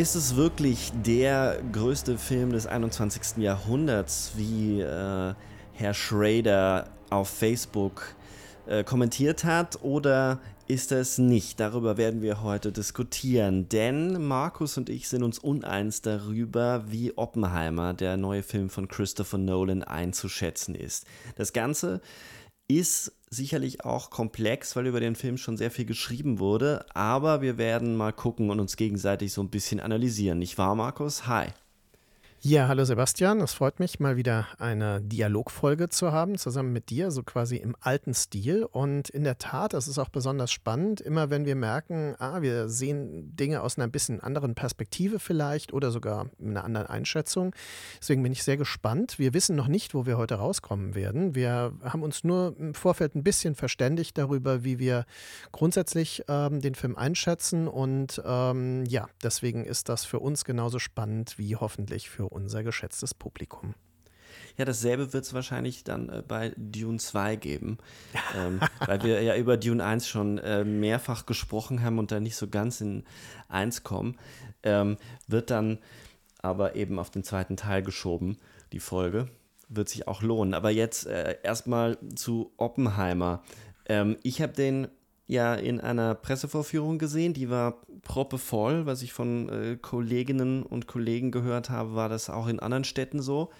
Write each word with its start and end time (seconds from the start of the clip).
Ist 0.00 0.14
es 0.14 0.34
wirklich 0.34 0.92
der 1.04 1.60
größte 1.72 2.16
Film 2.16 2.52
des 2.52 2.66
21. 2.66 3.36
Jahrhunderts, 3.36 4.32
wie 4.34 4.80
äh, 4.80 5.34
Herr 5.74 5.92
Schrader 5.92 6.88
auf 7.10 7.28
Facebook 7.28 8.14
äh, 8.66 8.82
kommentiert 8.82 9.44
hat, 9.44 9.82
oder 9.82 10.40
ist 10.68 10.90
es 10.90 11.18
nicht? 11.18 11.60
Darüber 11.60 11.98
werden 11.98 12.22
wir 12.22 12.42
heute 12.42 12.72
diskutieren, 12.72 13.68
denn 13.68 14.26
Markus 14.26 14.78
und 14.78 14.88
ich 14.88 15.06
sind 15.06 15.22
uns 15.22 15.38
uneins 15.38 16.00
darüber, 16.00 16.84
wie 16.86 17.18
Oppenheimer, 17.18 17.92
der 17.92 18.16
neue 18.16 18.42
Film 18.42 18.70
von 18.70 18.88
Christopher 18.88 19.36
Nolan, 19.36 19.82
einzuschätzen 19.84 20.74
ist. 20.74 21.04
Das 21.36 21.52
Ganze 21.52 22.00
ist 22.78 23.12
sicherlich 23.30 23.84
auch 23.84 24.10
komplex, 24.10 24.74
weil 24.76 24.86
über 24.86 25.00
den 25.00 25.14
Film 25.14 25.36
schon 25.36 25.56
sehr 25.56 25.70
viel 25.70 25.84
geschrieben 25.84 26.38
wurde. 26.38 26.84
Aber 26.94 27.42
wir 27.42 27.58
werden 27.58 27.96
mal 27.96 28.12
gucken 28.12 28.50
und 28.50 28.60
uns 28.60 28.76
gegenseitig 28.76 29.32
so 29.32 29.42
ein 29.42 29.50
bisschen 29.50 29.80
analysieren. 29.80 30.38
Nicht 30.38 30.58
wahr, 30.58 30.74
Markus? 30.74 31.26
Hi. 31.26 31.48
Ja, 32.42 32.68
hallo 32.68 32.84
Sebastian. 32.84 33.42
Es 33.42 33.52
freut 33.52 33.80
mich, 33.80 34.00
mal 34.00 34.16
wieder 34.16 34.46
eine 34.58 35.02
Dialogfolge 35.02 35.90
zu 35.90 36.10
haben, 36.10 36.38
zusammen 36.38 36.72
mit 36.72 36.88
dir, 36.88 37.10
so 37.10 37.22
quasi 37.22 37.56
im 37.56 37.76
alten 37.80 38.14
Stil. 38.14 38.64
Und 38.64 39.10
in 39.10 39.24
der 39.24 39.36
Tat, 39.36 39.74
das 39.74 39.86
ist 39.88 39.98
auch 39.98 40.08
besonders 40.08 40.50
spannend, 40.50 41.02
immer 41.02 41.28
wenn 41.28 41.44
wir 41.44 41.54
merken, 41.54 42.14
ah, 42.18 42.40
wir 42.40 42.70
sehen 42.70 43.36
Dinge 43.36 43.60
aus 43.60 43.76
einer 43.76 43.88
bisschen 43.88 44.20
anderen 44.20 44.54
Perspektive 44.54 45.18
vielleicht 45.18 45.74
oder 45.74 45.90
sogar 45.90 46.30
einer 46.42 46.64
anderen 46.64 46.86
Einschätzung. 46.86 47.54
Deswegen 48.00 48.22
bin 48.22 48.32
ich 48.32 48.42
sehr 48.42 48.56
gespannt. 48.56 49.18
Wir 49.18 49.34
wissen 49.34 49.54
noch 49.54 49.68
nicht, 49.68 49.92
wo 49.92 50.06
wir 50.06 50.16
heute 50.16 50.36
rauskommen 50.36 50.94
werden. 50.94 51.34
Wir 51.34 51.74
haben 51.82 52.02
uns 52.02 52.24
nur 52.24 52.56
im 52.58 52.72
Vorfeld 52.72 53.16
ein 53.16 53.22
bisschen 53.22 53.54
verständigt 53.54 54.16
darüber, 54.16 54.64
wie 54.64 54.78
wir 54.78 55.04
grundsätzlich 55.52 56.24
ähm, 56.26 56.62
den 56.62 56.74
Film 56.74 56.96
einschätzen. 56.96 57.68
Und 57.68 58.22
ähm, 58.24 58.86
ja, 58.86 59.08
deswegen 59.22 59.66
ist 59.66 59.90
das 59.90 60.06
für 60.06 60.20
uns 60.20 60.46
genauso 60.46 60.78
spannend 60.78 61.36
wie 61.36 61.54
hoffentlich 61.56 62.08
für 62.08 62.29
unser 62.30 62.62
geschätztes 62.62 63.14
Publikum. 63.14 63.74
Ja, 64.56 64.64
dasselbe 64.64 65.12
wird 65.12 65.24
es 65.24 65.34
wahrscheinlich 65.34 65.84
dann 65.84 66.08
äh, 66.08 66.22
bei 66.26 66.52
Dune 66.56 66.98
2 66.98 67.36
geben, 67.36 67.78
ähm, 68.36 68.60
weil 68.86 69.02
wir 69.02 69.22
ja 69.22 69.36
über 69.36 69.56
Dune 69.56 69.84
1 69.84 70.06
schon 70.08 70.38
äh, 70.38 70.64
mehrfach 70.64 71.26
gesprochen 71.26 71.82
haben 71.82 71.98
und 71.98 72.12
da 72.12 72.20
nicht 72.20 72.36
so 72.36 72.48
ganz 72.48 72.80
in 72.80 73.04
1 73.48 73.84
kommen. 73.84 74.18
Ähm, 74.62 74.96
wird 75.26 75.50
dann 75.50 75.78
aber 76.42 76.76
eben 76.76 76.98
auf 76.98 77.10
den 77.10 77.24
zweiten 77.24 77.56
Teil 77.56 77.82
geschoben, 77.82 78.38
die 78.72 78.80
Folge. 78.80 79.28
Wird 79.68 79.88
sich 79.88 80.08
auch 80.08 80.22
lohnen. 80.22 80.54
Aber 80.54 80.70
jetzt 80.70 81.06
äh, 81.06 81.36
erstmal 81.42 81.98
zu 82.16 82.52
Oppenheimer. 82.56 83.42
Ähm, 83.86 84.16
ich 84.22 84.42
habe 84.42 84.52
den 84.52 84.88
ja 85.30 85.54
in 85.54 85.80
einer 85.80 86.14
Pressevorführung 86.14 86.98
gesehen, 86.98 87.34
die 87.34 87.50
war 87.50 87.80
proppevoll. 88.02 88.86
Was 88.86 89.02
ich 89.02 89.12
von 89.12 89.48
äh, 89.48 89.76
Kolleginnen 89.76 90.62
und 90.64 90.86
Kollegen 90.86 91.30
gehört 91.30 91.70
habe, 91.70 91.94
war 91.94 92.08
das 92.08 92.28
auch 92.28 92.48
in 92.48 92.58
anderen 92.58 92.84
Städten 92.84 93.22
so. 93.22 93.50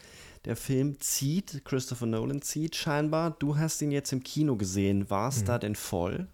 Der 0.47 0.57
Film 0.57 0.99
zieht, 1.01 1.65
Christopher 1.65 2.07
Nolan 2.07 2.43
zieht 2.43 2.75
scheinbar. 2.75 3.37
Du 3.39 3.57
hast 3.57 3.81
ihn 3.83 3.93
jetzt 3.93 4.13
im 4.13 4.25
Kino 4.25 4.57
gesehen. 4.57 5.11
War 5.11 5.29
es 5.29 5.43
mhm. 5.43 5.47
da 5.47 5.59
denn 5.59 5.77
voll? 5.77 6.27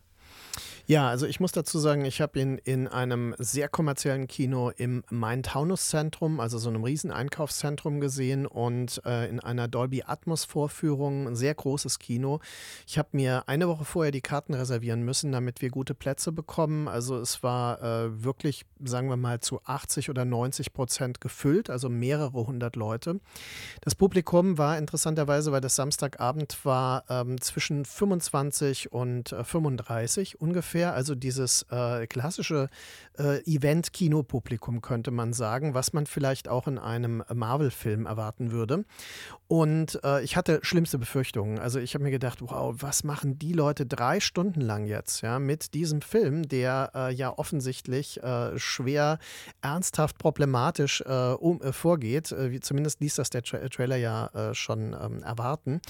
Ja, 0.88 1.08
also 1.08 1.26
ich 1.26 1.40
muss 1.40 1.50
dazu 1.50 1.80
sagen, 1.80 2.04
ich 2.04 2.20
habe 2.20 2.38
ihn 2.38 2.58
in 2.58 2.86
einem 2.86 3.34
sehr 3.38 3.68
kommerziellen 3.68 4.28
Kino 4.28 4.70
im 4.70 5.02
Main-Taunus-Zentrum, 5.10 6.38
also 6.38 6.58
so 6.58 6.68
einem 6.68 6.84
riesen 6.84 7.10
Einkaufszentrum 7.10 7.98
gesehen 7.98 8.46
und 8.46 9.02
äh, 9.04 9.28
in 9.28 9.40
einer 9.40 9.66
Dolby 9.66 10.04
Atmos-Vorführung, 10.06 11.26
ein 11.26 11.34
sehr 11.34 11.56
großes 11.56 11.98
Kino. 11.98 12.38
Ich 12.86 12.98
habe 12.98 13.08
mir 13.14 13.48
eine 13.48 13.66
Woche 13.66 13.84
vorher 13.84 14.12
die 14.12 14.20
Karten 14.20 14.54
reservieren 14.54 15.02
müssen, 15.02 15.32
damit 15.32 15.60
wir 15.60 15.70
gute 15.70 15.92
Plätze 15.92 16.30
bekommen. 16.30 16.86
Also 16.86 17.18
es 17.18 17.42
war 17.42 17.82
äh, 17.82 18.22
wirklich, 18.22 18.64
sagen 18.84 19.08
wir 19.08 19.16
mal, 19.16 19.40
zu 19.40 19.60
80 19.64 20.08
oder 20.08 20.24
90 20.24 20.72
Prozent 20.72 21.20
gefüllt, 21.20 21.68
also 21.68 21.88
mehrere 21.88 22.46
hundert 22.46 22.76
Leute. 22.76 23.18
Das 23.80 23.96
Publikum 23.96 24.56
war 24.56 24.78
interessanterweise, 24.78 25.50
weil 25.50 25.60
das 25.60 25.74
Samstagabend 25.74 26.64
war, 26.64 27.02
ähm, 27.08 27.40
zwischen 27.40 27.84
25 27.84 28.92
und 28.92 29.32
äh, 29.32 29.42
35 29.42 30.40
ungefähr 30.40 30.75
ungefähr, 30.76 30.94
also 30.94 31.14
dieses 31.14 31.64
äh, 31.70 32.06
klassische 32.06 32.68
äh, 33.18 33.42
Event-Kinopublikum 33.44 34.80
könnte 34.80 35.10
man 35.10 35.32
sagen, 35.32 35.74
was 35.74 35.92
man 35.92 36.06
vielleicht 36.06 36.48
auch 36.48 36.66
in 36.66 36.78
einem 36.78 37.22
Marvel-Film 37.32 38.06
erwarten 38.06 38.52
würde. 38.52 38.84
Und 39.48 40.00
äh, 40.04 40.22
ich 40.24 40.36
hatte 40.36 40.60
schlimmste 40.62 40.98
Befürchtungen. 40.98 41.58
Also 41.58 41.78
ich 41.78 41.94
habe 41.94 42.04
mir 42.04 42.10
gedacht, 42.10 42.40
wow, 42.42 42.74
was 42.78 43.04
machen 43.04 43.38
die 43.38 43.52
Leute 43.52 43.86
drei 43.86 44.20
Stunden 44.20 44.60
lang 44.60 44.86
jetzt, 44.86 45.20
ja, 45.20 45.38
mit 45.38 45.74
diesem 45.74 46.02
Film, 46.02 46.48
der 46.48 46.90
äh, 46.94 47.14
ja 47.14 47.32
offensichtlich 47.36 48.22
äh, 48.22 48.58
schwer, 48.58 49.18
ernsthaft 49.62 50.18
problematisch 50.18 51.00
äh, 51.02 51.32
um, 51.32 51.60
vorgeht. 51.72 52.34
wie 52.36 52.60
zumindest 52.60 53.00
ließ 53.00 53.16
das 53.16 53.30
der 53.30 53.42
Tra 53.42 53.58
Trailer 53.68 53.96
ja 53.96 54.30
schon 54.52 54.94
ähm, 54.94 55.22
erwarten. 55.22 55.80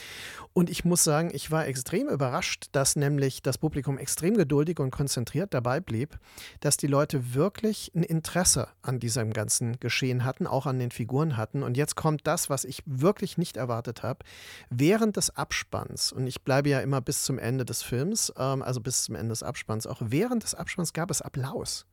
Und 0.53 0.71
ich 0.71 0.85
muss 0.85 1.05
sagen, 1.05 1.31
ich 1.33 1.51
war 1.51 1.67
extrem 1.67 2.09
überrascht, 2.09 2.67
dass 2.73 2.97
nämlich 2.97 3.43
das 3.43 3.59
Publikum 3.59 3.99
extrem 3.99 4.37
geduldig 4.37 4.79
und 4.81 4.91
konzentriert 4.91 5.55
dabei 5.55 5.81
blieb, 5.81 6.19
dass 6.61 6.77
die 6.77 6.87
Leute 6.87 7.16
wirklich 7.35 7.93
ein 7.95 8.03
Interesse 8.03 8.69
an 8.83 8.99
diesem 8.99 9.33
ganzen 9.33 9.79
Geschehen 9.81 10.25
hatten, 10.25 10.47
auch 10.47 10.67
an 10.67 10.79
den 10.79 10.91
Figuren 10.91 11.37
hatten. 11.37 11.63
Und 11.63 11.77
jetzt 11.77 11.97
kommt 11.97 12.27
das, 12.27 12.51
was 12.51 12.65
ich 12.65 12.83
wirklich 12.87 13.39
nicht 13.39 13.57
erwartet 13.57 14.03
habe. 14.03 14.25
Während 14.71 15.17
des 15.17 15.37
Abspanns, 15.37 16.13
und 16.13 16.27
ich 16.27 16.43
bleibe 16.43 16.69
ja 16.69 16.81
immer 16.81 17.01
bis 17.01 17.23
zum 17.23 17.39
Ende 17.39 17.65
des 17.65 17.83
Films, 17.83 18.33
ähm, 18.37 18.63
also 18.63 18.81
bis 18.81 19.05
zum 19.05 19.15
Ende 19.15 19.31
des 19.31 19.43
Abspanns, 19.43 19.87
auch 19.87 20.01
während 20.05 20.43
des 20.43 20.55
Abspanns 20.55 20.93
gab 20.93 21.11
es 21.11 21.23
Applaus. 21.23 21.87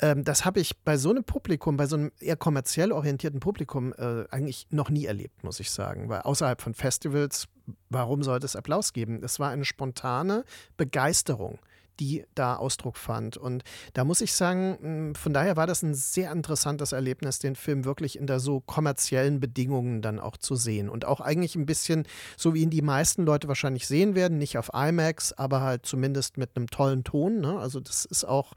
Ähm, 0.00 0.24
das 0.24 0.44
habe 0.44 0.60
ich 0.60 0.78
bei 0.82 0.96
so 0.96 1.10
einem 1.10 1.24
Publikum, 1.24 1.76
bei 1.76 1.86
so 1.86 1.96
einem 1.96 2.12
eher 2.20 2.36
kommerziell 2.36 2.92
orientierten 2.92 3.40
Publikum 3.40 3.92
äh, 3.94 4.24
eigentlich 4.30 4.66
noch 4.70 4.90
nie 4.90 5.06
erlebt, 5.06 5.44
muss 5.44 5.60
ich 5.60 5.70
sagen. 5.70 6.08
Weil 6.08 6.22
außerhalb 6.22 6.60
von 6.60 6.74
Festivals, 6.74 7.48
warum 7.90 8.22
sollte 8.22 8.46
es 8.46 8.56
Applaus 8.56 8.92
geben? 8.92 9.22
Es 9.22 9.38
war 9.38 9.50
eine 9.50 9.64
spontane 9.64 10.44
Begeisterung 10.76 11.58
die 12.00 12.24
da 12.34 12.56
Ausdruck 12.56 12.96
fand. 12.96 13.36
Und 13.36 13.64
da 13.92 14.04
muss 14.04 14.20
ich 14.20 14.32
sagen, 14.32 14.78
hm, 14.80 15.14
von 15.14 15.32
daher 15.32 15.56
war 15.56 15.66
das 15.66 15.82
ein 15.82 15.94
sehr 15.94 16.32
interessantes 16.32 16.92
Erlebnis, 16.92 17.38
den 17.38 17.56
Film 17.56 17.84
wirklich 17.84 18.18
in 18.18 18.26
der 18.26 18.40
so 18.40 18.60
kommerziellen 18.60 19.40
Bedingungen 19.40 20.02
dann 20.02 20.20
auch 20.20 20.36
zu 20.36 20.56
sehen. 20.56 20.88
Und 20.88 21.04
auch 21.04 21.20
eigentlich 21.20 21.56
ein 21.56 21.66
bisschen, 21.66 22.06
so 22.36 22.54
wie 22.54 22.62
ihn 22.62 22.70
die 22.70 22.82
meisten 22.82 23.24
Leute 23.24 23.48
wahrscheinlich 23.48 23.86
sehen 23.86 24.14
werden, 24.14 24.38
nicht 24.38 24.58
auf 24.58 24.70
IMAX, 24.74 25.32
aber 25.32 25.60
halt 25.60 25.86
zumindest 25.86 26.36
mit 26.36 26.50
einem 26.56 26.68
tollen 26.68 27.04
Ton. 27.04 27.40
Ne? 27.40 27.58
Also 27.58 27.80
das 27.80 28.04
ist 28.04 28.24
auch, 28.24 28.52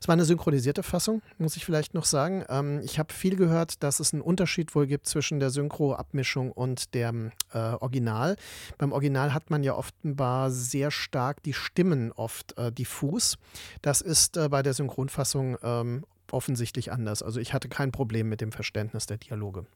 es 0.00 0.08
war 0.08 0.12
eine 0.12 0.24
synchronisierte 0.24 0.82
Fassung, 0.82 1.22
muss 1.38 1.56
ich 1.56 1.64
vielleicht 1.64 1.94
noch 1.94 2.04
sagen. 2.04 2.44
Ähm, 2.48 2.80
ich 2.84 2.98
habe 2.98 3.12
viel 3.12 3.36
gehört, 3.36 3.82
dass 3.82 4.00
es 4.00 4.12
einen 4.12 4.22
Unterschied 4.22 4.74
wohl 4.74 4.86
gibt 4.86 5.06
zwischen 5.06 5.40
der 5.40 5.50
Synchro-Abmischung 5.50 6.52
und 6.52 6.94
dem 6.94 7.32
äh, 7.52 7.58
Original. 7.58 8.36
Beim 8.78 8.92
Original 8.92 9.34
hat 9.34 9.50
man 9.50 9.62
ja 9.62 9.74
offenbar 9.74 10.50
sehr 10.50 10.90
stark 10.90 11.42
die 11.42 11.52
Stimmen 11.52 12.12
oft 12.12 12.56
äh, 12.58 12.67
diffus. 12.70 13.36
Das 13.82 14.00
ist 14.00 14.36
äh, 14.36 14.48
bei 14.48 14.62
der 14.62 14.74
Synchronfassung 14.74 15.56
ähm, 15.62 16.04
offensichtlich 16.30 16.92
anders. 16.92 17.22
Also 17.22 17.40
ich 17.40 17.52
hatte 17.52 17.68
kein 17.68 17.92
Problem 17.92 18.28
mit 18.28 18.40
dem 18.40 18.52
Verständnis 18.52 19.06
der 19.06 19.18
Dialoge. 19.18 19.66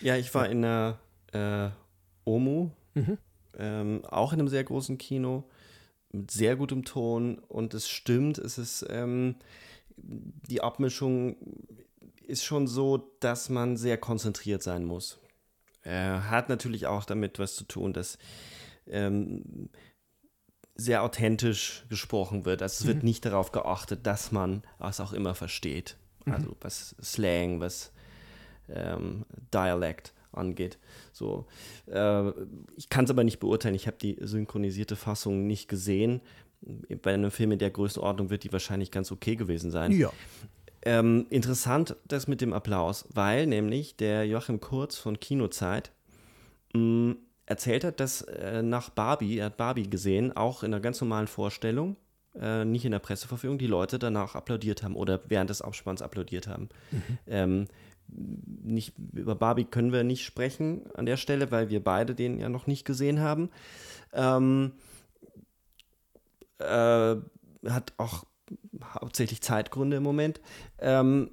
Ja, 0.00 0.16
ich 0.16 0.34
war 0.34 0.48
in 0.48 0.62
der 0.62 0.98
äh, 1.32 1.68
OMU, 2.24 2.70
mhm. 2.94 3.18
ähm, 3.58 4.04
auch 4.06 4.32
in 4.32 4.40
einem 4.40 4.48
sehr 4.48 4.64
großen 4.64 4.98
Kino, 4.98 5.44
mit 6.12 6.30
sehr 6.30 6.56
gutem 6.56 6.84
Ton 6.84 7.38
und 7.38 7.74
es 7.74 7.88
stimmt, 7.88 8.38
es 8.38 8.58
ist 8.58 8.86
ähm, 8.88 9.36
die 9.96 10.62
Abmischung 10.62 11.36
ist 12.26 12.44
schon 12.44 12.66
so, 12.66 13.10
dass 13.20 13.48
man 13.48 13.76
sehr 13.76 13.98
konzentriert 13.98 14.62
sein 14.62 14.84
muss. 14.84 15.18
Äh, 15.82 16.20
hat 16.20 16.48
natürlich 16.48 16.86
auch 16.86 17.04
damit 17.04 17.38
was 17.38 17.56
zu 17.56 17.64
tun, 17.64 17.92
dass 17.92 18.18
ähm, 18.86 19.68
sehr 20.74 21.02
authentisch 21.02 21.84
gesprochen 21.88 22.44
wird. 22.44 22.62
Also 22.62 22.82
es 22.82 22.86
wird 22.86 22.98
mhm. 22.98 23.04
nicht 23.04 23.24
darauf 23.24 23.52
geachtet, 23.52 24.06
dass 24.06 24.32
man 24.32 24.62
was 24.78 25.00
auch 25.00 25.12
immer 25.12 25.34
versteht. 25.34 25.96
Mhm. 26.24 26.32
Also 26.32 26.56
was 26.60 26.96
Slang, 27.02 27.60
was 27.60 27.92
ähm, 28.68 29.24
Dialekt 29.52 30.12
angeht. 30.32 30.78
So, 31.12 31.46
äh, 31.86 32.30
ich 32.76 32.88
kann 32.88 33.04
es 33.04 33.10
aber 33.10 33.24
nicht 33.24 33.38
beurteilen. 33.38 33.74
Ich 33.74 33.86
habe 33.86 33.98
die 34.00 34.16
synchronisierte 34.20 34.96
Fassung 34.96 35.46
nicht 35.46 35.68
gesehen. 35.68 36.20
Bei 37.02 37.12
einem 37.12 37.30
Film 37.30 37.52
in 37.52 37.58
der 37.58 37.70
Größenordnung 37.70 38.30
wird 38.30 38.44
die 38.44 38.52
wahrscheinlich 38.52 38.90
ganz 38.90 39.12
okay 39.12 39.36
gewesen 39.36 39.70
sein. 39.70 39.92
Ja. 39.92 40.12
Ähm, 40.84 41.26
interessant 41.30 41.96
das 42.06 42.26
mit 42.26 42.40
dem 42.40 42.52
Applaus, 42.52 43.04
weil 43.12 43.46
nämlich 43.46 43.96
der 43.96 44.26
Joachim 44.26 44.60
Kurz 44.60 44.96
von 44.96 45.20
Kinozeit 45.20 45.92
mh, 46.74 47.16
erzählt 47.46 47.84
hat, 47.84 48.00
dass 48.00 48.22
äh, 48.22 48.62
nach 48.62 48.90
Barbie, 48.90 49.38
er 49.38 49.46
hat 49.46 49.56
Barbie 49.56 49.88
gesehen, 49.88 50.36
auch 50.36 50.62
in 50.62 50.72
einer 50.72 50.80
ganz 50.80 51.00
normalen 51.00 51.26
Vorstellung, 51.26 51.96
äh, 52.38 52.64
nicht 52.64 52.84
in 52.84 52.92
der 52.92 52.98
Presseverfügung, 52.98 53.58
die 53.58 53.66
Leute 53.66 53.98
danach 53.98 54.34
applaudiert 54.34 54.82
haben 54.82 54.96
oder 54.96 55.20
während 55.28 55.50
des 55.50 55.62
Abspanns 55.62 56.02
applaudiert 56.02 56.46
haben. 56.46 56.68
Mhm. 56.90 57.18
Ähm, 57.26 57.68
nicht, 58.08 58.94
über 59.12 59.34
Barbie 59.34 59.64
können 59.64 59.92
wir 59.92 60.04
nicht 60.04 60.24
sprechen 60.24 60.82
an 60.94 61.06
der 61.06 61.16
Stelle, 61.16 61.50
weil 61.50 61.70
wir 61.70 61.82
beide 61.82 62.14
den 62.14 62.38
ja 62.38 62.48
noch 62.48 62.66
nicht 62.66 62.84
gesehen 62.84 63.20
haben. 63.20 63.50
Ähm, 64.12 64.72
äh, 66.58 67.16
hat 67.66 67.92
auch 67.96 68.24
hauptsächlich 68.84 69.42
Zeitgründe 69.42 69.96
im 69.96 70.02
Moment. 70.02 70.40
Ähm, 70.78 71.30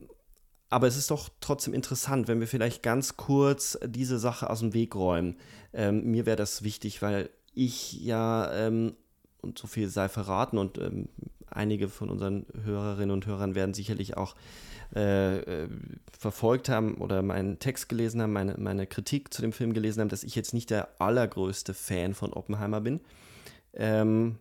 aber 0.69 0.88
es 0.88 0.98
ist 0.98 1.12
doch 1.12 1.30
trotzdem 1.42 1.74
interessant, 1.74 2.27
wenn 2.27 2.39
wir 2.39 2.48
vielleicht 2.48 2.83
ganz 2.83 3.18
kurz 3.18 3.77
diese 3.86 4.19
Sache 4.19 4.50
aus 4.50 4.60
dem 4.60 4.74
Weg 4.74 4.95
räumen. 4.95 5.38
Ähm, 5.74 6.12
mir 6.12 6.25
wäre 6.25 6.38
das 6.38 6.63
wichtig, 6.63 7.01
weil 7.01 7.30
ich 7.54 7.94
ja, 7.94 8.51
ähm, 8.54 8.95
und 9.42 9.57
so 9.57 9.68
viel 9.68 9.89
sei 9.89 10.10
verraten, 10.10 10.57
und 10.57 10.77
ähm, 10.77 11.10
einige 11.48 11.89
von 11.89 12.10
unseren 12.10 12.45
Hörerinnen 12.63 13.12
und 13.12 13.25
Hörern 13.25 13.56
werden 13.56 13.74
sicherlich 13.74 14.18
auch 14.18 14.36
äh, 14.95 15.38
äh, 15.38 15.69
verfolgt 16.18 16.69
haben 16.69 16.95
oder 16.95 17.21
meinen 17.21 17.60
Text 17.60 17.89
gelesen 17.89 18.21
haben, 18.21 18.33
meine, 18.33 18.56
meine 18.57 18.88
Kritik 18.88 19.33
zu 19.33 19.42
dem 19.42 19.54
Film 19.54 19.74
gelesen 19.74 20.01
haben, 20.01 20.10
dass 20.10 20.24
ich 20.24 20.36
jetzt 20.36 20.54
nicht 20.54 20.69
der 20.69 20.89
allergrößte 21.00 21.74
Fan 21.74 22.13
von 22.13 22.33
Oppenheimer 22.33 22.81
bin. 22.81 23.00
Ähm, 23.74 24.38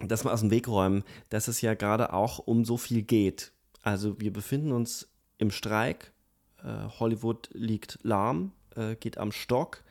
dass 0.00 0.24
wir 0.24 0.32
aus 0.32 0.40
dem 0.40 0.50
Weg 0.50 0.66
räumen, 0.66 1.04
dass 1.28 1.46
es 1.46 1.60
ja 1.60 1.74
gerade 1.74 2.12
auch 2.12 2.38
um 2.38 2.64
so 2.64 2.76
viel 2.76 3.02
geht. 3.02 3.52
Also 3.82 4.20
wir 4.20 4.32
befinden 4.32 4.72
uns 4.72 5.11
im 5.42 5.50
Streik. 5.50 6.12
Äh, 6.64 6.88
Hollywood 6.98 7.50
liegt 7.52 7.98
lahm, 8.02 8.52
äh, 8.76 8.94
geht 8.96 9.18
am 9.18 9.32
Stock. 9.32 9.82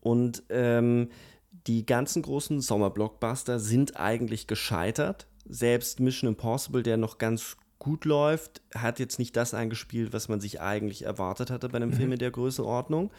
Und 0.00 0.44
ähm, 0.50 1.08
die 1.66 1.84
ganzen 1.84 2.22
großen 2.22 2.60
Sommerblockbuster 2.60 3.58
sind 3.58 3.98
eigentlich 3.98 4.46
gescheitert. 4.46 5.26
Selbst 5.48 5.98
Mission 5.98 6.28
Impossible, 6.28 6.82
der 6.82 6.96
noch 6.96 7.18
ganz 7.18 7.56
gut 7.78 8.04
läuft, 8.04 8.62
hat 8.74 8.98
jetzt 8.98 9.18
nicht 9.18 9.36
das 9.36 9.54
eingespielt, 9.54 10.12
was 10.12 10.28
man 10.28 10.40
sich 10.40 10.60
eigentlich 10.60 11.04
erwartet 11.04 11.50
hatte 11.50 11.68
bei 11.68 11.76
einem 11.76 11.90
mhm. 11.90 11.94
Film 11.94 12.12
in 12.12 12.18
der 12.18 12.30
Größenordnung. 12.30 13.10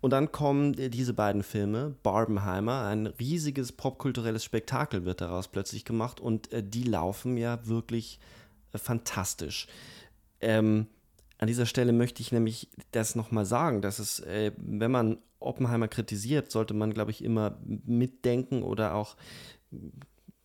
Und 0.00 0.10
dann 0.12 0.30
kommen 0.30 0.74
diese 0.74 1.12
beiden 1.12 1.42
Filme, 1.42 1.96
Barbenheimer, 2.04 2.84
ein 2.84 3.06
riesiges 3.06 3.72
popkulturelles 3.72 4.44
Spektakel 4.44 5.04
wird 5.04 5.20
daraus 5.20 5.48
plötzlich 5.48 5.84
gemacht 5.84 6.20
und 6.20 6.52
äh, 6.52 6.62
die 6.62 6.84
laufen 6.84 7.36
ja 7.36 7.66
wirklich 7.66 8.20
äh, 8.72 8.78
fantastisch. 8.78 9.66
Ähm, 10.40 10.86
an 11.38 11.46
dieser 11.46 11.66
Stelle 11.66 11.92
möchte 11.92 12.20
ich 12.20 12.32
nämlich 12.32 12.68
das 12.90 13.14
nochmal 13.14 13.46
sagen, 13.46 13.80
dass 13.80 13.98
es, 13.98 14.20
äh, 14.20 14.52
wenn 14.56 14.90
man 14.90 15.18
Oppenheimer 15.40 15.88
kritisiert, 15.88 16.50
sollte 16.50 16.74
man, 16.74 16.92
glaube 16.92 17.12
ich, 17.12 17.22
immer 17.22 17.58
mitdenken 17.64 18.62
oder 18.62 18.94
auch, 18.94 19.16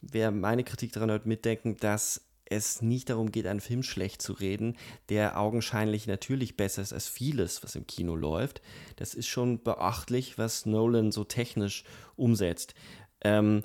wer 0.01 0.31
meine 0.31 0.63
Kritik 0.63 0.91
daran 0.91 1.09
hört, 1.09 1.25
mitdenken, 1.25 1.77
dass 1.77 2.27
es 2.45 2.81
nicht 2.81 3.09
darum 3.09 3.31
geht, 3.31 3.47
einen 3.47 3.61
Film 3.61 3.81
schlecht 3.81 4.21
zu 4.21 4.33
reden, 4.33 4.77
der 5.09 5.39
augenscheinlich 5.39 6.07
natürlich 6.07 6.57
besser 6.57 6.81
ist 6.81 6.93
als 6.93 7.07
vieles, 7.07 7.63
was 7.63 7.75
im 7.75 7.87
Kino 7.87 8.15
läuft. 8.15 8.61
Das 8.97 9.15
ist 9.15 9.27
schon 9.27 9.63
beachtlich, 9.63 10.37
was 10.37 10.65
Nolan 10.65 11.11
so 11.11 11.23
technisch 11.23 11.83
umsetzt. 12.15 12.75
Ähm, 13.21 13.63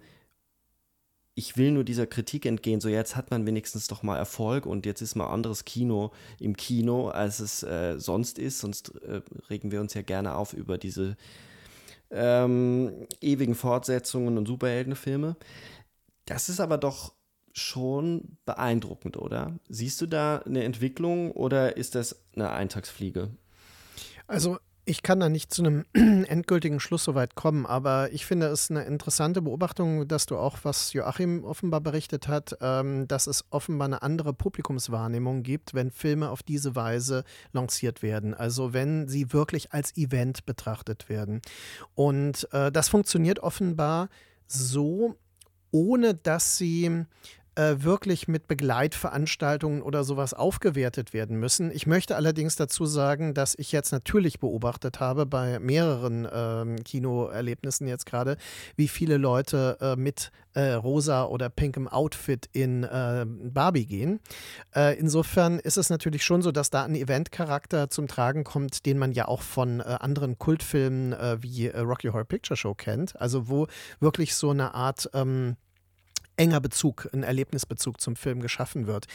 ich 1.38 1.56
will 1.56 1.70
nur 1.70 1.84
dieser 1.84 2.08
Kritik 2.08 2.46
entgehen, 2.46 2.80
so 2.80 2.88
jetzt 2.88 3.14
hat 3.14 3.30
man 3.30 3.46
wenigstens 3.46 3.86
doch 3.86 4.02
mal 4.02 4.16
Erfolg 4.16 4.66
und 4.66 4.84
jetzt 4.84 5.02
ist 5.02 5.14
mal 5.14 5.28
anderes 5.28 5.64
Kino 5.64 6.10
im 6.40 6.56
Kino, 6.56 7.10
als 7.10 7.38
es 7.38 7.62
äh, 7.62 7.96
sonst 8.00 8.40
ist. 8.40 8.58
Sonst 8.58 8.96
äh, 9.02 9.20
regen 9.48 9.70
wir 9.70 9.80
uns 9.80 9.94
ja 9.94 10.02
gerne 10.02 10.34
auf 10.34 10.52
über 10.52 10.78
diese 10.78 11.16
ähm, 12.10 13.06
ewigen 13.20 13.54
Fortsetzungen 13.54 14.36
und 14.36 14.46
Superheldenfilme. 14.46 15.36
Das 16.24 16.48
ist 16.48 16.58
aber 16.58 16.76
doch 16.76 17.14
schon 17.52 18.36
beeindruckend, 18.44 19.16
oder? 19.16 19.60
Siehst 19.68 20.00
du 20.00 20.06
da 20.06 20.38
eine 20.38 20.64
Entwicklung 20.64 21.30
oder 21.30 21.76
ist 21.76 21.94
das 21.94 22.20
eine 22.34 22.50
Eintagsfliege? 22.50 23.30
Also 24.26 24.58
ich 24.88 25.02
kann 25.02 25.20
da 25.20 25.28
nicht 25.28 25.52
zu 25.52 25.62
einem 25.62 25.84
endgültigen 25.92 26.80
Schluss 26.80 27.04
soweit 27.04 27.34
kommen, 27.34 27.66
aber 27.66 28.10
ich 28.12 28.24
finde 28.24 28.46
es 28.46 28.70
eine 28.70 28.84
interessante 28.84 29.42
Beobachtung, 29.42 30.08
dass 30.08 30.24
du 30.24 30.38
auch, 30.38 30.58
was 30.62 30.94
Joachim 30.94 31.44
offenbar 31.44 31.82
berichtet 31.82 32.26
hat, 32.26 32.56
ähm, 32.62 33.06
dass 33.06 33.26
es 33.26 33.44
offenbar 33.50 33.86
eine 33.86 34.02
andere 34.02 34.32
Publikumswahrnehmung 34.32 35.42
gibt, 35.42 35.74
wenn 35.74 35.90
Filme 35.90 36.30
auf 36.30 36.42
diese 36.42 36.74
Weise 36.74 37.24
lanciert 37.52 38.02
werden. 38.02 38.32
Also 38.32 38.72
wenn 38.72 39.08
sie 39.08 39.32
wirklich 39.32 39.72
als 39.72 39.94
Event 39.96 40.46
betrachtet 40.46 41.10
werden. 41.10 41.42
Und 41.94 42.48
äh, 42.52 42.72
das 42.72 42.88
funktioniert 42.88 43.40
offenbar 43.40 44.08
so, 44.46 45.16
ohne 45.70 46.14
dass 46.14 46.56
sie 46.56 47.04
äh, 47.58 47.82
wirklich 47.82 48.28
mit 48.28 48.46
Begleitveranstaltungen 48.46 49.82
oder 49.82 50.04
sowas 50.04 50.32
aufgewertet 50.32 51.12
werden 51.12 51.40
müssen. 51.40 51.72
Ich 51.72 51.88
möchte 51.88 52.14
allerdings 52.14 52.54
dazu 52.54 52.86
sagen, 52.86 53.34
dass 53.34 53.56
ich 53.58 53.72
jetzt 53.72 53.90
natürlich 53.90 54.38
beobachtet 54.38 55.00
habe 55.00 55.26
bei 55.26 55.58
mehreren 55.58 56.28
ähm, 56.32 56.76
Kinoerlebnissen 56.84 57.88
jetzt 57.88 58.06
gerade, 58.06 58.36
wie 58.76 58.86
viele 58.86 59.16
Leute 59.16 59.76
äh, 59.80 59.96
mit 59.96 60.30
äh, 60.54 60.74
rosa 60.74 61.24
oder 61.24 61.48
pinkem 61.48 61.88
Outfit 61.88 62.48
in 62.52 62.84
äh, 62.84 63.26
Barbie 63.26 63.86
gehen. 63.86 64.20
Äh, 64.72 64.96
insofern 64.96 65.58
ist 65.58 65.78
es 65.78 65.90
natürlich 65.90 66.24
schon 66.24 66.42
so, 66.42 66.52
dass 66.52 66.70
da 66.70 66.84
ein 66.84 66.94
Eventcharakter 66.94 67.90
zum 67.90 68.06
Tragen 68.06 68.44
kommt, 68.44 68.86
den 68.86 68.98
man 68.98 69.10
ja 69.10 69.26
auch 69.26 69.42
von 69.42 69.80
äh, 69.80 69.82
anderen 69.82 70.38
Kultfilmen 70.38 71.08
wie 71.40 71.68
Rocky 71.68 72.08
Horror 72.08 72.24
Picture 72.24 72.56
Show 72.56 72.74
kennt. 72.74 73.20
Also 73.20 73.48
wo 73.48 73.66
wirklich 73.98 74.34
so 74.34 74.50
eine 74.50 74.74
Art 74.74 75.10
ähm, 75.12 75.56
enger 76.38 76.60
Bezug, 76.60 77.08
ein 77.12 77.22
Erlebnisbezug 77.22 78.00
zum 78.00 78.16
Film 78.16 78.40
geschaffen 78.40 78.86
wird. 78.86 79.06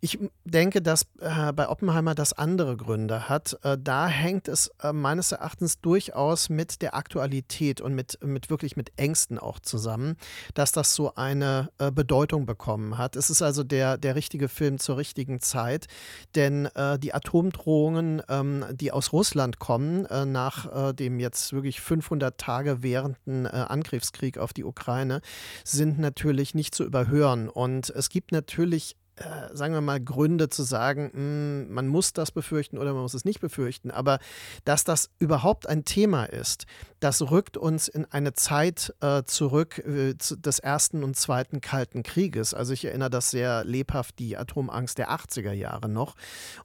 Ich 0.00 0.18
denke, 0.44 0.80
dass 0.80 1.06
äh, 1.20 1.52
bei 1.52 1.68
Oppenheimer 1.68 2.14
das 2.14 2.32
andere 2.32 2.76
Gründe 2.76 3.28
hat. 3.28 3.58
Äh, 3.62 3.76
da 3.78 4.08
hängt 4.08 4.48
es 4.48 4.70
äh, 4.82 4.92
meines 4.92 5.32
Erachtens 5.32 5.80
durchaus 5.80 6.48
mit 6.48 6.82
der 6.82 6.94
Aktualität 6.94 7.80
und 7.80 7.94
mit, 7.94 8.18
mit 8.24 8.50
wirklich 8.50 8.76
mit 8.76 8.92
Ängsten 8.96 9.38
auch 9.38 9.60
zusammen, 9.60 10.16
dass 10.54 10.72
das 10.72 10.94
so 10.94 11.14
eine 11.14 11.70
äh, 11.78 11.90
Bedeutung 11.92 12.46
bekommen 12.46 12.96
hat. 12.96 13.16
Es 13.16 13.28
ist 13.28 13.42
also 13.42 13.64
der, 13.64 13.98
der 13.98 14.16
richtige 14.16 14.48
Film 14.48 14.78
zur 14.78 14.96
richtigen 14.96 15.40
Zeit, 15.40 15.86
denn 16.34 16.66
äh, 16.74 16.98
die 16.98 17.12
Atomdrohungen, 17.12 18.22
ähm, 18.28 18.64
die 18.72 18.92
aus 18.92 19.12
Russland 19.12 19.58
kommen, 19.58 20.06
äh, 20.06 20.24
nach 20.24 20.92
dem 20.94 21.20
jetzt 21.20 21.52
wirklich 21.52 21.80
500 21.80 22.38
Tage 22.38 22.82
währenden 22.82 23.46
Angriffskrieg 23.46 24.38
auf 24.38 24.52
die 24.52 24.64
Ukraine, 24.64 25.20
sind 25.64 25.98
natürlich 25.98 26.54
nicht 26.54 26.61
nicht 26.62 26.76
zu 26.76 26.84
überhören. 26.84 27.48
Und 27.48 27.90
es 27.90 28.08
gibt 28.08 28.30
natürlich 28.30 28.94
äh, 29.16 29.54
sagen 29.54 29.74
wir 29.74 29.80
mal, 29.80 30.00
Gründe 30.00 30.48
zu 30.48 30.62
sagen, 30.62 31.10
mh, 31.12 31.12
hm, 31.12 31.74
man 31.74 31.88
muss 31.88 32.12
das 32.12 32.30
befürchten 32.30 32.78
oder 32.78 32.92
man 32.94 33.02
muss 33.02 33.14
es 33.14 33.24
nicht 33.24 33.40
befürchten. 33.40 33.90
Aber 33.90 34.18
dass 34.64 34.84
das 34.84 35.10
überhaupt 35.18 35.68
ein 35.68 35.84
Thema 35.84 36.24
ist, 36.24 36.66
das 37.00 37.20
rückt 37.30 37.56
uns 37.56 37.88
in 37.88 38.04
eine 38.06 38.32
Zeit 38.32 38.94
äh, 39.00 39.24
zurück 39.24 39.78
äh, 39.78 40.14
des 40.14 40.58
Ersten 40.60 41.02
und 41.02 41.16
Zweiten 41.16 41.60
Kalten 41.60 42.02
Krieges. 42.04 42.54
Also 42.54 42.72
ich 42.72 42.84
erinnere 42.84 43.10
das 43.10 43.30
sehr 43.30 43.64
lebhaft, 43.64 44.18
die 44.18 44.36
Atomangst 44.36 44.98
der 44.98 45.10
80er 45.10 45.52
Jahre 45.52 45.88
noch 45.88 46.14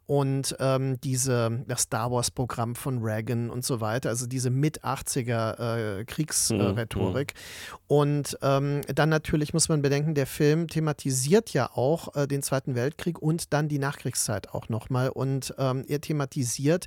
und 0.05 0.55
ähm, 0.59 1.01
diese, 1.01 1.65
das 1.67 1.81
Star 1.81 2.11
Wars-Programm 2.11 2.75
von 2.75 2.99
Reagan 2.99 3.49
und 3.49 3.65
so 3.65 3.81
weiter, 3.81 4.09
also 4.09 4.27
diese 4.27 4.51
Mit-80er 4.51 5.99
äh, 5.99 6.05
Kriegsrhetorik. 6.05 7.33
Mhm. 7.33 7.77
Und 7.87 8.37
ähm, 8.41 8.81
dann 8.93 9.09
natürlich 9.09 9.53
muss 9.53 9.69
man 9.69 9.81
bedenken, 9.81 10.13
der 10.13 10.27
Film 10.27 10.67
thematisiert 10.67 11.51
ja 11.51 11.71
auch 11.73 12.15
äh, 12.15 12.27
den 12.37 12.43
Zweiten 12.43 12.75
Weltkrieg 12.75 13.19
und 13.19 13.53
dann 13.53 13.67
die 13.67 13.79
Nachkriegszeit 13.79 14.49
auch 14.49 14.69
nochmal. 14.69 15.09
Und 15.09 15.53
ähm, 15.57 15.83
er 15.87 16.01
thematisiert 16.01 16.85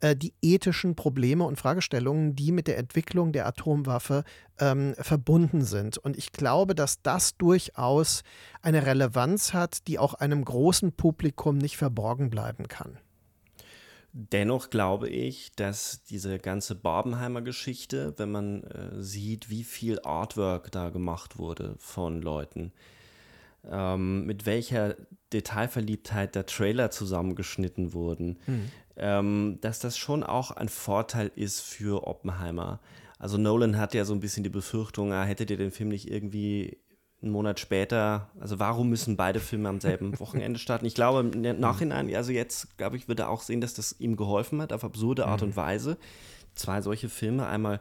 äh, 0.00 0.14
die 0.16 0.34
ethischen 0.42 0.96
Probleme 0.96 1.44
und 1.44 1.56
Fragestellungen, 1.56 2.34
die 2.34 2.52
mit 2.52 2.66
der 2.66 2.78
Entwicklung 2.78 3.32
der 3.32 3.46
Atomwaffe 3.46 4.24
ähm, 4.58 4.94
verbunden 4.98 5.64
sind. 5.64 5.98
Und 5.98 6.16
ich 6.16 6.32
glaube, 6.32 6.74
dass 6.74 7.02
das 7.02 7.36
durchaus 7.36 8.22
eine 8.62 8.86
Relevanz 8.86 9.52
hat, 9.54 9.86
die 9.86 9.98
auch 9.98 10.14
einem 10.14 10.44
großen 10.44 10.92
Publikum 10.92 11.58
nicht 11.58 11.76
verborgen 11.76 12.30
bleiben 12.30 12.68
kann. 12.68 12.98
Dennoch 14.12 14.70
glaube 14.70 15.08
ich, 15.08 15.52
dass 15.52 16.02
diese 16.02 16.38
ganze 16.38 16.74
Barbenheimer 16.74 17.42
Geschichte, 17.42 18.14
wenn 18.16 18.30
man 18.30 18.64
äh, 18.64 19.02
sieht, 19.02 19.50
wie 19.50 19.64
viel 19.64 20.00
Artwork 20.00 20.72
da 20.72 20.88
gemacht 20.88 21.38
wurde 21.38 21.76
von 21.78 22.22
Leuten, 22.22 22.72
ähm, 23.70 24.24
mit 24.26 24.46
welcher 24.46 24.96
Detailverliebtheit 25.32 26.34
der 26.34 26.46
Trailer 26.46 26.90
zusammengeschnitten 26.90 27.92
wurden, 27.92 28.38
mhm. 28.46 28.70
ähm, 28.96 29.58
dass 29.60 29.78
das 29.78 29.98
schon 29.98 30.22
auch 30.22 30.50
ein 30.50 30.68
Vorteil 30.68 31.30
ist 31.34 31.60
für 31.60 32.06
Oppenheimer. 32.06 32.80
Also 33.18 33.36
Nolan 33.36 33.78
hat 33.78 33.94
ja 33.94 34.04
so 34.04 34.14
ein 34.14 34.20
bisschen 34.20 34.44
die 34.44 34.50
Befürchtung, 34.50 35.12
ah, 35.12 35.24
hättet 35.24 35.50
ihr 35.50 35.56
den 35.56 35.72
Film 35.72 35.88
nicht 35.88 36.10
irgendwie 36.10 36.78
einen 37.20 37.32
Monat 37.32 37.58
später, 37.58 38.30
also 38.38 38.60
warum 38.60 38.88
müssen 38.88 39.16
beide 39.16 39.40
Filme 39.40 39.68
am 39.68 39.80
selben 39.80 40.18
Wochenende 40.20 40.58
starten? 40.58 40.86
Ich 40.86 40.94
glaube 40.94 41.28
im 41.28 41.60
Nachhinein, 41.60 42.14
also 42.14 42.30
jetzt, 42.30 42.78
glaube 42.78 42.96
ich, 42.96 43.08
würde 43.08 43.24
er 43.24 43.30
auch 43.30 43.42
sehen, 43.42 43.60
dass 43.60 43.74
das 43.74 43.96
ihm 43.98 44.16
geholfen 44.16 44.62
hat, 44.62 44.72
auf 44.72 44.84
absurde 44.84 45.26
Art 45.26 45.40
mhm. 45.40 45.48
und 45.48 45.56
Weise. 45.56 45.98
Zwei 46.54 46.80
solche 46.80 47.08
Filme, 47.08 47.46
einmal 47.46 47.80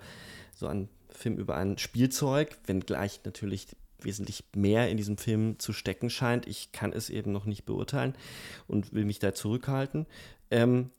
so 0.56 0.68
ein 0.68 0.90
Film 1.10 1.38
über 1.38 1.56
ein 1.56 1.78
Spielzeug, 1.78 2.58
wenngleich 2.66 3.22
natürlich 3.26 3.68
wesentlich 4.02 4.44
mehr 4.56 4.90
in 4.90 4.98
diesem 4.98 5.18
Film 5.18 5.60
zu 5.60 5.74
stecken 5.74 6.10
scheint. 6.10 6.48
Ich 6.48 6.72
kann 6.72 6.94
es 6.94 7.10
eben 7.10 7.32
noch 7.32 7.46
nicht 7.46 7.66
beurteilen 7.66 8.16
und 8.68 8.94
will 8.94 9.06
mich 9.06 9.20
da 9.20 9.34
zurückhalten. 9.34 10.06
Ähm, 10.52 10.92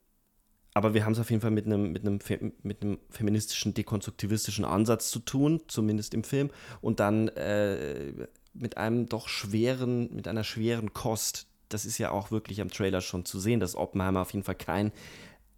aber 0.74 0.94
wir 0.94 1.04
haben 1.04 1.12
es 1.12 1.18
auf 1.18 1.30
jeden 1.30 1.40
Fall 1.40 1.50
mit 1.50 1.66
einem, 1.66 1.92
mit, 1.92 2.06
einem, 2.06 2.20
mit 2.62 2.82
einem 2.82 2.98
feministischen, 3.10 3.74
dekonstruktivistischen 3.74 4.64
Ansatz 4.64 5.10
zu 5.10 5.18
tun, 5.18 5.60
zumindest 5.66 6.14
im 6.14 6.22
Film. 6.22 6.50
Und 6.80 7.00
dann 7.00 7.28
äh, 7.28 8.12
mit 8.54 8.76
einem 8.76 9.06
doch 9.06 9.28
schweren, 9.28 10.14
mit 10.14 10.28
einer 10.28 10.44
schweren 10.44 10.92
Kost. 10.92 11.46
Das 11.68 11.84
ist 11.84 11.98
ja 11.98 12.10
auch 12.10 12.30
wirklich 12.30 12.60
am 12.60 12.70
Trailer 12.70 13.00
schon 13.00 13.24
zu 13.24 13.40
sehen, 13.40 13.60
dass 13.60 13.74
Oppenheimer 13.74 14.20
auf 14.20 14.32
jeden 14.32 14.44
Fall 14.44 14.54
kein 14.54 14.92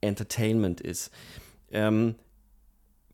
Entertainment 0.00 0.80
ist. 0.80 1.10
Ähm, 1.70 2.14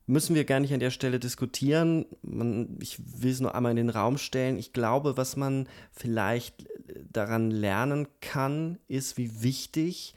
müssen 0.06 0.34
wir 0.34 0.44
gar 0.44 0.60
nicht 0.60 0.72
an 0.72 0.80
der 0.80 0.90
Stelle 0.90 1.18
diskutieren. 1.18 2.06
Man, 2.22 2.78
ich 2.80 2.98
will 3.22 3.32
es 3.32 3.40
nur 3.40 3.54
einmal 3.54 3.72
in 3.72 3.76
den 3.76 3.90
Raum 3.90 4.18
stellen. 4.18 4.56
Ich 4.56 4.72
glaube, 4.72 5.16
was 5.16 5.36
man 5.36 5.68
vielleicht 5.92 6.66
daran 7.12 7.50
lernen 7.50 8.06
kann, 8.20 8.78
ist, 8.88 9.16
wie 9.16 9.42
wichtig 9.42 10.14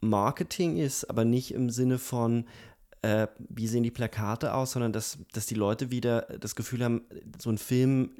Marketing 0.00 0.76
ist, 0.76 1.04
aber 1.04 1.24
nicht 1.24 1.52
im 1.52 1.70
Sinne 1.70 1.98
von, 1.98 2.46
äh, 3.02 3.26
wie 3.48 3.66
sehen 3.66 3.82
die 3.82 3.90
Plakate 3.90 4.54
aus, 4.54 4.72
sondern 4.72 4.92
dass, 4.92 5.18
dass 5.32 5.46
die 5.46 5.54
Leute 5.54 5.90
wieder 5.90 6.22
das 6.40 6.54
Gefühl 6.54 6.84
haben, 6.84 7.02
so 7.38 7.50
ein 7.50 7.58
Film 7.58 8.10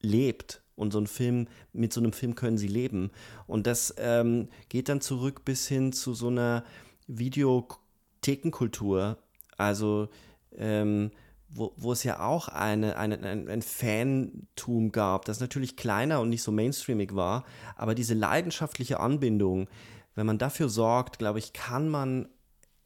lebt 0.00 0.62
und 0.76 0.92
so 0.92 1.00
ein 1.00 1.08
Film, 1.08 1.48
mit 1.72 1.92
so 1.92 2.00
einem 2.00 2.12
Film 2.12 2.34
können 2.34 2.56
sie 2.56 2.68
leben. 2.68 3.10
Und 3.46 3.66
das 3.66 3.94
ähm, 3.98 4.48
geht 4.68 4.88
dann 4.88 5.00
zurück 5.00 5.44
bis 5.44 5.66
hin 5.66 5.92
zu 5.92 6.14
so 6.14 6.28
einer 6.28 6.64
Videothekenkultur, 7.08 9.18
also, 9.58 10.08
ähm, 10.56 11.10
wo, 11.50 11.72
wo 11.76 11.92
es 11.92 12.04
ja 12.04 12.20
auch 12.20 12.48
eine, 12.48 12.96
eine, 12.96 13.18
ein, 13.20 13.48
ein 13.48 13.62
Fantum 13.62 14.92
gab, 14.92 15.24
das 15.24 15.40
natürlich 15.40 15.76
kleiner 15.76 16.20
und 16.20 16.28
nicht 16.28 16.42
so 16.42 16.52
mainstreamig 16.52 17.14
war, 17.14 17.44
aber 17.76 17.94
diese 17.94 18.14
leidenschaftliche 18.14 19.00
Anbindung, 19.00 19.68
wenn 20.14 20.26
man 20.26 20.38
dafür 20.38 20.68
sorgt, 20.68 21.18
glaube 21.18 21.38
ich, 21.38 21.52
kann 21.52 21.88
man 21.88 22.28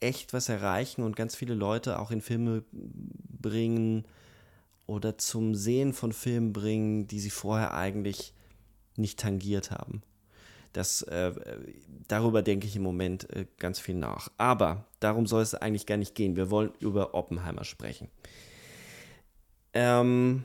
echt 0.01 0.33
was 0.33 0.49
erreichen 0.49 1.03
und 1.03 1.17
ganz 1.17 1.37
viele 1.37 1.55
Leute 1.55 1.99
auch 1.99 2.11
in 2.11 2.21
Filme 2.21 2.65
bringen 2.73 4.05
oder 4.87 5.19
zum 5.19 5.55
Sehen 5.55 5.93
von 5.93 6.13
Filmen 6.13 6.53
bringen, 6.53 7.07
die 7.07 7.21
sie 7.21 7.31
vorher 7.31 7.75
eigentlich 7.75 8.35
nicht 8.97 9.19
tangiert 9.19 9.71
haben. 9.71 10.03
Das, 10.73 11.03
äh, 11.03 11.33
darüber 12.09 12.43
denke 12.43 12.67
ich 12.67 12.77
im 12.77 12.83
Moment 12.83 13.29
äh, 13.31 13.47
ganz 13.59 13.79
viel 13.79 13.95
nach. 13.95 14.31
Aber 14.39 14.87
darum 15.01 15.27
soll 15.27 15.43
es 15.43 15.55
eigentlich 15.55 15.87
gar 15.87 15.99
nicht 15.99 16.15
gehen. 16.15 16.37
Wir 16.37 16.51
wollen 16.51 16.73
über 16.81 17.15
Oppenheimer 17.15 17.65
sprechen. 17.65 18.09
Ähm, 19.75 20.45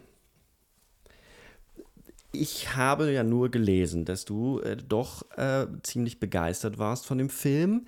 ich 2.32 2.76
habe 2.76 3.12
ja 3.12 3.24
nur 3.24 3.50
gelesen, 3.50 4.06
dass 4.06 4.26
du 4.26 4.60
äh, 4.60 4.76
doch 4.78 5.30
äh, 5.38 5.68
ziemlich 5.84 6.20
begeistert 6.20 6.78
warst 6.78 7.06
von 7.06 7.18
dem 7.18 7.30
Film. 7.30 7.86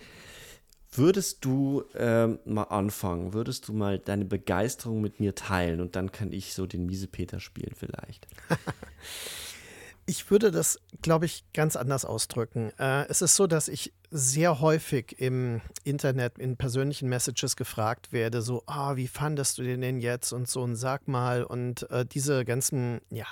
Würdest 0.92 1.46
du 1.46 1.84
äh, 1.94 2.28
mal 2.46 2.64
anfangen? 2.64 3.34
Würdest 3.34 3.68
du 3.68 3.74
mal 3.74 4.00
deine 4.00 4.26
Begeisterung 4.26 5.02
mit 5.02 5.20
mir 5.20 5.36
teilen 5.36 5.82
und 5.82 5.96
dann 5.96 6.12
kann 6.12 6.32
ich 6.32 6.54
so 6.54 6.66
den 6.66 6.88
Miesepeter 6.88 7.40
spielen 7.40 7.74
vielleicht? 7.76 8.28
Ich 10.10 10.32
würde 10.32 10.50
das, 10.50 10.80
glaube 11.04 11.28
ich, 11.28 11.44
ganz 11.54 11.76
anders 11.76 12.04
ausdrücken. 12.04 12.72
Äh, 12.80 13.06
es 13.10 13.22
ist 13.22 13.36
so, 13.36 13.46
dass 13.46 13.68
ich 13.68 13.94
sehr 14.10 14.60
häufig 14.60 15.20
im 15.20 15.62
Internet 15.84 16.40
in 16.40 16.58
persönlichen 16.58 17.10
Messages 17.10 17.56
gefragt 17.56 18.12
werde, 18.12 18.42
so, 18.42 18.64
ah, 18.66 18.96
wie 18.96 19.08
fandest 19.08 19.60
du 19.60 19.62
den 19.62 19.82
denn 19.82 20.00
jetzt 20.00 20.34
und 20.34 20.50
so 20.50 20.64
und 20.64 20.76
sag 20.76 21.08
mal 21.08 21.44
und 21.44 21.88
äh, 21.92 22.08
diese 22.08 22.44
ganzen, 22.44 23.02
ja, 23.12 23.28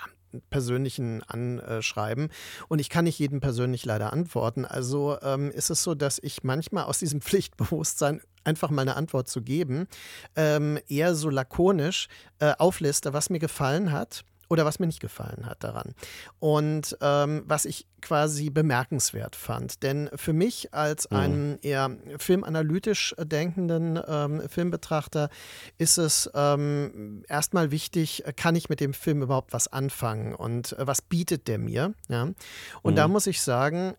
persönlichen 0.52 1.24
Anschreiben. 1.24 2.30
Und 2.68 2.78
ich 2.78 2.92
kann 2.92 3.06
nicht 3.06 3.18
jedem 3.18 3.40
persönlich 3.40 3.84
leider 3.84 4.14
antworten. 4.14 4.64
Also 4.64 5.18
ähm, 5.24 5.50
ist 5.50 5.72
es 5.72 5.82
so, 5.82 5.96
dass 5.96 6.20
ich 6.22 6.44
manchmal 6.44 6.84
aus 6.84 7.00
diesem 7.00 7.22
Pflichtbewusstsein 7.24 8.22
einfach 8.44 8.70
mal 8.70 8.84
eine 8.84 8.98
Antwort 8.98 9.30
zu 9.30 9.42
geben, 9.42 9.88
ähm, 10.36 10.78
eher 10.88 11.16
so 11.16 11.32
lakonisch 11.32 12.08
äh, 12.38 12.54
aufliste, 12.60 13.14
was 13.14 13.32
mir 13.32 13.40
gefallen 13.40 13.92
hat 13.92 14.24
oder 14.50 14.66
was 14.66 14.80
mir 14.80 14.88
nicht 14.88 15.00
gefallen 15.00 15.46
hat 15.46 15.63
daran. 15.63 15.94
Und 16.39 16.98
ähm, 17.01 17.44
was 17.46 17.66
ich 17.66 17.88
quasi 18.01 18.50
bemerkenswert 18.50 19.36
fand. 19.36 19.84
Denn 19.84 20.10
für 20.16 20.34
mich 20.34 20.74
als 20.74 21.10
mhm. 21.10 21.18
einen 21.18 21.60
eher 21.62 21.98
filmanalytisch 22.18 23.16
denkenden 23.18 24.00
ähm, 24.08 24.42
Filmbetrachter 24.48 25.30
ist 25.77 25.98
es 25.98 26.30
ähm, 26.34 27.24
erstmal 27.27 27.72
wichtig, 27.72 28.24
kann 28.36 28.56
ich 28.56 28.70
mit 28.70 28.80
dem 28.80 28.94
Film 28.94 29.22
überhaupt 29.22 29.54
was 29.54 29.68
anfangen 29.68 30.36
und 30.36 30.74
äh, 30.74 30.88
was 30.88 31.01
bietet 31.01 31.48
der 31.48 31.58
mir? 31.58 31.94
Ja? 32.08 32.24
Und 32.82 32.94
mhm. 32.94 32.96
da 32.96 33.08
muss 33.08 33.27
ich 33.27 33.42
sagen, 33.42 33.96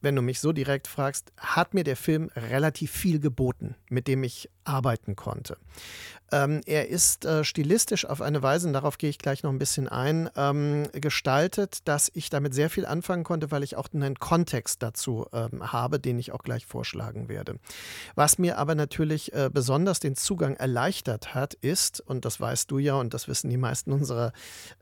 wenn 0.00 0.14
du 0.14 0.22
mich 0.22 0.40
so 0.40 0.52
direkt 0.52 0.86
fragst, 0.86 1.32
hat 1.36 1.74
mir 1.74 1.84
der 1.84 1.96
Film 1.96 2.30
relativ 2.36 2.92
viel 2.92 3.18
geboten, 3.18 3.74
mit 3.88 4.06
dem 4.06 4.22
ich 4.22 4.48
arbeiten 4.64 5.16
konnte. 5.16 5.56
Ähm, 6.30 6.60
er 6.66 6.88
ist 6.88 7.24
äh, 7.24 7.44
stilistisch 7.44 8.04
auf 8.04 8.20
eine 8.20 8.42
Weise, 8.42 8.66
und 8.66 8.74
darauf 8.74 8.98
gehe 8.98 9.10
ich 9.10 9.18
gleich 9.18 9.42
noch 9.42 9.50
ein 9.50 9.58
bisschen 9.58 9.88
ein, 9.88 10.28
ähm, 10.36 10.88
gestaltet, 10.92 11.78
dass 11.84 12.10
ich 12.14 12.28
damit 12.28 12.54
sehr 12.54 12.68
viel 12.68 12.84
anfangen 12.84 13.24
konnte, 13.24 13.50
weil 13.50 13.62
ich 13.62 13.76
auch 13.76 13.88
einen 13.94 14.18
Kontext 14.18 14.82
dazu 14.82 15.26
ähm, 15.32 15.72
habe, 15.72 15.98
den 15.98 16.18
ich 16.18 16.32
auch 16.32 16.42
gleich 16.42 16.66
vorschlagen 16.66 17.28
werde. 17.28 17.56
Was 18.14 18.38
mir 18.38 18.58
aber 18.58 18.74
natürlich 18.74 19.32
äh, 19.32 19.48
besonders 19.52 20.00
den 20.00 20.16
Zugang 20.16 20.56
erleichtert 20.56 21.34
hat, 21.34 21.54
ist, 21.54 22.00
und 22.00 22.24
das 22.24 22.40
weißt 22.40 22.70
du 22.70 22.78
ja 22.78 22.94
und 22.94 23.14
das 23.14 23.28
wissen 23.28 23.48
die 23.48 23.56
meisten 23.56 23.92
unserer 23.92 24.32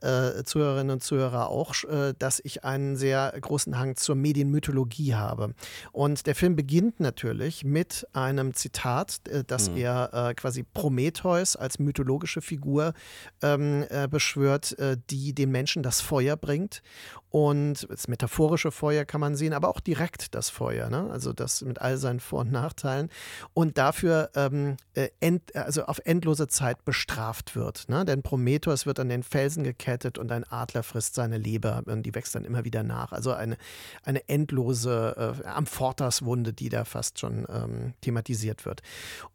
äh, 0.01 0.43
Zuhörerinnen 0.43 0.91
und 0.91 1.03
Zuhörer 1.03 1.49
auch, 1.49 1.73
äh, 1.85 2.13
dass 2.19 2.41
ich 2.43 2.65
einen 2.65 2.97
sehr 2.97 3.33
großen 3.39 3.79
Hang 3.79 3.95
zur 3.95 4.15
Medienmythologie 4.15 5.15
habe. 5.15 5.53
Und 5.91 6.27
der 6.27 6.35
Film 6.35 6.55
beginnt 6.55 6.99
natürlich 6.99 7.63
mit 7.63 8.05
einem 8.13 8.53
Zitat, 8.53 9.21
äh, 9.29 9.43
das 9.45 9.69
mhm. 9.69 9.77
er 9.77 10.13
äh, 10.13 10.33
quasi 10.33 10.63
Prometheus 10.63 11.36
als 11.55 11.79
mythologische 11.79 12.41
Figur 12.41 12.93
ähm, 13.41 13.85
äh, 13.89 14.07
beschwört, 14.07 14.77
äh, 14.79 14.97
die 15.09 15.33
den 15.33 15.51
Menschen 15.51 15.83
das 15.83 16.01
Feuer 16.01 16.35
bringt. 16.35 16.81
Und 17.29 17.87
das 17.89 18.07
metaphorische 18.07 18.71
Feuer 18.71 19.03
kann 19.03 19.19
man 19.19 19.35
sehen, 19.35 19.53
aber 19.53 19.67
auch 19.67 19.81
direkt 19.81 20.33
das 20.33 20.49
Feuer, 20.49 20.89
ne? 20.89 21.09
also 21.11 21.33
das 21.33 21.61
mit 21.61 21.81
all 21.81 21.97
seinen 21.97 22.21
Vor- 22.21 22.39
und 22.39 22.51
Nachteilen. 22.51 23.09
Und 23.53 23.77
dafür 23.77 24.29
ähm, 24.33 24.77
äh, 24.93 25.09
end, 25.19 25.53
also 25.53 25.83
auf 25.85 25.99
endlose 26.05 26.47
Zeit 26.47 26.85
bestraft 26.85 27.55
wird. 27.55 27.89
Ne? 27.89 28.05
Denn 28.05 28.23
Prometheus 28.23 28.85
wird 28.85 28.99
an 28.99 29.09
den 29.09 29.23
Felsen 29.23 29.65
gekettet 29.65 30.17
und 30.17 30.31
ein 30.31 30.45
Adler 30.45 30.83
frisst 30.83 31.15
seine 31.15 31.37
Leber 31.37 31.83
und 31.85 32.03
die 32.03 32.15
wächst 32.15 32.33
dann 32.33 32.45
immer 32.45 32.63
wieder 32.63 32.83
nach. 32.83 33.11
Also 33.11 33.33
eine, 33.33 33.57
eine 34.03 34.27
endlose 34.29 35.35
äh, 35.43 35.47
Amphotas-Wunde, 35.47 36.53
die 36.53 36.69
da 36.69 36.85
fast 36.85 37.19
schon 37.19 37.45
ähm, 37.49 37.93
thematisiert 38.01 38.65
wird. 38.65 38.81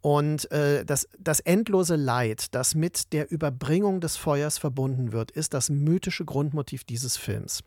Und 0.01 0.51
äh, 0.51 0.85
das, 0.87 1.09
das 1.19 1.41
endlose 1.41 1.92
Leid, 1.97 2.55
das 2.55 2.75
mit 2.75 3.13
der 3.13 3.31
Überbringung 3.31 4.01
des 4.01 4.17
Feuers 4.17 4.59
verbunden 4.59 5.13
wird, 5.13 5.31
ist 5.31 5.55
das 5.55 5.71
mythische 5.71 6.25
Grundmotiv 6.25 6.85
dieses 6.85 7.17
Films. 7.17 7.63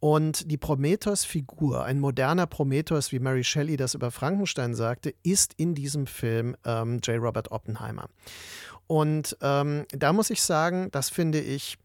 Und 0.00 0.50
die 0.50 0.56
Prometheus-Figur, 0.56 1.84
ein 1.84 2.00
moderner 2.00 2.46
Prometheus, 2.46 3.12
wie 3.12 3.18
Mary 3.18 3.44
Shelley 3.44 3.76
das 3.76 3.94
über 3.94 4.10
Frankenstein 4.10 4.74
sagte, 4.74 5.14
ist 5.22 5.54
in 5.56 5.74
diesem 5.74 6.06
Film 6.06 6.56
ähm, 6.64 7.00
J. 7.04 7.20
Robert 7.20 7.50
Oppenheimer. 7.50 8.08
Und 8.86 9.36
ähm, 9.40 9.86
da 9.90 10.12
muss 10.12 10.30
ich 10.30 10.42
sagen, 10.42 10.88
das 10.92 11.10
finde 11.10 11.40
ich 11.40 11.78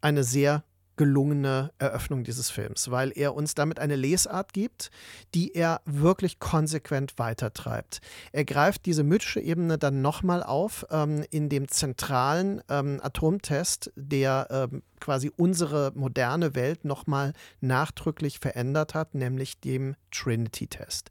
eine 0.00 0.24
sehr 0.24 0.64
gelungene 0.96 1.72
Eröffnung 1.78 2.24
dieses 2.24 2.50
Films, 2.50 2.90
weil 2.90 3.12
er 3.14 3.34
uns 3.34 3.54
damit 3.54 3.78
eine 3.78 3.96
Lesart 3.96 4.52
gibt, 4.52 4.90
die 5.34 5.54
er 5.54 5.80
wirklich 5.84 6.38
konsequent 6.38 7.18
weitertreibt. 7.18 8.00
Er 8.32 8.44
greift 8.44 8.86
diese 8.86 9.02
mythische 9.02 9.40
Ebene 9.40 9.78
dann 9.78 10.02
nochmal 10.02 10.42
auf 10.42 10.86
ähm, 10.90 11.24
in 11.30 11.48
dem 11.48 11.68
zentralen 11.68 12.62
ähm, 12.68 13.00
Atomtest, 13.02 13.92
der 13.96 14.48
ähm, 14.50 14.82
quasi 15.00 15.32
unsere 15.36 15.92
moderne 15.94 16.54
Welt 16.54 16.84
nochmal 16.84 17.32
nachdrücklich 17.60 18.38
verändert 18.38 18.94
hat, 18.94 19.14
nämlich 19.14 19.58
dem 19.60 19.96
Trinity-Test. 20.12 21.10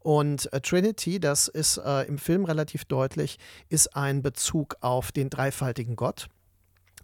Und 0.00 0.52
äh, 0.52 0.60
Trinity, 0.60 1.20
das 1.20 1.48
ist 1.48 1.78
äh, 1.78 2.02
im 2.02 2.18
Film 2.18 2.44
relativ 2.44 2.84
deutlich, 2.84 3.38
ist 3.68 3.96
ein 3.96 4.22
Bezug 4.22 4.76
auf 4.80 5.12
den 5.12 5.30
dreifaltigen 5.30 5.96
Gott 5.96 6.28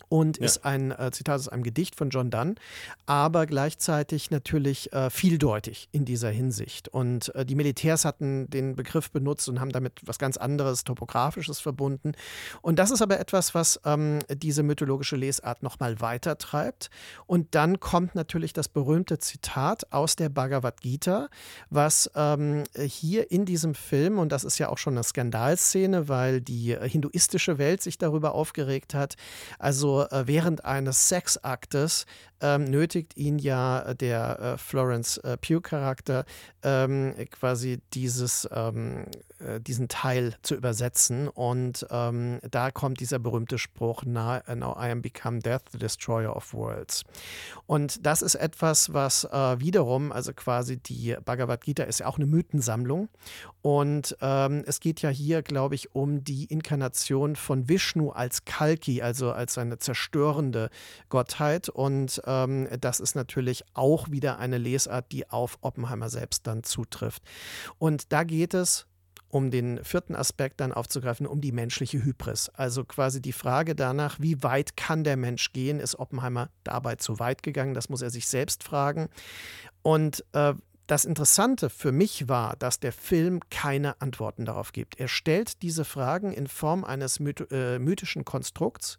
und 0.09 0.39
ja. 0.39 0.45
ist 0.45 0.65
ein 0.65 0.93
äh, 0.93 1.11
Zitat 1.11 1.37
aus 1.37 1.49
einem 1.49 1.63
Gedicht 1.63 1.97
von 1.97 2.11
John 2.11 2.31
Donne, 2.31 2.55
aber 3.07 3.47
gleichzeitig 3.47 4.31
natürlich 4.31 4.93
äh, 4.93 5.11
vieldeutig 5.11 5.89
in 5.93 6.05
dieser 6.05 6.31
Hinsicht. 6.31 6.89
Und 6.89 7.35
äh, 7.35 7.45
die 7.45 7.55
Militärs 7.55 8.05
hatten 8.05 8.49
den 8.51 8.77
Begriff 8.77 9.11
benutzt 9.11 9.49
und 9.49 9.61
haben 9.61 9.73
damit 9.73 10.01
was 10.05 10.19
ganz 10.19 10.37
anderes, 10.37 10.85
topografisches 10.85 11.61
verbunden. 11.61 12.13
Und 12.63 12.79
das 12.79 12.91
ist 12.91 13.03
aber 13.03 13.19
etwas, 13.19 13.55
was 13.55 13.81
ähm, 13.85 14.21
diese 14.33 14.63
mythologische 14.63 15.17
Lesart 15.17 15.63
nochmal 15.63 16.01
weiter 16.01 16.39
treibt. 16.39 16.91
Und 17.27 17.55
dann 17.55 17.81
kommt 17.81 18.15
natürlich 18.15 18.53
das 18.53 18.69
berühmte 18.69 19.19
Zitat 19.19 19.93
aus 19.93 20.17
der 20.17 20.29
Bhagavad 20.29 20.81
Gita, 20.81 21.29
was 21.71 22.11
ähm, 22.15 22.65
hier 22.77 23.31
in 23.31 23.45
diesem 23.45 23.75
Film, 23.75 24.19
und 24.19 24.31
das 24.31 24.45
ist 24.45 24.59
ja 24.59 24.69
auch 24.69 24.79
schon 24.79 24.95
eine 24.95 25.05
Skandalszene, 25.05 26.09
weil 26.09 26.41
die 26.41 26.73
äh, 26.73 26.89
hinduistische 26.89 27.59
Welt 27.59 27.83
sich 27.83 27.99
darüber 27.99 28.35
aufgeregt 28.35 28.95
hat, 28.95 29.17
also 29.59 29.96
äh, 30.03 30.27
während 30.27 30.65
eines 30.65 31.09
Sexaktes 31.09 32.07
ähm, 32.41 32.65
nötigt 32.65 33.17
ihn 33.17 33.39
ja 33.39 33.81
äh, 33.81 33.95
der 33.95 34.39
äh, 34.41 34.59
Florence 34.59 35.19
äh, 35.19 35.37
Pugh-Charakter 35.37 36.25
ähm, 36.67 37.15
quasi 37.31 37.79
dieses, 37.95 38.49
ähm, 38.53 39.07
äh, 39.39 39.61
diesen 39.61 39.87
Teil 39.87 40.35
zu 40.43 40.57
übersetzen. 40.57 41.29
Und 41.29 41.87
ähm, 41.91 42.41
da 42.51 42.73
kommt 42.73 42.99
dieser 42.99 43.21
berühmte 43.21 43.57
Spruch, 43.57 44.05
Now 44.05 44.41
I 44.49 44.91
am 44.91 45.01
become 45.01 45.39
death, 45.39 45.63
the 45.71 45.79
destroyer 45.79 46.35
of 46.35 46.53
worlds. 46.53 47.05
Und 47.67 48.05
das 48.05 48.21
ist 48.21 48.35
etwas, 48.35 48.93
was 48.93 49.25
äh, 49.25 49.61
wiederum, 49.61 50.11
also 50.11 50.33
quasi 50.33 50.77
die 50.77 51.17
Bhagavad 51.25 51.63
Gita 51.63 51.85
ist 51.85 52.01
ja 52.01 52.07
auch 52.07 52.17
eine 52.17 52.27
Mythensammlung. 52.27 53.09
Und 53.63 54.17
ähm, 54.21 54.65
es 54.67 54.81
geht 54.81 55.03
ja 55.03 55.11
hier, 55.11 55.43
glaube 55.43 55.77
ich, 55.77 55.95
um 55.95 56.25
die 56.25 56.47
Inkarnation 56.47 57.37
von 57.37 57.69
Vishnu 57.69 58.11
als 58.11 58.45
Kalki, 58.45 59.03
also 59.03 59.31
als 59.31 59.57
eine 59.57 59.79
zerstörende 59.79 60.71
Gottheit. 61.11 61.69
Und 61.69 62.21
ähm, 62.27 62.69
das 62.81 62.99
ist 62.99 63.15
natürlich 63.15 63.65
auch 63.75 64.11
wieder 64.11 64.41
eine 64.41 64.59
Lesart, 64.59 65.13
die 65.13 65.31
auf 65.31 65.59
Oppenheimer 65.61 66.09
selbst 66.09 66.47
dann 66.47 66.56
zutrifft. 66.63 67.23
Und 67.79 68.13
da 68.13 68.25
geht 68.25 68.55
es 68.55 68.87
um 69.29 69.51
den 69.51 69.83
vierten 69.85 70.15
Aspekt 70.15 70.61
dann 70.61 70.73
aufzugreifen, 70.73 71.27
um 71.27 71.41
die 71.41 71.53
menschliche 71.53 72.03
Hybris. 72.03 72.49
Also 72.51 72.85
quasi 72.85 73.21
die 73.21 73.33
Frage 73.33 73.75
danach, 73.75 74.19
wie 74.21 74.43
weit 74.43 74.77
kann 74.77 75.05
der 75.05 75.17
Mensch 75.17 75.53
gehen, 75.53 75.81
ist 75.81 75.99
Oppenheimer 75.99 76.49
dabei 76.65 76.97
zu 76.97 77.19
weit 77.19 77.43
gegangen? 77.43 77.75
Das 77.75 77.89
muss 77.89 78.03
er 78.03 78.11
sich 78.11 78.29
selbst 78.29 78.63
fragen. 78.63 79.09
Und 79.83 80.25
äh, 80.33 80.55
das 80.87 81.05
Interessante 81.05 81.71
für 81.71 81.93
mich 81.93 82.29
war, 82.29 82.57
dass 82.57 82.79
der 82.79 82.93
Film 82.93 83.41
keine 83.51 84.01
Antworten 84.01 84.45
darauf 84.45 84.73
gibt. 84.73 84.99
Er 85.01 85.09
stellt 85.09 85.63
diese 85.63 85.85
Fragen 85.85 86.33
in 86.33 86.47
Form 86.47 86.85
eines 86.85 87.21
myth 87.21 87.51
äh, 87.51 87.79
mythischen 87.79 88.25
Konstrukts 88.25 88.99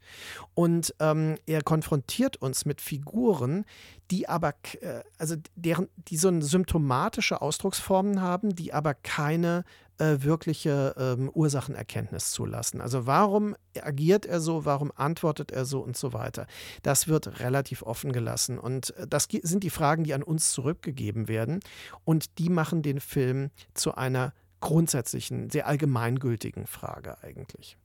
und 0.53 0.93
ähm, 0.99 1.37
er 1.45 1.63
konfrontiert 1.63 2.37
uns 2.37 2.65
mit 2.65 2.81
Figuren, 2.81 3.65
die 4.11 4.27
aber, 4.27 4.53
äh, 4.81 5.01
also 5.17 5.35
deren, 5.55 5.87
die 6.09 6.17
so 6.17 6.41
symptomatische 6.41 7.41
Ausdrucksformen 7.41 8.21
haben, 8.21 8.55
die 8.55 8.73
aber 8.73 8.93
keine 8.93 9.63
äh, 9.97 10.17
wirkliche 10.19 10.95
ähm, 10.97 11.29
Ursachenerkenntnis 11.29 12.31
zulassen. 12.31 12.81
Also 12.81 13.05
warum 13.05 13.55
agiert 13.81 14.25
er 14.25 14.39
so, 14.39 14.65
warum 14.65 14.91
antwortet 14.95 15.51
er 15.51 15.65
so 15.65 15.79
und 15.79 15.97
so 15.97 16.13
weiter. 16.13 16.47
Das 16.83 17.07
wird 17.07 17.39
relativ 17.39 17.83
offen 17.83 18.11
gelassen. 18.11 18.59
Und 18.59 18.95
äh, 18.97 19.07
das 19.07 19.27
sind 19.41 19.63
die 19.63 19.69
Fragen, 19.69 20.03
die 20.03 20.13
an 20.13 20.23
uns 20.23 20.51
zurückgegeben 20.51 21.27
werden. 21.27 21.59
Und 22.03 22.37
die 22.39 22.49
machen 22.49 22.81
den 22.81 22.99
Film 22.99 23.49
zu 23.73 23.95
einer 23.95 24.33
grundsätzlichen, 24.59 25.49
sehr 25.49 25.67
allgemeingültigen 25.67 26.65
Frage 26.65 27.21
eigentlich. 27.21 27.77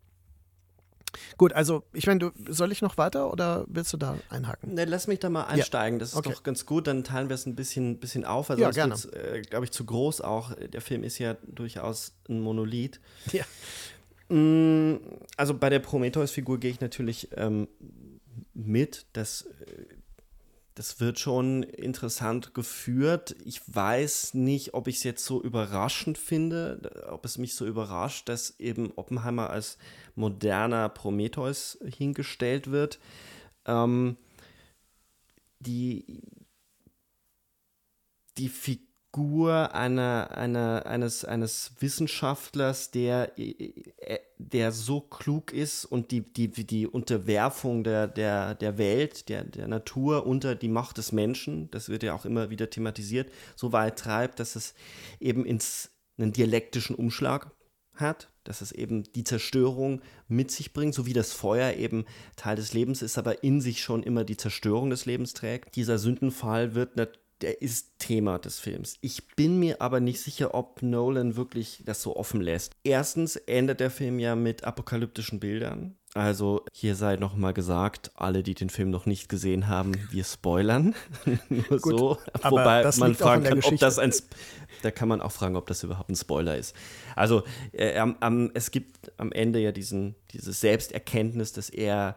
Gut, 1.37 1.53
also 1.53 1.85
ich 1.93 2.07
meine, 2.07 2.33
soll 2.49 2.73
ich 2.73 2.83
noch 2.83 2.97
weiter 2.97 3.33
oder 3.33 3.65
willst 3.69 3.93
du 3.93 3.97
da 3.97 4.19
einhaken? 4.29 4.75
Ne, 4.75 4.85
lass 4.85 5.07
mich 5.07 5.19
da 5.19 5.31
mal 5.31 5.45
einsteigen. 5.45 5.99
Ja. 5.99 6.01
Das 6.01 6.11
ist 6.11 6.17
okay. 6.17 6.31
doch 6.31 6.43
ganz 6.43 6.67
gut. 6.67 6.87
Dann 6.87 7.05
teilen 7.05 7.29
wir 7.29 7.35
es 7.35 7.47
ein 7.47 7.55
bisschen, 7.55 7.99
bisschen 7.99 8.25
auf. 8.25 8.51
Also 8.51 8.63
ja, 8.63 8.71
gerne. 8.71 8.95
äh, 9.13 9.43
glaube 9.43 9.65
ich, 9.65 9.71
zu 9.71 9.85
groß 9.85 10.21
auch. 10.21 10.53
Der 10.55 10.81
Film 10.81 11.05
ist 11.05 11.19
ja 11.19 11.37
durchaus 11.47 12.15
ein 12.29 12.41
Monolith. 12.41 13.01
Ja. 13.33 13.45
Mm, 14.29 15.01
also 15.37 15.55
bei 15.55 15.69
der 15.69 15.81
Prometheus-Figur 15.81 16.59
gehe 16.59 16.71
ich 16.71 16.81
natürlich 16.81 17.29
ähm, 17.37 17.69
mit, 18.55 19.07
dass 19.13 19.43
äh, 19.43 19.85
das 20.75 21.01
wird 21.01 21.19
schon 21.19 21.63
interessant 21.63 22.55
geführt. 22.55 23.37
Ich 23.45 23.61
weiß 23.67 24.35
nicht, 24.35 24.73
ob 24.75 24.89
ich 24.89 24.97
es 24.97 25.03
jetzt 25.03 25.25
so 25.25 25.43
überraschend 25.43 26.17
finde, 26.17 27.07
ob 27.11 27.27
es 27.27 27.37
mich 27.37 27.55
so 27.55 27.67
überrascht, 27.67 28.29
dass 28.29 28.59
eben 28.59 28.93
Oppenheimer 28.97 29.51
als 29.51 29.77
moderner 30.15 30.89
Prometheus 30.89 31.79
hingestellt 31.85 32.71
wird. 32.71 32.99
Ähm, 33.67 34.17
die, 35.61 36.23
die 38.39 38.49
Figur 38.49 39.75
einer, 39.75 40.31
einer, 40.37 40.87
eines, 40.87 41.25
eines 41.25 41.73
Wissenschaftlers, 41.79 42.91
der, 42.91 43.39
äh, 43.39 44.19
der 44.39 44.73
so 44.73 45.01
klug 45.01 45.53
ist 45.53 45.85
und 45.85 46.11
die, 46.11 46.21
die, 46.21 46.49
die 46.49 46.87
Unterwerfung 46.87 47.85
der, 47.85 48.09
der, 48.09 48.55
der 48.55 48.79
Welt, 48.79 49.29
der, 49.29 49.45
der 49.45 49.69
Natur 49.69 50.27
unter 50.27 50.55
die 50.55 50.69
Macht 50.69 50.99
des 50.99 51.13
Menschen, 51.13 51.71
das 51.71 51.89
wird 51.89 52.03
ja 52.03 52.15
auch 52.15 52.25
immer 52.25 52.51
wieder 52.51 52.71
thematisiert, 52.71 53.31
so 53.55 53.73
weit 53.73 53.99
treibt, 53.99 54.41
dass 54.41 54.57
es 54.57 54.75
eben 55.21 55.45
ins, 55.45 55.91
einen 56.19 56.33
dialektischen 56.33 56.97
Umschlag 56.97 57.51
hat, 57.95 58.32
dass 58.45 58.61
es 58.61 58.73
eben 58.73 59.05
die 59.15 59.25
Zerstörung 59.25 60.01
mit 60.29 60.51
sich 60.51 60.73
bringt, 60.73 60.95
so 60.95 61.07
wie 61.07 61.13
das 61.13 61.33
Feuer 61.33 61.75
eben 61.75 62.05
Teil 62.37 62.57
des 62.57 62.73
Lebens 62.73 63.03
ist, 63.03 63.19
aber 63.19 63.45
in 63.45 63.61
sich 63.61 63.83
schon 63.83 64.03
immer 64.03 64.25
die 64.25 64.37
Zerstörung 64.37 64.91
des 64.91 65.07
Lebens 65.07 65.35
trägt. 65.35 65.77
Dieser 65.77 65.99
Sündenfall 65.99 66.75
wird 66.75 66.97
natürlich 66.97 67.22
der 67.43 67.61
ist 67.61 67.99
Thema 67.99 68.39
des 68.39 68.59
Films. 68.59 68.97
Ich 69.01 69.29
bin 69.35 69.59
mir 69.59 69.83
aber 69.83 70.01
nicht 70.01 70.21
sicher, 70.21 70.55
ob 70.55 70.83
Nolan 70.83 71.37
wirklich 71.37 71.83
das 71.85 72.03
so 72.03 72.17
offen 72.17 72.41
lässt. 72.41 72.75
Erstens 72.85 73.37
endet 73.37 73.81
der 73.81 73.91
Film 73.91 74.19
ja 74.19 74.37
mit 74.37 74.65
apokalyptischen 74.65 75.41
Bildern. 75.41 75.97
Also 76.15 76.65
hier 76.73 76.95
sei 76.95 77.17
noch 77.17 77.37
mal 77.37 77.55
gesagt, 77.55 78.11
alle, 78.15 78.43
die 78.43 78.55
den 78.55 78.69
Film 78.69 78.91
noch 78.91 79.07
nicht 79.07 79.31
gesehen 79.31 79.69
haben, 79.69 79.93
wir 80.11 80.25
spoilern. 80.25 80.95
Nur 81.49 81.81
Gut, 81.81 81.83
so. 81.83 82.19
Wobei 82.43 82.89
man 82.99 83.15
fragen 83.15 83.45
kann, 83.45 83.61
ob 83.63 83.79
das 83.79 83.99
ein, 83.99 84.13
da 84.83 84.91
kann 84.91 85.09
man 85.09 85.23
auch 85.23 85.33
fragen, 85.33 85.57
ob 85.57 85.67
das 85.67 85.83
überhaupt 85.83 86.11
ein 86.11 86.17
Spoiler 86.17 86.57
ist. 86.57 86.77
Also 87.17 87.45
äh, 87.73 87.99
am, 87.99 88.51
es 88.53 88.71
gibt 88.71 89.11
am 89.17 89.33
Ende 89.33 89.59
ja 89.59 89.73
diesen, 89.73 90.15
dieses 90.33 90.61
Selbsterkenntnis, 90.61 91.55
dass 91.55 91.71
er, 91.71 92.17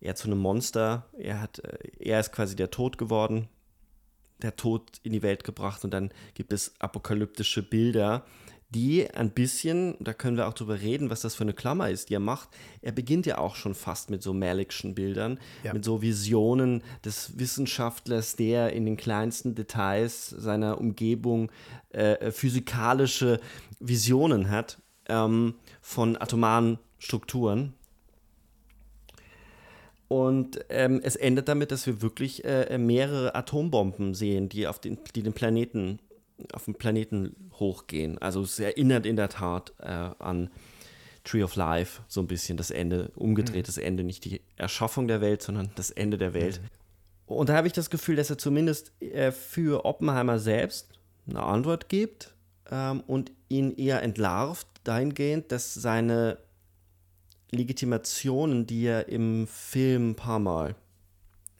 er 0.00 0.14
zu 0.14 0.28
einem 0.28 0.38
Monster, 0.38 1.04
er 1.18 1.42
hat, 1.42 1.58
äh, 1.58 1.78
er 1.98 2.20
ist 2.20 2.32
quasi 2.32 2.56
der 2.56 2.70
Tod 2.70 2.96
geworden, 2.96 3.48
der 4.42 4.56
Tod 4.56 5.00
in 5.02 5.12
die 5.12 5.22
Welt 5.22 5.44
gebracht 5.44 5.84
und 5.84 5.92
dann 5.92 6.10
gibt 6.34 6.52
es 6.52 6.74
apokalyptische 6.78 7.62
Bilder, 7.62 8.24
die 8.70 9.10
ein 9.10 9.30
bisschen, 9.30 9.96
da 9.98 10.12
können 10.12 10.36
wir 10.36 10.46
auch 10.46 10.52
drüber 10.52 10.80
reden, 10.80 11.08
was 11.08 11.22
das 11.22 11.34
für 11.34 11.44
eine 11.44 11.54
Klammer 11.54 11.88
ist, 11.88 12.10
die 12.10 12.14
er 12.14 12.20
macht. 12.20 12.50
Er 12.82 12.92
beginnt 12.92 13.24
ja 13.24 13.38
auch 13.38 13.56
schon 13.56 13.74
fast 13.74 14.10
mit 14.10 14.22
so 14.22 14.34
Malikschen 14.34 14.94
Bildern, 14.94 15.38
ja. 15.64 15.72
mit 15.72 15.84
so 15.84 16.02
Visionen 16.02 16.82
des 17.02 17.38
Wissenschaftlers, 17.38 18.36
der 18.36 18.74
in 18.74 18.84
den 18.84 18.98
kleinsten 18.98 19.54
Details 19.54 20.28
seiner 20.28 20.78
Umgebung 20.78 21.50
äh, 21.90 22.30
physikalische 22.30 23.40
Visionen 23.80 24.50
hat 24.50 24.78
ähm, 25.08 25.54
von 25.80 26.20
atomaren 26.20 26.78
Strukturen. 26.98 27.72
Und 30.08 30.60
ähm, 30.70 31.00
es 31.04 31.16
endet 31.16 31.48
damit, 31.48 31.70
dass 31.70 31.86
wir 31.86 32.00
wirklich 32.00 32.44
äh, 32.44 32.78
mehrere 32.78 33.34
Atombomben 33.34 34.14
sehen, 34.14 34.48
die, 34.48 34.66
auf 34.66 34.78
den, 34.78 34.98
die 35.14 35.22
den 35.22 35.34
Planeten 35.34 36.00
auf 36.52 36.64
dem 36.64 36.74
Planeten 36.74 37.50
hochgehen. 37.54 38.18
Also 38.18 38.42
es 38.42 38.58
erinnert 38.58 39.06
in 39.06 39.16
der 39.16 39.28
Tat 39.28 39.72
äh, 39.80 39.86
an 39.86 40.50
Tree 41.24 41.42
of 41.42 41.56
Life 41.56 42.02
so 42.08 42.20
ein 42.20 42.26
bisschen 42.26 42.56
das 42.56 42.70
Ende, 42.70 43.10
umgedrehtes 43.16 43.76
mhm. 43.76 43.82
Ende, 43.82 44.04
nicht 44.04 44.24
die 44.24 44.40
Erschaffung 44.56 45.08
der 45.08 45.20
Welt, 45.20 45.42
sondern 45.42 45.70
das 45.74 45.90
Ende 45.90 46.16
der 46.16 46.34
Welt. 46.34 46.60
Mhm. 46.62 47.34
Und 47.34 47.48
da 47.50 47.56
habe 47.56 47.66
ich 47.66 47.72
das 47.72 47.90
Gefühl, 47.90 48.16
dass 48.16 48.30
er 48.30 48.38
zumindest 48.38 48.92
äh, 49.02 49.32
für 49.32 49.84
Oppenheimer 49.84 50.38
selbst 50.38 50.88
eine 51.28 51.42
Antwort 51.42 51.88
gibt 51.88 52.34
ähm, 52.70 53.02
und 53.06 53.32
ihn 53.48 53.76
eher 53.76 54.02
entlarvt 54.02 54.66
dahingehend, 54.84 55.52
dass 55.52 55.74
seine 55.74 56.38
Legitimationen, 57.50 58.66
die 58.66 58.84
er 58.84 59.08
im 59.08 59.46
Film 59.46 60.10
ein 60.10 60.16
paar 60.16 60.38
Mal 60.38 60.76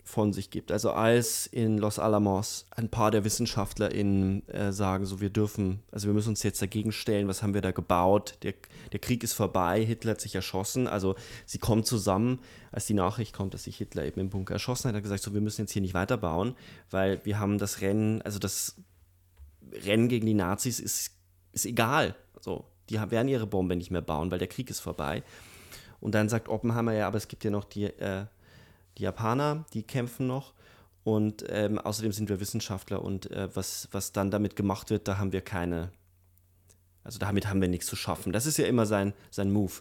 von 0.08 0.32
sich 0.32 0.50
gibt. 0.50 0.72
Also 0.72 0.92
als 0.92 1.46
in 1.46 1.76
Los 1.76 1.98
Alamos 1.98 2.66
ein 2.70 2.88
paar 2.88 3.10
der 3.10 3.24
WissenschaftlerInnen 3.24 4.48
äh, 4.48 4.72
sagen, 4.72 5.04
so 5.04 5.20
wir 5.20 5.28
dürfen, 5.28 5.80
also 5.92 6.06
wir 6.06 6.14
müssen 6.14 6.30
uns 6.30 6.42
jetzt 6.42 6.62
dagegen 6.62 6.92
stellen, 6.92 7.28
was 7.28 7.42
haben 7.42 7.52
wir 7.52 7.60
da 7.60 7.72
gebaut, 7.72 8.38
der, 8.42 8.54
der 8.92 9.00
Krieg 9.00 9.22
ist 9.22 9.34
vorbei, 9.34 9.84
Hitler 9.84 10.12
hat 10.12 10.22
sich 10.22 10.34
erschossen, 10.34 10.86
also 10.86 11.14
sie 11.44 11.58
kommen 11.58 11.84
zusammen, 11.84 12.40
als 12.72 12.86
die 12.86 12.94
Nachricht 12.94 13.34
kommt, 13.34 13.52
dass 13.52 13.64
sich 13.64 13.76
Hitler 13.76 14.06
eben 14.06 14.20
im 14.20 14.30
Bunker 14.30 14.54
erschossen 14.54 14.84
hat, 14.84 14.94
hat 14.94 15.00
er 15.00 15.02
gesagt, 15.02 15.22
so 15.22 15.34
wir 15.34 15.42
müssen 15.42 15.62
jetzt 15.62 15.72
hier 15.72 15.82
nicht 15.82 15.94
weiterbauen, 15.94 16.54
weil 16.90 17.22
wir 17.24 17.38
haben 17.38 17.58
das 17.58 17.82
Rennen, 17.82 18.22
also 18.22 18.38
das 18.38 18.76
Rennen 19.84 20.08
gegen 20.08 20.24
die 20.24 20.34
Nazis 20.34 20.80
ist, 20.80 21.12
ist 21.52 21.66
egal, 21.66 22.14
so, 22.40 22.64
die 22.88 22.98
werden 22.98 23.28
ihre 23.28 23.46
Bombe 23.46 23.76
nicht 23.76 23.90
mehr 23.90 24.00
bauen, 24.00 24.30
weil 24.30 24.38
der 24.38 24.48
Krieg 24.48 24.70
ist 24.70 24.80
vorbei. 24.80 25.22
Und 26.00 26.14
dann 26.14 26.28
sagt 26.28 26.48
Oppenheimer, 26.48 26.92
ja, 26.92 27.06
aber 27.06 27.18
es 27.18 27.28
gibt 27.28 27.44
ja 27.44 27.50
noch 27.50 27.64
die 27.64 27.84
äh, 27.84 28.26
die 28.98 29.04
Japaner, 29.04 29.64
die 29.72 29.82
kämpfen 29.82 30.26
noch. 30.26 30.52
Und 31.04 31.44
ähm, 31.48 31.78
außerdem 31.78 32.12
sind 32.12 32.28
wir 32.28 32.40
Wissenschaftler 32.40 33.02
und 33.02 33.30
äh, 33.30 33.48
was, 33.54 33.88
was 33.92 34.12
dann 34.12 34.30
damit 34.30 34.56
gemacht 34.56 34.90
wird, 34.90 35.08
da 35.08 35.16
haben 35.16 35.32
wir 35.32 35.40
keine, 35.40 35.90
also 37.02 37.18
damit 37.18 37.48
haben 37.48 37.62
wir 37.62 37.68
nichts 37.68 37.86
zu 37.86 37.96
schaffen. 37.96 38.32
Das 38.32 38.44
ist 38.44 38.58
ja 38.58 38.66
immer 38.66 38.84
sein, 38.84 39.14
sein 39.30 39.50
Move. 39.50 39.72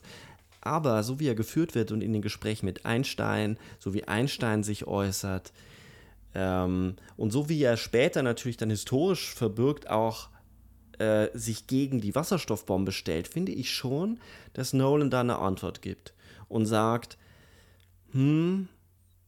Aber 0.61 1.03
so 1.03 1.19
wie 1.19 1.27
er 1.27 1.35
geführt 1.35 1.75
wird 1.75 1.91
und 1.91 2.01
in 2.01 2.13
den 2.13 2.21
Gesprächen 2.21 2.65
mit 2.65 2.85
Einstein, 2.85 3.57
so 3.79 3.93
wie 3.93 4.07
Einstein 4.07 4.63
sich 4.63 4.87
äußert 4.87 5.51
ähm, 6.33 6.95
und 7.17 7.31
so 7.31 7.49
wie 7.49 7.61
er 7.61 7.75
später 7.75 8.23
natürlich 8.23 8.57
dann 8.57 8.69
historisch 8.69 9.33
verbirgt 9.33 9.89
auch 9.89 10.29
äh, 10.99 11.29
sich 11.33 11.67
gegen 11.67 12.01
die 12.01 12.15
Wasserstoffbombe 12.15 12.91
stellt, 12.91 13.27
finde 13.27 13.51
ich 13.51 13.71
schon, 13.71 14.19
dass 14.53 14.73
Nolan 14.73 15.09
da 15.09 15.21
eine 15.21 15.39
Antwort 15.39 15.81
gibt 15.81 16.13
und 16.47 16.65
sagt, 16.65 17.17
hm, 18.11 18.67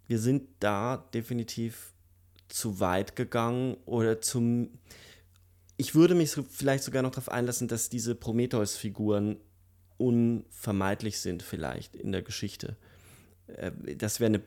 wir 0.07 0.19
sind 0.19 0.47
da 0.59 1.05
definitiv 1.13 1.93
zu 2.47 2.79
weit 2.79 3.15
gegangen 3.15 3.77
oder 3.85 4.21
zum. 4.21 4.69
Ich 5.77 5.95
würde 5.95 6.15
mich 6.15 6.31
vielleicht 6.49 6.83
sogar 6.83 7.03
noch 7.03 7.11
darauf 7.11 7.29
einlassen, 7.29 7.67
dass 7.67 7.89
diese 7.89 8.15
Prometheus-Figuren 8.15 9.37
unvermeidlich 9.97 11.19
sind, 11.19 11.43
vielleicht 11.43 11.95
in 11.95 12.11
der 12.11 12.21
Geschichte. 12.21 12.75
Äh, 13.47 13.71
das 13.95 14.19
wäre 14.19 14.29
eine 14.29 14.41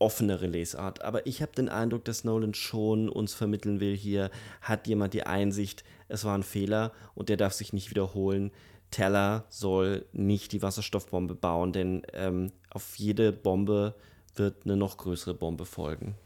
offenere 0.00 0.46
Lesart. 0.46 1.02
Aber 1.02 1.26
ich 1.26 1.42
habe 1.42 1.52
den 1.52 1.68
Eindruck, 1.68 2.04
dass 2.04 2.24
Nolan 2.24 2.54
schon 2.54 3.08
uns 3.08 3.34
vermitteln 3.34 3.80
will, 3.80 3.96
hier 3.96 4.30
hat 4.60 4.86
jemand 4.86 5.14
die 5.14 5.24
Einsicht, 5.24 5.84
es 6.08 6.24
war 6.24 6.36
ein 6.36 6.42
Fehler 6.42 6.92
und 7.14 7.28
der 7.28 7.36
darf 7.36 7.52
sich 7.52 7.72
nicht 7.72 7.90
wiederholen. 7.90 8.50
Teller 8.90 9.44
soll 9.48 10.04
nicht 10.12 10.52
die 10.52 10.62
Wasserstoffbombe 10.62 11.36
bauen, 11.36 11.72
denn 11.72 12.02
ähm, 12.12 12.50
auf 12.70 12.96
jede 12.96 13.32
Bombe 13.32 13.94
wird 14.34 14.64
eine 14.64 14.76
noch 14.76 14.96
größere 14.96 15.34
Bombe 15.34 15.64
folgen. 15.64 16.16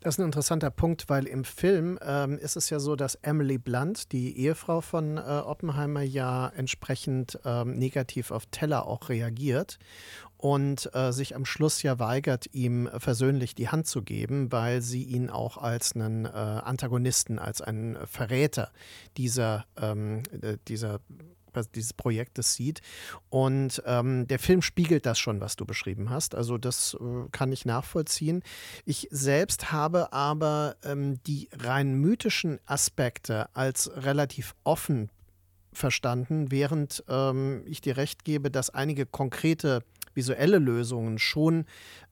Das 0.00 0.14
ist 0.14 0.18
ein 0.18 0.26
interessanter 0.26 0.70
Punkt, 0.70 1.10
weil 1.10 1.26
im 1.26 1.44
Film 1.44 1.98
ähm, 2.02 2.38
ist 2.38 2.56
es 2.56 2.70
ja 2.70 2.80
so, 2.80 2.96
dass 2.96 3.16
Emily 3.16 3.58
Blunt, 3.58 4.12
die 4.12 4.38
Ehefrau 4.38 4.80
von 4.80 5.18
äh, 5.18 5.20
Oppenheimer, 5.20 6.00
ja 6.00 6.48
entsprechend 6.48 7.38
ähm, 7.44 7.78
negativ 7.78 8.30
auf 8.30 8.46
Teller 8.46 8.86
auch 8.86 9.10
reagiert 9.10 9.78
und 10.40 10.88
äh, 10.94 11.12
sich 11.12 11.36
am 11.36 11.44
Schluss 11.44 11.82
ja 11.82 11.98
weigert, 11.98 12.46
ihm 12.54 12.88
versöhnlich 12.96 13.54
die 13.54 13.68
Hand 13.68 13.86
zu 13.86 14.00
geben, 14.00 14.50
weil 14.50 14.80
sie 14.80 15.02
ihn 15.02 15.28
auch 15.28 15.58
als 15.58 15.94
einen 15.94 16.24
äh, 16.24 16.28
Antagonisten, 16.28 17.38
als 17.38 17.60
einen 17.60 17.98
Verräter 18.06 18.72
dieser, 19.18 19.66
ähm, 19.78 20.22
äh, 20.40 20.56
dieser 20.66 21.00
dieses 21.74 21.92
Projektes 21.92 22.54
sieht. 22.54 22.80
Und 23.28 23.82
ähm, 23.84 24.28
der 24.28 24.38
Film 24.38 24.62
spiegelt 24.62 25.04
das 25.04 25.18
schon, 25.18 25.40
was 25.40 25.56
du 25.56 25.66
beschrieben 25.66 26.08
hast. 26.08 26.36
Also 26.36 26.58
das 26.58 26.94
äh, 26.94 27.28
kann 27.32 27.50
ich 27.50 27.66
nachvollziehen. 27.66 28.44
Ich 28.84 29.08
selbst 29.10 29.72
habe 29.72 30.12
aber 30.12 30.76
ähm, 30.84 31.20
die 31.24 31.48
rein 31.52 31.96
mythischen 31.96 32.60
Aspekte 32.66 33.48
als 33.52 33.90
relativ 33.96 34.54
offen 34.62 35.10
verstanden, 35.72 36.52
während 36.52 37.02
ähm, 37.08 37.62
ich 37.66 37.80
dir 37.80 37.96
recht 37.96 38.24
gebe, 38.24 38.50
dass 38.52 38.70
einige 38.70 39.06
konkrete 39.06 39.82
visuelle 40.20 40.58
Lösungen 40.58 41.18
schon 41.18 41.64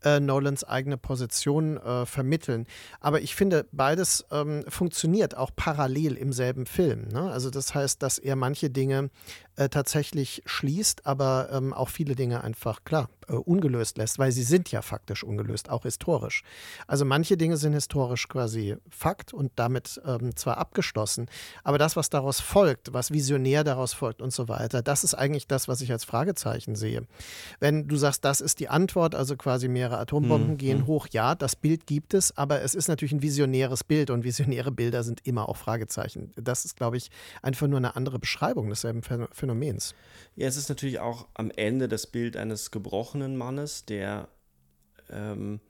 äh, 0.05 0.21
Nolans 0.21 0.65
eigene 0.65 0.97
Position 0.97 1.77
äh, 1.77 2.07
vermitteln. 2.07 2.67
Aber 3.01 3.21
ich 3.21 3.35
finde, 3.35 3.67
beides 3.73 4.25
ähm, 4.31 4.65
funktioniert 4.69 5.37
auch 5.37 5.51
parallel 5.55 6.17
im 6.17 6.33
selben 6.33 6.67
Film. 6.67 7.09
Ne? 7.09 7.31
Also 7.31 7.51
das 7.51 7.75
heißt, 7.75 8.03
dass 8.03 8.19
er 8.19 8.37
manche 8.37 8.71
Dinge 8.71 9.11
äh, 9.59 9.69
tatsächlich 9.69 10.43
schließt, 10.47 11.05
aber 11.05 11.49
ähm, 11.53 11.73
auch 11.73 11.89
viele 11.89 12.15
Dinge 12.15 12.45
einfach, 12.45 12.85
klar, 12.85 13.09
äh, 13.27 13.33
ungelöst 13.33 13.99
lässt, 13.99 14.19
weil 14.19 14.31
sie 14.31 14.45
sind 14.45 14.71
ja 14.71 14.83
faktisch 14.83 15.25
ungelöst, 15.25 15.69
auch 15.69 15.83
historisch. 15.83 16.45
Also 16.87 17.05
manche 17.05 17.37
Dinge 17.37 17.57
sind 17.57 17.73
historisch 17.73 18.29
quasi 18.29 18.77
Fakt 18.89 19.35
und 19.35 19.51
damit 19.57 20.01
ähm, 20.07 20.37
zwar 20.37 20.59
abgeschlossen, 20.59 21.27
aber 21.65 21.77
das, 21.77 21.97
was 21.97 22.09
daraus 22.09 22.41
folgt, 22.41 22.93
was 22.93 23.11
visionär 23.11 23.65
daraus 23.65 23.93
folgt 23.95 24.23
und 24.23 24.33
so 24.33 24.49
weiter, 24.49 24.81
das 24.81 25.03
ist 25.03 25.15
eigentlich 25.15 25.49
das, 25.49 25.67
was 25.67 25.81
ich 25.81 25.91
als 25.91 26.05
Fragezeichen 26.05 26.77
sehe. 26.77 27.03
Wenn 27.59 27.89
du 27.89 27.97
sagst, 27.97 28.25
das 28.25 28.41
ist 28.41 28.61
die 28.61 28.69
Antwort, 28.69 29.17
also 29.17 29.37
quasi 29.37 29.67
mehrere 29.89 30.01
Atombomben 30.01 30.53
mhm. 30.53 30.59
gehen 30.59 30.79
mhm. 30.79 30.87
hoch, 30.87 31.09
ja, 31.11 31.35
das 31.35 31.57
Bild 31.57 31.87
gibt 31.87 32.15
es, 32.15 32.37
aber 32.37 32.63
es 32.63 32.75
ist 32.75 32.89
natürlich 32.89 33.13
ein 33.13 33.23
visionäres 33.23 33.85
Bild 33.85 34.11
und 34.11 34.25
visionäre 34.25 34.71
Bilder 34.71 35.03
sind 35.03 35.27
immer 35.27 35.49
auch 35.49 35.57
Fragezeichen. 35.57 36.33
Das 36.37 36.65
ist, 36.65 36.77
glaube 36.77 36.97
ich, 36.97 37.11
einfach 37.43 37.67
nur 37.67 37.79
eine 37.79 37.97
andere 37.97 38.19
Beschreibung 38.19 38.69
desselben 38.69 39.03
Phänomens. 39.03 39.29
Phänomens. 39.33 39.95
Ja, 40.37 40.47
es 40.47 40.57
ist 40.57 40.69
natürlich 40.69 40.99
auch 41.01 41.27
am 41.35 41.51
Ende 41.51 41.89
das 41.89 42.07
Bild 42.07 42.37
eines 42.37 42.71
gebrochenen 42.71 43.37
Mannes, 43.37 43.85
der 43.85 44.29
ähm, 45.11 45.61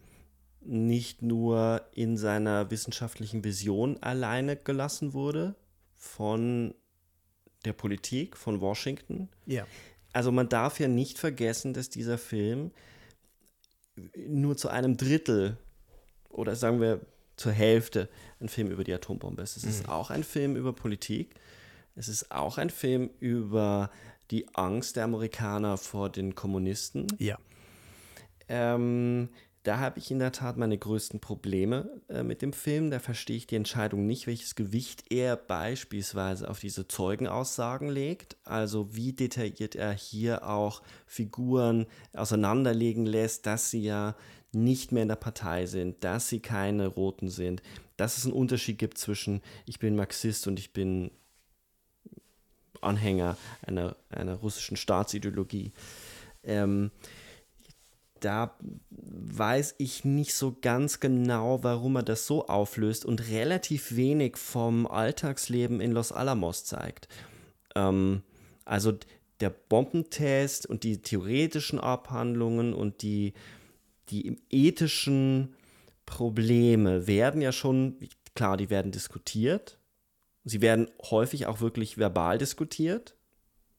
nicht 0.60 1.22
nur 1.22 1.82
in 1.92 2.16
seiner 2.16 2.70
wissenschaftlichen 2.70 3.44
Vision 3.44 4.02
alleine 4.02 4.56
gelassen 4.56 5.12
wurde 5.12 5.54
von 5.94 6.74
der 7.64 7.72
Politik, 7.72 8.36
von 8.36 8.60
Washington. 8.60 9.28
Ja. 9.46 9.66
Also 10.12 10.32
man 10.32 10.48
darf 10.48 10.80
ja 10.80 10.88
nicht 10.88 11.18
vergessen, 11.18 11.74
dass 11.74 11.90
dieser 11.90 12.18
Film 12.18 12.72
nur 14.28 14.56
zu 14.56 14.68
einem 14.68 14.96
Drittel 14.96 15.56
oder 16.28 16.56
sagen 16.56 16.80
wir 16.80 17.00
zur 17.36 17.52
Hälfte 17.52 18.08
ein 18.40 18.48
Film 18.48 18.70
über 18.70 18.84
die 18.84 18.92
Atombombe 18.92 19.42
ist. 19.42 19.56
Es 19.56 19.64
mhm. 19.64 19.70
ist 19.70 19.88
auch 19.88 20.10
ein 20.10 20.24
Film 20.24 20.56
über 20.56 20.72
Politik 20.72 21.34
es 21.98 22.06
ist 22.06 22.30
auch 22.30 22.58
ein 22.58 22.70
Film 22.70 23.10
über 23.18 23.90
die 24.30 24.46
Angst 24.54 24.94
der 24.94 25.04
Amerikaner 25.04 25.76
vor 25.76 26.08
den 26.08 26.36
Kommunisten. 26.36 27.08
Ja. 27.18 27.38
Ähm, 28.48 29.30
da 29.68 29.80
habe 29.80 29.98
ich 29.98 30.10
in 30.10 30.18
der 30.18 30.32
Tat 30.32 30.56
meine 30.56 30.78
größten 30.78 31.20
Probleme 31.20 31.90
äh, 32.08 32.22
mit 32.22 32.40
dem 32.40 32.54
Film. 32.54 32.90
Da 32.90 33.00
verstehe 33.00 33.36
ich 33.36 33.46
die 33.46 33.56
Entscheidung 33.56 34.06
nicht, 34.06 34.26
welches 34.26 34.54
Gewicht 34.54 35.04
er 35.10 35.36
beispielsweise 35.36 36.48
auf 36.48 36.58
diese 36.58 36.88
Zeugenaussagen 36.88 37.90
legt. 37.90 38.38
Also 38.44 38.96
wie 38.96 39.12
detailliert 39.12 39.76
er 39.76 39.92
hier 39.92 40.48
auch 40.48 40.80
Figuren 41.06 41.84
auseinanderlegen 42.14 43.04
lässt, 43.04 43.44
dass 43.44 43.70
sie 43.70 43.82
ja 43.82 44.16
nicht 44.52 44.90
mehr 44.90 45.02
in 45.02 45.08
der 45.08 45.16
Partei 45.16 45.66
sind, 45.66 46.02
dass 46.02 46.30
sie 46.30 46.40
keine 46.40 46.86
Roten 46.86 47.28
sind, 47.28 47.62
dass 47.98 48.16
es 48.16 48.24
einen 48.24 48.32
Unterschied 48.32 48.78
gibt 48.78 48.96
zwischen 48.96 49.42
ich 49.66 49.78
bin 49.78 49.96
Marxist 49.96 50.46
und 50.46 50.58
ich 50.58 50.72
bin 50.72 51.10
Anhänger 52.80 53.36
einer, 53.66 53.96
einer 54.08 54.36
russischen 54.36 54.78
Staatsideologie. 54.78 55.72
Ähm, 56.42 56.90
da 58.20 58.56
weiß 58.90 59.74
ich 59.78 60.04
nicht 60.04 60.34
so 60.34 60.56
ganz 60.60 61.00
genau, 61.00 61.62
warum 61.62 61.96
er 61.96 62.02
das 62.02 62.26
so 62.26 62.46
auflöst 62.46 63.04
und 63.04 63.28
relativ 63.28 63.96
wenig 63.96 64.36
vom 64.36 64.86
Alltagsleben 64.86 65.80
in 65.80 65.92
Los 65.92 66.12
Alamos 66.12 66.64
zeigt. 66.64 67.08
Ähm, 67.74 68.22
also 68.64 68.92
der 69.40 69.50
Bombentest 69.50 70.66
und 70.66 70.84
die 70.84 71.00
theoretischen 71.00 71.78
Abhandlungen 71.78 72.74
und 72.74 73.02
die, 73.02 73.34
die 74.10 74.36
ethischen 74.50 75.54
Probleme 76.06 77.06
werden 77.06 77.40
ja 77.40 77.52
schon, 77.52 77.96
klar, 78.34 78.56
die 78.56 78.70
werden 78.70 78.92
diskutiert. 78.92 79.78
Sie 80.44 80.60
werden 80.60 80.90
häufig 81.10 81.46
auch 81.46 81.60
wirklich 81.60 81.98
verbal 81.98 82.38
diskutiert 82.38 83.17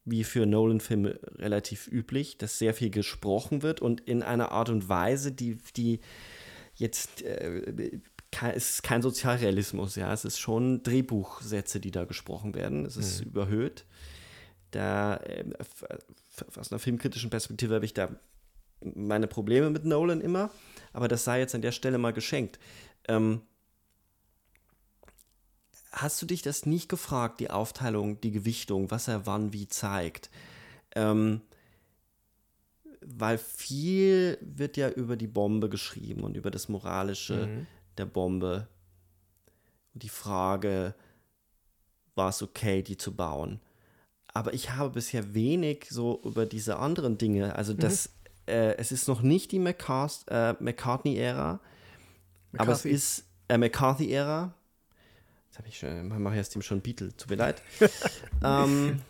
wie 0.10 0.24
für 0.24 0.46
Nolan-Filme 0.46 1.20
relativ 1.38 1.88
üblich, 1.88 2.38
dass 2.38 2.60
sehr 2.60 2.74
viel 2.74 2.90
gesprochen 2.90 3.62
wird 3.62 3.82
und 3.82 4.02
in 4.02 4.24
einer 4.24 4.52
Art 4.52 4.70
und 4.70 4.90
Weise, 4.90 5.32
die, 5.32 5.58
die 5.76 6.00
jetzt 6.76 7.22
äh, 7.24 8.00
es 8.54 8.70
ist 8.70 8.84
kein 8.84 9.02
Sozialrealismus, 9.02 9.96
ja, 9.96 10.14
es 10.14 10.24
ist 10.24 10.40
schon 10.40 10.84
Drehbuchsätze, 10.84 11.80
die 11.80 11.92
da 11.92 12.06
gesprochen 12.06 12.54
werden. 12.54 12.86
Es 12.86 12.96
ist 12.96 13.22
mhm. 13.22 13.32
überhöht. 13.32 13.86
Da 14.72 15.18
äh, 15.18 15.46
aus 16.56 16.72
einer 16.72 16.80
filmkritischen 16.80 17.30
Perspektive 17.30 17.76
habe 17.76 17.86
ich 17.86 17.94
da 17.94 18.10
meine 18.82 19.28
Probleme 19.28 19.70
mit 19.70 19.84
Nolan 19.84 20.22
immer, 20.22 20.52
aber 20.94 21.08
das 21.08 21.24
sei 21.24 21.40
jetzt 21.40 21.56
an 21.56 21.62
der 21.62 21.72
Stelle 21.72 21.98
mal 21.98 22.14
geschenkt. 22.14 22.60
Ähm, 23.08 23.42
hast 25.92 26.22
du 26.22 26.26
dich 26.26 26.42
das 26.42 26.66
nicht 26.66 26.90
gefragt, 26.90 27.40
die 27.40 27.50
Aufteilung, 27.50 28.22
die 28.22 28.32
Gewichtung, 28.32 28.92
was 28.92 29.08
er 29.08 29.26
wann 29.26 29.54
wie 29.54 29.68
zeigt? 29.68 30.30
Ähm, 30.96 31.42
weil 33.02 33.38
viel 33.38 34.38
wird 34.42 34.78
ja 34.78 34.90
über 34.90 35.16
die 35.16 35.28
Bombe 35.28 35.70
geschrieben 35.70 36.24
und 36.24 36.36
über 36.36 36.52
das 36.52 36.70
Moralische 36.70 37.48
mhm. 37.48 37.68
der 37.98 38.06
Bombe. 38.06 38.68
Und 39.94 40.04
die 40.04 40.10
Frage, 40.10 40.94
war 42.16 42.30
es 42.30 42.42
okay, 42.42 42.84
die 42.84 42.98
zu 42.98 43.16
bauen? 43.16 43.62
Aber 44.34 44.54
ich 44.54 44.72
habe 44.72 44.92
bisher 44.92 45.34
wenig 45.34 45.88
so 45.90 46.22
über 46.24 46.46
diese 46.46 46.78
anderen 46.78 47.18
Dinge. 47.18 47.56
Also, 47.56 47.74
mhm. 47.74 47.80
das, 47.80 48.14
äh, 48.46 48.76
es 48.78 48.92
ist 48.92 49.08
noch 49.08 49.22
nicht 49.22 49.52
die 49.52 49.58
äh, 49.58 50.54
McCartney-Ära, 50.60 51.60
aber 52.58 52.72
es 52.72 52.86
ist 52.86 53.26
äh, 53.48 53.58
McCarthy-Ära, 53.58 54.54
habe 55.60 55.68
ich 55.68 55.78
schon, 55.78 56.08
mache 56.24 56.36
jetzt 56.36 56.56
ihm 56.56 56.62
schon 56.62 56.80
Beatle, 56.80 57.16
tut 57.16 57.30
mir 57.30 57.36
leid. 57.36 57.62
ähm, 58.44 59.02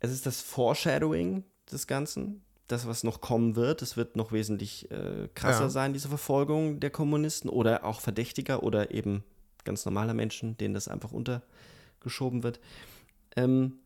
es 0.00 0.10
ist 0.10 0.26
das 0.26 0.40
Foreshadowing 0.40 1.44
des 1.70 1.86
Ganzen, 1.86 2.42
das, 2.66 2.86
was 2.86 3.04
noch 3.04 3.20
kommen 3.20 3.54
wird. 3.54 3.80
Es 3.80 3.96
wird 3.96 4.16
noch 4.16 4.32
wesentlich 4.32 4.90
äh, 4.90 5.28
krasser 5.34 5.62
ja. 5.62 5.68
sein, 5.68 5.92
diese 5.92 6.08
Verfolgung 6.08 6.80
der 6.80 6.90
Kommunisten 6.90 7.48
oder 7.48 7.84
auch 7.84 8.00
Verdächtiger 8.00 8.64
oder 8.64 8.90
eben 8.90 9.22
ganz 9.64 9.84
normaler 9.84 10.14
Menschen, 10.14 10.56
denen 10.56 10.74
das 10.74 10.88
einfach 10.88 11.12
untergeschoben 11.12 12.42
wird. 12.42 12.58
Ähm, 13.36 13.78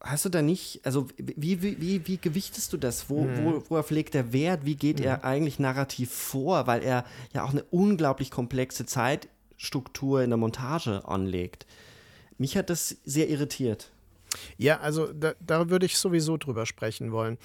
hast 0.00 0.24
du 0.24 0.28
da 0.28 0.42
nicht, 0.42 0.80
also 0.84 1.08
wie, 1.16 1.62
wie, 1.62 1.80
wie, 1.80 2.06
wie 2.06 2.18
gewichtest 2.18 2.72
du 2.72 2.76
das? 2.76 3.08
Wo, 3.08 3.24
mhm. 3.24 3.44
wo, 3.44 3.62
worauf 3.68 3.90
legt 3.90 4.14
der 4.14 4.32
Wert? 4.32 4.64
Wie 4.64 4.76
geht 4.76 5.00
mhm. 5.00 5.06
er 5.06 5.24
eigentlich 5.24 5.58
narrativ 5.58 6.10
vor? 6.10 6.66
Weil 6.66 6.82
er 6.82 7.04
ja 7.32 7.44
auch 7.44 7.50
eine 7.50 7.64
unglaublich 7.64 8.30
komplexe 8.30 8.86
Zeitstruktur 8.86 10.22
in 10.22 10.30
der 10.30 10.36
Montage 10.36 11.02
anlegt. 11.06 11.66
Mich 12.38 12.56
hat 12.56 12.70
das 12.70 12.96
sehr 13.04 13.28
irritiert. 13.28 13.90
Ja, 14.56 14.80
also 14.80 15.12
da, 15.12 15.34
da, 15.40 15.70
würde 15.70 15.86
ich 15.86 15.98
sowieso 15.98 16.36
drüber 16.36 16.66
sprechen 16.66 17.12
wollen. 17.12 17.38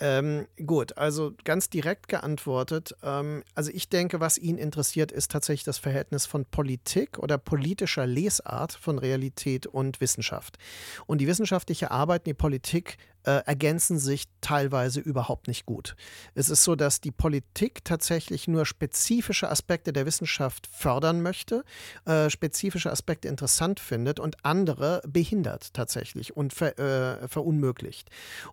Ähm, 0.00 0.46
gut, 0.64 0.96
also 0.96 1.34
ganz 1.44 1.70
direkt 1.70 2.08
geantwortet. 2.08 2.94
Ähm, 3.02 3.42
also 3.54 3.70
ich 3.72 3.88
denke, 3.88 4.20
was 4.20 4.38
ihn 4.38 4.58
interessiert, 4.58 5.12
ist 5.12 5.30
tatsächlich 5.30 5.64
das 5.64 5.78
Verhältnis 5.78 6.26
von 6.26 6.44
Politik 6.44 7.18
oder 7.18 7.38
politischer 7.38 8.06
Lesart 8.06 8.72
von 8.72 8.98
Realität 8.98 9.66
und 9.66 10.00
Wissenschaft. 10.00 10.58
Und 11.06 11.20
die 11.20 11.26
wissenschaftliche 11.26 11.90
Arbeit, 11.90 12.26
die 12.26 12.34
Politik 12.34 12.96
äh, 13.28 13.42
ergänzen 13.44 13.98
sich 13.98 14.24
teilweise 14.40 15.00
überhaupt 15.00 15.48
nicht 15.48 15.66
gut. 15.66 15.96
Es 16.34 16.48
ist 16.48 16.64
so, 16.64 16.76
dass 16.76 17.02
die 17.02 17.10
Politik 17.10 17.84
tatsächlich 17.84 18.48
nur 18.48 18.64
spezifische 18.64 19.50
Aspekte 19.50 19.92
der 19.92 20.06
Wissenschaft 20.06 20.66
fördern 20.66 21.20
möchte, 21.20 21.62
äh, 22.06 22.30
spezifische 22.30 22.90
Aspekte 22.90 23.28
interessant 23.28 23.80
findet 23.80 24.18
und 24.18 24.46
andere 24.46 25.02
behindert 25.06 25.74
tatsächlich 25.74 26.34
und 26.38 26.54
ver, 26.54 26.78
äh, 26.78 27.28
verunmöglicht. 27.28 28.08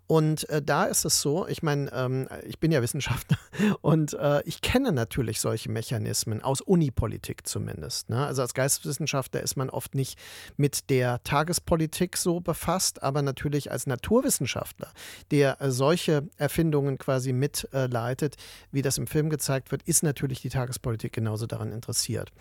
Und 0.08 0.50
äh, 0.50 0.62
da 0.62 0.84
ist 0.84 1.06
es 1.06 1.22
so, 1.22 1.48
ich 1.48 1.64
meine, 1.64 1.90
ähm, 1.94 2.28
ich 2.46 2.60
bin 2.60 2.74
ja 2.74 2.82
Wissenschaftler 2.82 3.38
und 3.82 4.14
äh, 4.16 4.42
ich 4.44 4.60
kenne 4.60 4.92
natürlich 4.92 5.40
solche 5.40 5.72
Mechanismen 5.72 6.42
aus 6.42 6.60
Unipolitik 6.60 7.48
zumindest. 7.48 8.10
Ne? 8.10 8.26
Also 8.26 8.42
als 8.42 8.54
Geisteswissenschaftler 8.54 9.42
ist 9.42 9.56
man 9.56 9.70
oft 9.70 9.96
nicht 9.96 10.20
mit 10.58 10.90
der 10.90 11.24
Tagespolitik 11.24 12.18
so 12.18 12.42
befasst, 12.42 13.02
aber 13.04 13.22
natürlich 13.22 13.72
als 13.72 13.88
Naturwissenschaftler 13.88 14.65
Wissenschaftler, 14.66 14.92
der 15.32 15.62
äh, 15.62 15.72
solche 15.72 16.28
Erfindungen 16.38 16.98
quasi 16.98 17.34
mitleitet, 17.34 18.36
wie 18.72 18.82
das 18.82 18.98
im 18.98 19.08
Film 19.08 19.30
gezeigt 19.30 19.72
wird, 19.72 19.84
ist 19.84 20.04
natürlich 20.04 20.42
die 20.42 20.50
Tagespolitik 20.50 21.14
genauso 21.14 21.46
daran 21.46 21.72
interessiert. 21.72 22.32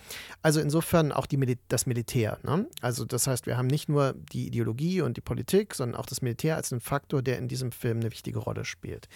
Also 0.42 0.60
insofern 0.60 1.12
auch 1.12 1.26
Mil 1.30 1.56
das 1.68 1.86
Militär. 1.86 2.38
Ne? 2.42 2.66
Also 2.80 3.04
das 3.04 3.26
heißt, 3.26 3.46
wir 3.46 3.56
haben 3.56 3.66
nicht 3.66 3.88
nur 3.88 4.14
die 4.32 4.46
Ideologie 4.46 5.02
und 5.02 5.16
die 5.16 5.20
Politik, 5.20 5.74
sondern 5.74 6.00
auch 6.00 6.06
das 6.06 6.22
Militär 6.22 6.56
als 6.56 6.72
einen 6.72 6.80
Faktor, 6.80 7.22
der 7.22 7.38
in 7.38 7.48
diesem 7.48 7.72
Film 7.72 7.98
eine 7.98 8.10
wichtige 8.10 8.38
Rolle 8.38 8.64
spielt. 8.64 9.08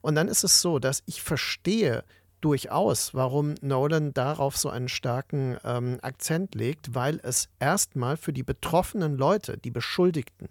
Und 0.00 0.14
dann 0.14 0.28
ist 0.28 0.44
es 0.44 0.60
so, 0.60 0.78
dass 0.78 1.02
ich 1.06 1.22
verstehe, 1.22 2.04
durchaus, 2.40 3.14
warum 3.14 3.54
Nolan 3.60 4.14
darauf 4.14 4.56
so 4.56 4.68
einen 4.70 4.88
starken 4.88 5.58
ähm, 5.64 5.98
Akzent 6.02 6.54
legt, 6.54 6.94
weil 6.94 7.20
es 7.22 7.48
erstmal 7.58 8.16
für 8.16 8.32
die 8.32 8.42
betroffenen 8.42 9.16
Leute, 9.16 9.58
die 9.58 9.70
Beschuldigten, 9.70 10.48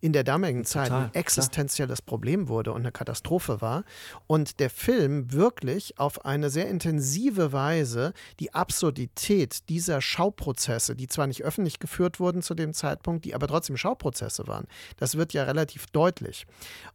in 0.00 0.12
der 0.12 0.24
damaligen 0.24 0.64
Total, 0.64 0.88
Zeit 0.88 0.92
ein 0.92 1.14
existenzielles 1.14 1.98
klar. 2.00 2.06
Problem 2.06 2.48
wurde 2.48 2.72
und 2.72 2.80
eine 2.80 2.92
Katastrophe 2.92 3.60
war. 3.60 3.84
Und 4.26 4.60
der 4.60 4.70
Film 4.70 5.32
wirklich 5.32 5.98
auf 5.98 6.24
eine 6.24 6.50
sehr 6.50 6.68
intensive 6.68 7.52
Weise 7.52 8.12
die 8.40 8.54
Absurdität 8.54 9.68
dieser 9.68 10.00
Schauprozesse, 10.00 10.96
die 10.96 11.06
zwar 11.06 11.26
nicht 11.26 11.42
öffentlich 11.42 11.78
geführt 11.78 12.20
wurden 12.20 12.42
zu 12.42 12.54
dem 12.54 12.74
Zeitpunkt, 12.74 13.24
die 13.24 13.34
aber 13.34 13.46
trotzdem 13.46 13.76
Schauprozesse 13.76 14.46
waren, 14.46 14.66
das 14.96 15.16
wird 15.16 15.32
ja 15.32 15.44
relativ 15.44 15.86
deutlich. 15.86 16.46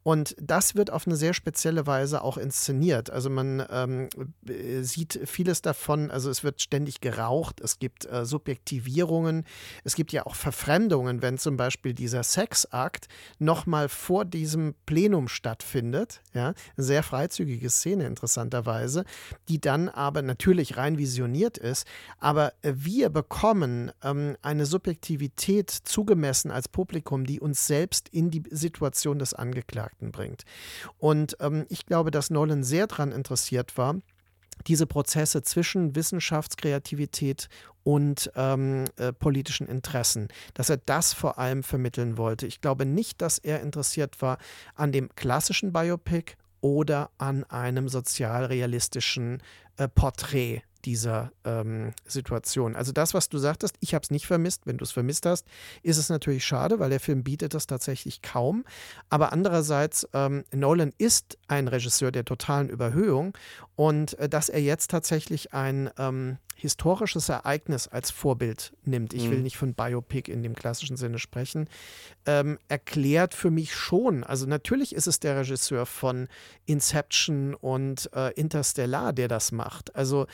Und 0.03 0.35
das 0.39 0.75
wird 0.75 0.91
auf 0.91 1.07
eine 1.07 1.15
sehr 1.15 1.33
spezielle 1.33 1.87
Weise 1.87 2.23
auch 2.23 2.37
inszeniert. 2.37 3.09
Also 3.09 3.29
man 3.29 3.65
ähm, 3.69 4.09
äh, 4.47 4.81
sieht 4.81 5.19
vieles 5.25 5.61
davon, 5.61 6.11
also 6.11 6.29
es 6.29 6.43
wird 6.43 6.61
ständig 6.61 7.01
geraucht, 7.01 7.61
es 7.61 7.79
gibt 7.79 8.05
äh, 8.05 8.25
Subjektivierungen, 8.25 9.45
es 9.83 9.95
gibt 9.95 10.11
ja 10.11 10.25
auch 10.25 10.35
Verfremdungen, 10.35 11.21
wenn 11.21 11.37
zum 11.37 11.57
Beispiel 11.57 11.93
dieser 11.93 12.23
Sexakt 12.49 13.07
nochmal 13.37 13.89
vor 13.89 14.25
diesem 14.25 14.73
Plenum 14.85 15.27
stattfindet, 15.27 16.21
ja, 16.33 16.53
sehr 16.77 17.03
freizügige 17.03 17.69
Szene 17.69 18.05
interessanterweise, 18.05 19.05
die 19.47 19.61
dann 19.61 19.89
aber 19.89 20.21
natürlich 20.21 20.77
rein 20.77 20.97
visioniert 20.97 21.57
ist, 21.57 21.85
aber 22.17 22.53
wir 22.61 23.09
bekommen 23.09 23.91
ähm, 24.03 24.35
eine 24.41 24.65
Subjektivität 24.65 25.69
zugemessen 25.69 26.51
als 26.51 26.67
Publikum, 26.67 27.25
die 27.25 27.39
uns 27.39 27.67
selbst 27.67 28.09
in 28.09 28.31
die 28.31 28.43
Situation 28.49 29.19
des 29.19 29.33
Angeklagten 29.33 30.11
bringt. 30.11 30.43
Und 30.97 31.37
ähm, 31.39 31.65
ich 31.69 31.85
glaube, 31.85 32.11
dass 32.11 32.29
Nolan 32.29 32.63
sehr 32.63 32.87
daran 32.87 33.11
interessiert 33.11 33.77
war, 33.77 33.95
diese 34.67 34.85
Prozesse 34.85 35.41
zwischen 35.41 35.95
Wissenschaftskreativität 35.95 37.49
und 37.83 38.31
ähm, 38.35 38.85
äh, 38.97 39.13
politischen 39.13 39.67
Interessen, 39.67 40.27
dass 40.53 40.69
er 40.69 40.77
das 40.77 41.13
vor 41.13 41.39
allem 41.39 41.63
vermitteln 41.63 42.17
wollte. 42.17 42.45
Ich 42.45 42.61
glaube 42.61 42.85
nicht, 42.85 43.21
dass 43.21 43.37
er 43.37 43.61
interessiert 43.61 44.21
war 44.21 44.37
an 44.75 44.91
dem 44.91 45.09
klassischen 45.15 45.73
Biopic 45.73 46.33
oder 46.61 47.09
an 47.17 47.43
einem 47.45 47.87
sozialrealistischen 47.87 49.41
äh, 49.77 49.87
Porträt 49.87 50.63
dieser 50.85 51.31
ähm, 51.43 51.93
Situation. 52.05 52.75
Also 52.75 52.91
das, 52.91 53.13
was 53.13 53.29
du 53.29 53.37
sagtest, 53.37 53.75
ich 53.79 53.93
habe 53.93 54.03
es 54.03 54.11
nicht 54.11 54.27
vermisst. 54.27 54.65
Wenn 54.65 54.77
du 54.77 54.83
es 54.83 54.91
vermisst 54.91 55.25
hast, 55.25 55.45
ist 55.83 55.97
es 55.97 56.09
natürlich 56.09 56.45
schade, 56.45 56.79
weil 56.79 56.89
der 56.89 56.99
Film 56.99 57.23
bietet 57.23 57.53
das 57.53 57.67
tatsächlich 57.67 58.21
kaum. 58.21 58.65
Aber 59.09 59.33
andererseits, 59.33 60.07
ähm, 60.13 60.43
Nolan 60.53 60.93
ist 60.97 61.37
ein 61.47 61.67
Regisseur 61.67 62.11
der 62.11 62.25
totalen 62.25 62.69
Überhöhung 62.69 63.37
und 63.75 64.17
äh, 64.19 64.29
dass 64.29 64.49
er 64.49 64.61
jetzt 64.61 64.91
tatsächlich 64.91 65.53
ein 65.53 65.89
ähm, 65.97 66.37
historisches 66.59 67.29
Ereignis 67.29 67.87
als 67.87 68.11
Vorbild 68.11 68.73
nimmt, 68.83 69.13
ich 69.13 69.25
mhm. 69.25 69.31
will 69.31 69.41
nicht 69.41 69.57
von 69.57 69.73
Biopic 69.73 70.29
in 70.29 70.43
dem 70.43 70.55
klassischen 70.55 70.97
Sinne 70.97 71.17
sprechen, 71.17 71.69
ähm, 72.25 72.59
erklärt 72.67 73.33
für 73.33 73.49
mich 73.49 73.73
schon, 73.73 74.23
also 74.23 74.45
natürlich 74.45 74.93
ist 74.93 75.07
es 75.07 75.19
der 75.19 75.37
Regisseur 75.37 75.85
von 75.85 76.27
Inception 76.65 77.53
und 77.55 78.09
äh, 78.13 78.33
Interstellar, 78.33 79.13
der 79.13 79.29
das 79.29 79.51
macht. 79.51 79.95
Also 79.95 80.27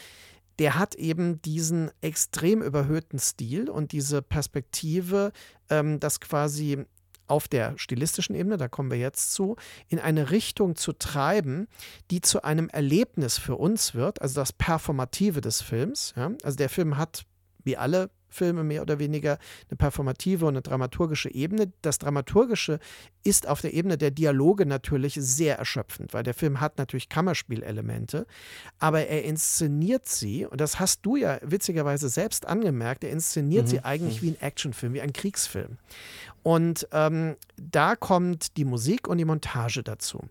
der 0.59 0.77
hat 0.77 0.95
eben 0.95 1.41
diesen 1.41 1.91
extrem 2.01 2.61
überhöhten 2.61 3.19
Stil 3.19 3.69
und 3.69 3.91
diese 3.91 4.21
Perspektive, 4.21 5.31
ähm, 5.69 5.99
dass 5.99 6.19
quasi 6.19 6.85
auf 7.27 7.47
der 7.47 7.77
stilistischen 7.77 8.35
Ebene, 8.35 8.57
da 8.57 8.67
kommen 8.67 8.91
wir 8.91 8.97
jetzt 8.97 9.33
zu, 9.33 9.55
in 9.87 9.99
eine 9.99 10.31
Richtung 10.31 10.75
zu 10.75 10.93
treiben, 10.93 11.67
die 12.11 12.21
zu 12.21 12.43
einem 12.43 12.69
Erlebnis 12.69 13.37
für 13.37 13.55
uns 13.55 13.95
wird, 13.95 14.21
also 14.21 14.35
das 14.35 14.53
Performative 14.53 15.41
des 15.41 15.61
Films. 15.61 16.13
Ja? 16.15 16.31
Also 16.43 16.57
der 16.57 16.69
Film 16.69 16.97
hat, 16.97 17.25
wie 17.63 17.77
alle 17.77 18.11
Filme 18.35 18.63
mehr 18.63 18.81
oder 18.81 18.99
weniger 18.99 19.39
eine 19.69 19.77
performative 19.77 20.45
und 20.45 20.53
eine 20.53 20.61
dramaturgische 20.61 21.33
Ebene. 21.33 21.71
Das 21.81 21.97
Dramaturgische 21.97 22.79
ist 23.23 23.47
auf 23.47 23.61
der 23.61 23.73
Ebene 23.73 23.97
der 23.97 24.11
Dialoge 24.11 24.65
natürlich 24.65 25.15
sehr 25.15 25.57
erschöpfend, 25.57 26.13
weil 26.13 26.23
der 26.23 26.33
Film 26.33 26.59
hat 26.61 26.77
natürlich 26.77 27.09
Kammerspielelemente, 27.09 28.27
aber 28.79 29.07
er 29.07 29.23
inszeniert 29.23 30.07
sie, 30.07 30.45
und 30.45 30.61
das 30.61 30.79
hast 30.79 31.05
du 31.05 31.15
ja 31.15 31.39
witzigerweise 31.41 32.09
selbst 32.09 32.45
angemerkt, 32.45 33.03
er 33.03 33.11
inszeniert 33.11 33.65
mhm. 33.65 33.69
sie 33.69 33.79
eigentlich 33.83 34.21
wie 34.21 34.29
ein 34.31 34.41
Actionfilm, 34.41 34.93
wie 34.93 35.01
ein 35.01 35.13
Kriegsfilm. 35.13 35.77
Und 36.43 36.87
ähm, 36.91 37.37
da 37.57 37.95
kommt 37.95 38.57
die 38.57 38.65
Musik 38.65 39.07
und 39.07 39.17
die 39.17 39.25
Montage 39.25 39.81
dazu. 39.81 40.21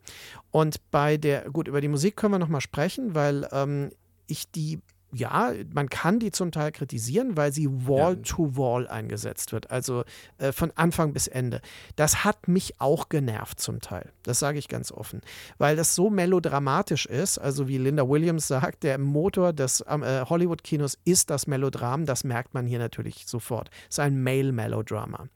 Und 0.52 0.76
bei 0.92 1.16
der, 1.16 1.50
gut, 1.50 1.66
über 1.66 1.80
die 1.80 1.88
Musik 1.88 2.16
können 2.16 2.34
wir 2.34 2.38
nochmal 2.38 2.60
sprechen, 2.60 3.16
weil 3.16 3.48
ähm, 3.50 3.90
ich 4.28 4.50
die 4.50 4.78
ja, 5.14 5.52
man 5.72 5.88
kann 5.88 6.18
die 6.18 6.30
zum 6.30 6.52
Teil 6.52 6.72
kritisieren, 6.72 7.36
weil 7.36 7.52
sie 7.52 7.68
Wall-to-Wall 7.68 8.84
-Wall 8.84 8.86
eingesetzt 8.86 9.52
wird, 9.52 9.70
also 9.70 10.04
äh, 10.38 10.52
von 10.52 10.72
Anfang 10.74 11.12
bis 11.12 11.26
Ende. 11.26 11.60
Das 11.96 12.24
hat 12.24 12.48
mich 12.48 12.80
auch 12.80 13.08
genervt 13.08 13.60
zum 13.60 13.80
Teil, 13.80 14.10
das 14.22 14.38
sage 14.38 14.58
ich 14.58 14.68
ganz 14.68 14.92
offen, 14.92 15.20
weil 15.58 15.76
das 15.76 15.94
so 15.94 16.10
melodramatisch 16.10 17.06
ist, 17.06 17.38
also 17.38 17.68
wie 17.68 17.78
Linda 17.78 18.08
Williams 18.08 18.48
sagt, 18.48 18.82
der 18.82 18.98
Motor 18.98 19.52
des 19.52 19.80
äh, 19.80 20.24
Hollywood-Kinos 20.28 20.98
ist 21.04 21.30
das 21.30 21.46
Melodram, 21.46 22.06
das 22.06 22.24
merkt 22.24 22.54
man 22.54 22.66
hier 22.66 22.78
natürlich 22.78 23.26
sofort. 23.26 23.70
Es 23.88 23.96
ist 23.96 24.00
ein 24.00 24.22
Male-Melodrama 24.22 25.28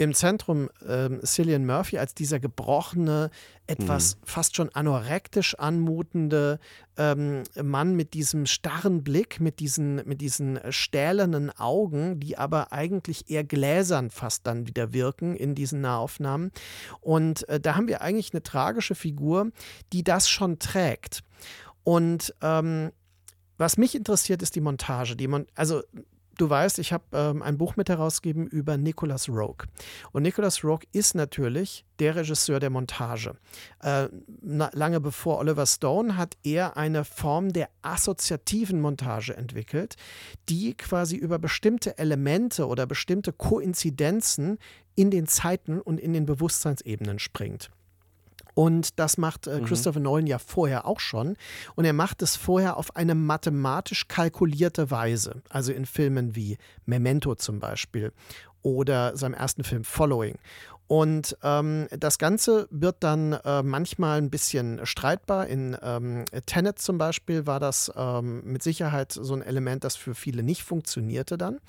im 0.00 0.14
Zentrum 0.14 0.70
ähm, 0.88 1.20
Cillian 1.22 1.66
Murphy 1.66 1.98
als 1.98 2.14
dieser 2.14 2.40
gebrochene, 2.40 3.30
etwas 3.66 4.16
mhm. 4.16 4.20
fast 4.24 4.56
schon 4.56 4.70
anorektisch 4.70 5.54
anmutende 5.56 6.58
ähm, 6.96 7.42
Mann 7.62 7.94
mit 7.96 8.14
diesem 8.14 8.46
starren 8.46 9.04
Blick, 9.04 9.40
mit 9.40 9.60
diesen, 9.60 9.96
mit 10.06 10.22
diesen 10.22 10.58
stählernen 10.70 11.50
Augen, 11.50 12.18
die 12.18 12.38
aber 12.38 12.72
eigentlich 12.72 13.28
eher 13.30 13.44
gläsern 13.44 14.10
fast 14.10 14.46
dann 14.46 14.66
wieder 14.66 14.94
wirken 14.94 15.36
in 15.36 15.54
diesen 15.54 15.82
Nahaufnahmen. 15.82 16.50
Und 17.00 17.46
äh, 17.50 17.60
da 17.60 17.76
haben 17.76 17.86
wir 17.86 18.00
eigentlich 18.00 18.32
eine 18.32 18.42
tragische 18.42 18.94
Figur, 18.94 19.50
die 19.92 20.02
das 20.02 20.30
schon 20.30 20.58
trägt. 20.58 21.20
Und 21.84 22.34
ähm, 22.40 22.90
was 23.58 23.76
mich 23.76 23.94
interessiert, 23.94 24.40
ist 24.40 24.56
die 24.56 24.62
Montage. 24.62 25.14
Die 25.14 25.28
Mon 25.28 25.46
also 25.54 25.82
Du 26.40 26.48
weißt, 26.48 26.78
ich 26.78 26.94
habe 26.94 27.04
ähm, 27.12 27.42
ein 27.42 27.58
Buch 27.58 27.76
mit 27.76 27.90
herausgegeben 27.90 28.46
über 28.46 28.78
Nicholas 28.78 29.28
Rogue. 29.28 29.66
Und 30.12 30.22
Nicholas 30.22 30.64
Rogue 30.64 30.86
ist 30.90 31.14
natürlich 31.14 31.84
der 31.98 32.16
Regisseur 32.16 32.60
der 32.60 32.70
Montage. 32.70 33.34
Äh, 33.82 34.08
na, 34.40 34.70
lange 34.72 35.02
bevor 35.02 35.36
Oliver 35.36 35.66
Stone 35.66 36.16
hat 36.16 36.38
er 36.42 36.78
eine 36.78 37.04
Form 37.04 37.52
der 37.52 37.68
assoziativen 37.82 38.80
Montage 38.80 39.36
entwickelt, 39.36 39.96
die 40.48 40.74
quasi 40.74 41.16
über 41.16 41.38
bestimmte 41.38 41.98
Elemente 41.98 42.66
oder 42.66 42.86
bestimmte 42.86 43.34
Koinzidenzen 43.34 44.56
in 44.94 45.10
den 45.10 45.26
Zeiten 45.26 45.78
und 45.78 46.00
in 46.00 46.14
den 46.14 46.24
Bewusstseinsebenen 46.24 47.18
springt. 47.18 47.70
Und 48.54 48.98
das 48.98 49.18
macht 49.18 49.46
äh, 49.46 49.60
mhm. 49.60 49.66
Christopher 49.66 50.00
Nolan 50.00 50.26
ja 50.26 50.38
vorher 50.38 50.86
auch 50.86 51.00
schon. 51.00 51.36
Und 51.74 51.84
er 51.84 51.92
macht 51.92 52.22
es 52.22 52.36
vorher 52.36 52.76
auf 52.76 52.96
eine 52.96 53.14
mathematisch 53.14 54.08
kalkulierte 54.08 54.90
Weise. 54.90 55.42
Also 55.48 55.72
in 55.72 55.86
Filmen 55.86 56.34
wie 56.36 56.58
Memento 56.86 57.34
zum 57.34 57.60
Beispiel 57.60 58.12
oder 58.62 59.16
seinem 59.16 59.34
ersten 59.34 59.64
Film 59.64 59.84
Following. 59.84 60.36
Und 60.90 61.36
ähm, 61.44 61.86
das 61.96 62.18
Ganze 62.18 62.66
wird 62.72 62.96
dann 62.98 63.34
äh, 63.34 63.62
manchmal 63.62 64.18
ein 64.18 64.28
bisschen 64.28 64.84
streitbar. 64.84 65.46
In 65.46 65.76
ähm, 65.80 66.24
Tenet 66.46 66.80
zum 66.80 66.98
Beispiel 66.98 67.46
war 67.46 67.60
das 67.60 67.92
ähm, 67.94 68.42
mit 68.42 68.64
Sicherheit 68.64 69.12
so 69.12 69.32
ein 69.34 69.40
Element, 69.40 69.84
das 69.84 69.94
für 69.94 70.16
viele 70.16 70.42
nicht 70.42 70.64
funktionierte 70.64 71.38
dann 71.38 71.60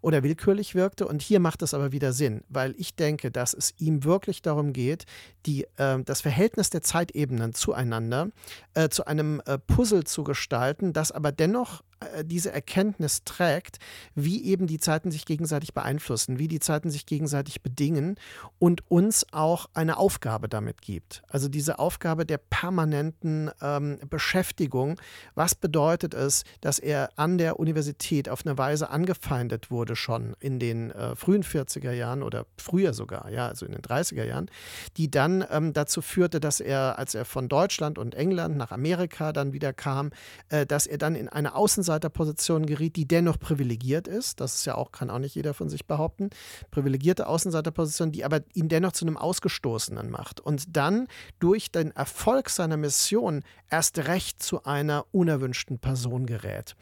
oder 0.00 0.22
willkürlich 0.22 0.74
wirkte. 0.74 1.06
Und 1.06 1.20
hier 1.20 1.38
macht 1.38 1.60
es 1.60 1.74
aber 1.74 1.92
wieder 1.92 2.14
Sinn, 2.14 2.44
weil 2.48 2.74
ich 2.78 2.96
denke, 2.96 3.30
dass 3.30 3.52
es 3.52 3.74
ihm 3.76 4.04
wirklich 4.04 4.40
darum 4.40 4.72
geht, 4.72 5.04
die, 5.44 5.64
äh, 5.76 6.02
das 6.02 6.22
Verhältnis 6.22 6.70
der 6.70 6.80
Zeitebenen 6.80 7.52
zueinander 7.52 8.28
äh, 8.72 8.88
zu 8.88 9.04
einem 9.04 9.42
äh, 9.44 9.58
Puzzle 9.58 10.04
zu 10.04 10.24
gestalten, 10.24 10.94
das 10.94 11.12
aber 11.12 11.30
dennoch 11.30 11.82
diese 12.24 12.52
Erkenntnis 12.52 13.24
trägt, 13.24 13.78
wie 14.14 14.44
eben 14.44 14.66
die 14.66 14.78
Zeiten 14.78 15.10
sich 15.10 15.24
gegenseitig 15.24 15.74
beeinflussen, 15.74 16.38
wie 16.38 16.48
die 16.48 16.60
Zeiten 16.60 16.90
sich 16.90 17.06
gegenseitig 17.06 17.62
bedingen 17.62 18.16
und 18.58 18.90
uns 18.90 19.26
auch 19.32 19.66
eine 19.74 19.96
Aufgabe 19.96 20.48
damit 20.48 20.82
gibt. 20.82 21.22
Also 21.28 21.48
diese 21.48 21.78
Aufgabe 21.78 22.26
der 22.26 22.38
permanenten 22.38 23.50
ähm, 23.60 23.98
Beschäftigung. 24.08 25.00
Was 25.34 25.54
bedeutet 25.54 26.14
es, 26.14 26.44
dass 26.60 26.78
er 26.78 27.10
an 27.16 27.38
der 27.38 27.58
Universität 27.58 28.28
auf 28.28 28.44
eine 28.44 28.58
Weise 28.58 28.90
angefeindet 28.90 29.70
wurde 29.70 29.96
schon 29.96 30.34
in 30.40 30.58
den 30.58 30.90
äh, 30.90 31.16
frühen 31.16 31.42
40er 31.42 31.92
Jahren 31.92 32.22
oder 32.22 32.46
früher 32.56 32.94
sogar, 32.94 33.30
ja, 33.30 33.48
also 33.48 33.66
in 33.66 33.72
den 33.72 33.82
30er 33.82 34.24
Jahren, 34.24 34.50
die 34.96 35.10
dann 35.10 35.44
ähm, 35.50 35.72
dazu 35.72 36.02
führte, 36.02 36.40
dass 36.40 36.60
er, 36.60 36.98
als 36.98 37.14
er 37.14 37.24
von 37.24 37.48
Deutschland 37.48 37.98
und 37.98 38.14
England 38.14 38.56
nach 38.56 38.72
Amerika 38.72 39.32
dann 39.32 39.52
wieder 39.52 39.72
kam, 39.72 40.10
äh, 40.48 40.66
dass 40.66 40.86
er 40.86 40.98
dann 40.98 41.14
in 41.14 41.28
eine 41.28 41.54
Außenseite 41.54 41.91
Außenseiterposition 41.92 42.66
geriet, 42.66 42.96
die 42.96 43.06
dennoch 43.06 43.38
privilegiert 43.38 44.08
ist. 44.08 44.40
Das 44.40 44.54
ist 44.54 44.64
ja 44.64 44.76
auch, 44.76 44.92
kann 44.92 45.10
auch 45.10 45.18
nicht 45.18 45.34
jeder 45.34 45.54
von 45.54 45.68
sich 45.68 45.86
behaupten. 45.86 46.30
Privilegierte 46.70 47.26
Außenseiterposition, 47.26 48.12
die 48.12 48.24
aber 48.24 48.40
ihn 48.54 48.68
dennoch 48.68 48.92
zu 48.92 49.04
einem 49.04 49.16
Ausgestoßenen 49.16 50.10
macht. 50.10 50.40
Und 50.40 50.76
dann 50.76 51.08
durch 51.38 51.70
den 51.70 51.90
Erfolg 51.90 52.48
seiner 52.48 52.76
Mission 52.76 53.42
erst 53.70 53.98
recht 53.98 54.42
zu 54.42 54.64
einer 54.64 55.04
unerwünschten 55.12 55.78
Person 55.78 56.26
gerät. 56.26 56.76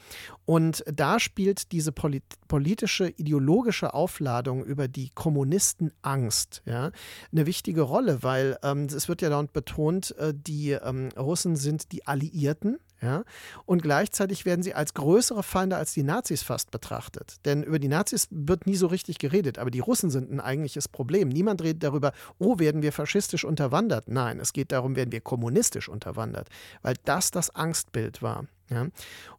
Und 0.45 0.85
da 0.93 1.19
spielt 1.19 1.73
diese 1.73 1.93
polit 1.93 2.25
politische, 2.49 3.09
ideologische 3.09 3.95
Aufladung 3.95 4.65
über 4.65 4.89
die 4.89 5.11
Kommunisten-Angst 5.11 6.63
ja, 6.67 6.91
eine 7.31 7.47
wichtige 7.47 7.83
Rolle, 7.83 8.23
weil 8.23 8.59
ähm, 8.65 8.87
es 8.87 9.09
wird 9.09 9.23
ja 9.23 9.29
dauernd 9.29 9.53
betont, 9.53 10.17
äh, 10.19 10.35
die 10.35 10.73
ähm, 10.73 11.11
Russen 11.17 11.55
sind 11.55 11.93
die 11.93 12.07
Alliierten. 12.07 12.79
Ja? 13.03 13.25
Und 13.65 13.83
gleichzeitig 13.83 14.45
werden 14.45 14.63
sie 14.63 14.75
als 14.75 14.95
größere 14.95 15.43
Feinde 15.43 15.77
als 15.77 15.93
die 15.93 16.03
Nazis 16.03 16.43
fast 16.43 16.71
betrachtet. 16.71 17.37
Denn 17.45 17.63
über 17.63 17.79
die 17.79 17.89
Nazis 17.89 18.29
wird 18.31 18.67
nie 18.67 18.77
so 18.77 18.87
richtig 18.87 19.19
geredet, 19.19 19.59
aber 19.59 19.71
die 19.71 19.81
Russen 19.81 20.11
sind 20.11 20.31
ein 20.31 20.41
eigentliches 20.41 20.89
Problem. 20.89 21.29
Niemand 21.29 21.63
redet 21.63 21.83
darüber, 21.83 22.13
oh, 22.39 22.59
werden 22.59 22.83
wir 22.83 22.93
faschistisch 22.93 23.45
unterwandert. 23.45 24.09
Nein, 24.09 24.39
es 24.41 24.53
geht 24.53 24.73
darum, 24.73 24.97
werden 24.97 25.13
wir 25.13 25.21
kommunistisch 25.21 25.89
unterwandert, 25.89 26.49
weil 26.83 26.95
das 27.05 27.31
das 27.31 27.55
Angstbild 27.55 28.23
war. 28.23 28.47
Ja? 28.69 28.89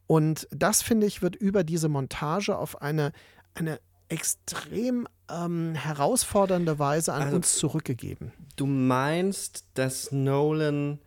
Und 0.07 0.47
das, 0.51 0.81
finde 0.81 1.07
ich, 1.07 1.21
wird 1.21 1.35
über 1.35 1.63
diese 1.63 1.87
Montage 1.87 2.57
auf 2.57 2.81
eine, 2.81 3.11
eine 3.53 3.79
extrem 4.09 5.07
ähm, 5.29 5.73
herausfordernde 5.73 6.79
Weise 6.79 7.13
an 7.13 7.21
also, 7.23 7.35
uns 7.37 7.55
zurückgegeben. 7.55 8.33
Du 8.57 8.65
meinst, 8.65 9.65
dass 9.75 10.11
Nolan 10.11 10.99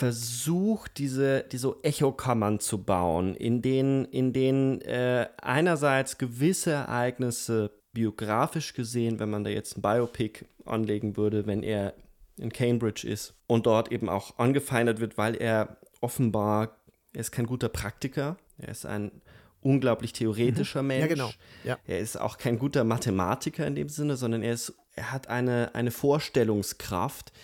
versucht, 0.00 0.96
diese, 0.96 1.44
diese 1.52 1.76
Echokammern 1.82 2.58
zu 2.58 2.82
bauen, 2.82 3.34
in 3.34 3.60
denen, 3.60 4.06
in 4.06 4.32
denen 4.32 4.80
äh, 4.80 5.28
einerseits 5.42 6.16
gewisse 6.16 6.70
Ereignisse 6.70 7.70
biografisch 7.92 8.72
gesehen, 8.72 9.20
wenn 9.20 9.28
man 9.28 9.44
da 9.44 9.50
jetzt 9.50 9.76
ein 9.76 9.82
Biopic 9.82 10.46
anlegen 10.64 11.18
würde, 11.18 11.46
wenn 11.46 11.62
er 11.62 11.92
in 12.38 12.50
Cambridge 12.50 13.06
ist 13.06 13.34
und 13.46 13.66
dort 13.66 13.92
eben 13.92 14.08
auch 14.08 14.38
angefeindet 14.38 15.00
wird, 15.00 15.18
weil 15.18 15.34
er 15.34 15.76
offenbar, 16.00 16.78
er 17.12 17.20
ist 17.20 17.32
kein 17.32 17.44
guter 17.44 17.68
Praktiker, 17.68 18.38
er 18.56 18.68
ist 18.68 18.86
ein 18.86 19.20
unglaublich 19.60 20.14
theoretischer 20.14 20.80
mhm. 20.80 20.88
Mensch. 20.88 21.02
Ja, 21.02 21.08
genau. 21.08 21.30
Ja. 21.62 21.78
Er 21.86 21.98
ist 21.98 22.18
auch 22.18 22.38
kein 22.38 22.58
guter 22.58 22.84
Mathematiker 22.84 23.66
in 23.66 23.74
dem 23.74 23.90
Sinne, 23.90 24.16
sondern 24.16 24.42
er, 24.42 24.54
ist, 24.54 24.72
er 24.94 25.12
hat 25.12 25.28
eine, 25.28 25.74
eine 25.74 25.90
Vorstellungskraft, 25.90 27.34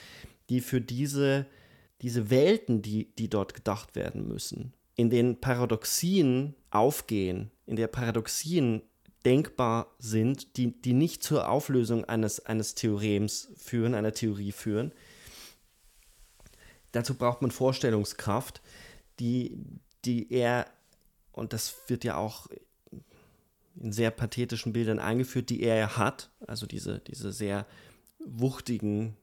die 0.49 0.63
für 0.63 0.81
diese 0.81 1.45
diese 2.03 2.31
Welten, 2.31 2.83
die, 2.83 3.15
die 3.17 3.29
dort 3.29 3.55
gedacht 3.55 3.97
werden 3.97 4.29
müssen, 4.29 4.73
in 4.95 5.11
den 5.11 5.41
Paradoxien 5.41 6.55
aufgehen, 6.71 7.51
in 7.67 7.77
der 7.77 7.89
Paradoxien 7.89 8.83
denkbar 9.25 9.95
sind, 9.99 10.57
die, 10.57 10.81
die 10.81 10.93
nicht 10.93 11.23
zur 11.23 11.49
Auflösung 11.49 12.05
eines, 12.05 12.47
eines 12.47 12.75
Theorems 12.75 13.49
führen, 13.57 13.95
einer 13.95 14.13
Theorie 14.13 14.53
führen. 14.53 14.93
Dazu 16.93 17.15
braucht 17.15 17.43
man 17.43 17.51
Vorstellungskraft, 17.51 18.63
die, 19.19 19.59
die 20.05 20.33
er, 20.33 20.67
und 21.33 21.53
das 21.53 21.75
wird 21.89 22.05
ja 22.05 22.17
auch 22.17 22.47
in 23.75 23.93
sehr 23.93 24.11
pathetischen 24.11 24.73
Bildern 24.73 24.99
eingeführt, 24.99 25.51
die 25.51 25.61
er 25.63 25.97
hat, 25.97 26.31
also 26.47 26.67
diese, 26.67 27.01
diese 27.01 27.33
sehr 27.33 27.67
wuchtigen 28.25 29.17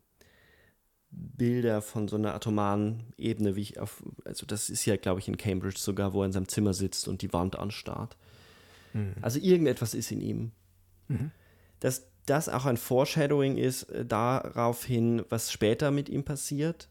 Bilder 1.16 1.82
von 1.82 2.07
so 2.07 2.16
einer 2.16 2.34
atomaren 2.34 3.03
Ebene, 3.18 3.55
wie 3.55 3.61
ich 3.61 3.80
auf, 3.80 4.03
also 4.26 4.45
das 4.45 4.70
ist 4.70 4.86
ja, 4.86 4.95
glaube 4.97 5.20
ich, 5.20 5.28
in 5.28 5.38
Cambridge 5.38 5.80
sogar, 5.80 6.14
wo 6.14 6.22
er 6.22 6.26
in 6.26 6.32
seinem 6.32 6.47
Zimmer 6.47 6.74
sitzt 6.74 7.07
und 7.07 7.22
die 7.22 7.34
Wand 7.34 7.57
anstarrt. 7.57 8.18
Mhm. 8.93 9.14
Also 9.22 9.39
irgendetwas 9.39 9.93
ist 9.93 10.11
in 10.11 10.22
ihm. 10.22 10.51
Mhm. 11.07 11.32
Dass 11.80 12.07
das 12.26 12.49
auch 12.49 12.66
ein 12.66 12.78
Foreshadowing 12.78 13.57
ist 13.57 13.84
äh, 13.84 14.05
darauf 14.05 14.86
hin, 14.86 15.24
was 15.30 15.51
später 15.51 15.91
mit 15.91 16.09
ihm 16.09 16.24
passiert. 16.24 16.88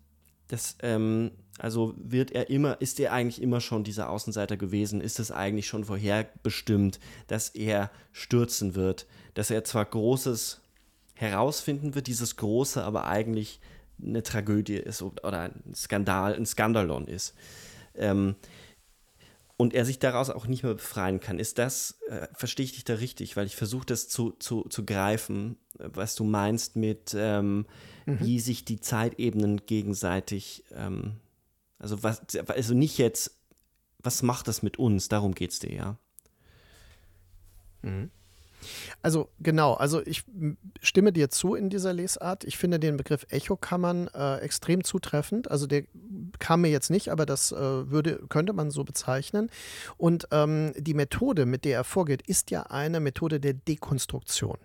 Das, 0.48 0.76
ähm, 0.82 1.30
also 1.58 1.94
wird 1.96 2.32
er 2.32 2.50
immer, 2.50 2.80
ist 2.80 3.00
er 3.00 3.12
eigentlich 3.12 3.40
immer 3.40 3.60
schon 3.60 3.84
dieser 3.84 4.10
Außenseiter 4.10 4.56
gewesen? 4.56 5.00
Ist 5.00 5.18
es 5.18 5.30
eigentlich 5.30 5.66
schon 5.66 5.84
vorherbestimmt, 5.84 7.00
dass 7.26 7.48
er 7.50 7.90
stürzen 8.12 8.74
wird? 8.74 9.06
Dass 9.34 9.50
er 9.50 9.64
zwar 9.64 9.86
Großes 9.86 10.60
herausfinden 11.14 11.94
wird, 11.94 12.06
dieses 12.06 12.36
Große, 12.36 12.82
aber 12.82 13.06
eigentlich 13.06 13.60
eine 14.04 14.22
Tragödie 14.22 14.76
ist 14.76 15.02
oder 15.02 15.40
ein 15.40 15.74
Skandal, 15.74 16.34
ein 16.34 16.46
Skandalon 16.46 17.06
ist. 17.06 17.34
Ähm, 17.94 18.36
und 19.56 19.74
er 19.74 19.84
sich 19.84 19.98
daraus 20.00 20.28
auch 20.28 20.46
nicht 20.46 20.64
mehr 20.64 20.74
befreien 20.74 21.20
kann. 21.20 21.38
Ist 21.38 21.58
das, 21.58 22.00
äh, 22.08 22.26
verstehe 22.34 22.64
ich 22.64 22.72
dich 22.72 22.84
da 22.84 22.94
richtig, 22.94 23.36
weil 23.36 23.46
ich 23.46 23.54
versuche 23.54 23.86
das 23.86 24.08
zu, 24.08 24.32
zu, 24.32 24.62
zu 24.68 24.84
greifen, 24.84 25.56
was 25.78 26.14
du 26.16 26.24
meinst 26.24 26.74
mit, 26.74 27.14
ähm, 27.16 27.66
mhm. 28.06 28.20
wie 28.20 28.40
sich 28.40 28.64
die 28.64 28.80
Zeitebenen 28.80 29.64
gegenseitig, 29.66 30.64
ähm, 30.72 31.20
also 31.78 32.02
was, 32.02 32.22
also 32.48 32.74
nicht 32.74 32.98
jetzt, 32.98 33.38
was 33.98 34.22
macht 34.22 34.48
das 34.48 34.62
mit 34.62 34.78
uns, 34.78 35.08
darum 35.08 35.34
geht 35.34 35.52
es 35.52 35.60
dir, 35.60 35.72
ja. 35.72 35.98
Mhm. 37.82 38.10
Also 39.02 39.28
genau, 39.40 39.74
also 39.74 40.04
ich 40.04 40.24
stimme 40.80 41.12
dir 41.12 41.30
zu 41.30 41.54
in 41.54 41.70
dieser 41.70 41.92
Lesart. 41.92 42.44
Ich 42.44 42.56
finde 42.58 42.78
den 42.78 42.96
Begriff 42.96 43.26
Echokammern 43.30 44.08
äh, 44.14 44.36
extrem 44.38 44.84
zutreffend. 44.84 45.50
Also 45.50 45.66
der 45.66 45.84
kam 46.38 46.62
mir 46.62 46.70
jetzt 46.70 46.90
nicht, 46.90 47.10
aber 47.10 47.26
das 47.26 47.52
äh, 47.52 47.90
würde, 47.90 48.20
könnte 48.28 48.52
man 48.52 48.70
so 48.70 48.84
bezeichnen. 48.84 49.50
Und 49.96 50.28
ähm, 50.30 50.72
die 50.76 50.94
Methode, 50.94 51.46
mit 51.46 51.64
der 51.64 51.78
er 51.78 51.84
vorgeht, 51.84 52.22
ist 52.22 52.50
ja 52.50 52.64
eine 52.64 53.00
Methode 53.00 53.40
der 53.40 53.54
Dekonstruktion. 53.54 54.58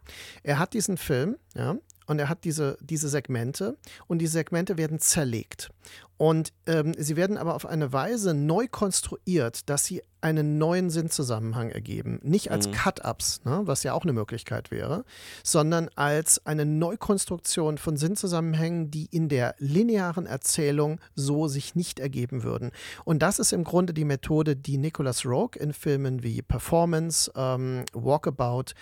Er 0.44 0.60
hat 0.60 0.74
diesen 0.74 0.98
Film, 0.98 1.38
ja, 1.56 1.78
und 2.08 2.20
er 2.20 2.30
hat 2.30 2.44
diese, 2.44 2.78
diese 2.82 3.10
Segmente 3.10 3.78
und 4.08 4.20
die 4.20 4.28
Segmente 4.28 4.78
werden 4.78 5.00
zerlegt. 5.00 5.70
Und 6.18 6.52
ähm, 6.66 6.94
sie 6.98 7.16
werden 7.16 7.38
aber 7.38 7.54
auf 7.54 7.66
eine 7.66 7.94
Weise 7.94 8.34
neu 8.34 8.68
konstruiert, 8.68 9.70
dass 9.70 9.86
sie 9.86 10.02
einen 10.20 10.58
neuen 10.58 10.90
Sinnzusammenhang 10.90 11.70
ergeben. 11.70 12.20
Nicht 12.24 12.50
als 12.50 12.68
mhm. 12.68 12.72
Cut-Ups, 12.72 13.42
ne, 13.46 13.62
was 13.66 13.84
ja 13.84 13.94
auch 13.94 14.02
eine 14.02 14.14
Möglichkeit 14.14 14.72
wäre, 14.72 15.06
sondern 15.44 15.90
als 15.96 16.44
eine 16.46 16.66
Neukonstruktion 16.66 17.78
von 17.78 17.98
Sinnzusammenhängen, 17.98 18.90
die 18.90 19.06
in 19.06 19.30
der 19.30 19.54
linearen 19.60 20.26
Erzählung 20.26 21.00
so 21.14 21.48
sich 21.48 21.76
nicht 21.76 22.00
ergeben 22.00 22.42
würden. 22.42 22.72
Und 23.06 23.22
das 23.22 23.38
ist 23.38 23.54
im 23.54 23.64
Grunde 23.64 23.94
die 23.94 24.06
Methode, 24.06 24.56
die 24.56 24.80
Nicholas 24.80 25.24
Rogue 25.24 25.62
in 25.62 25.72
Filmen 25.72 26.24
wie 26.24 26.42
Performance, 26.42 27.32
ähm, 27.36 27.86
Walkabout 27.94 28.74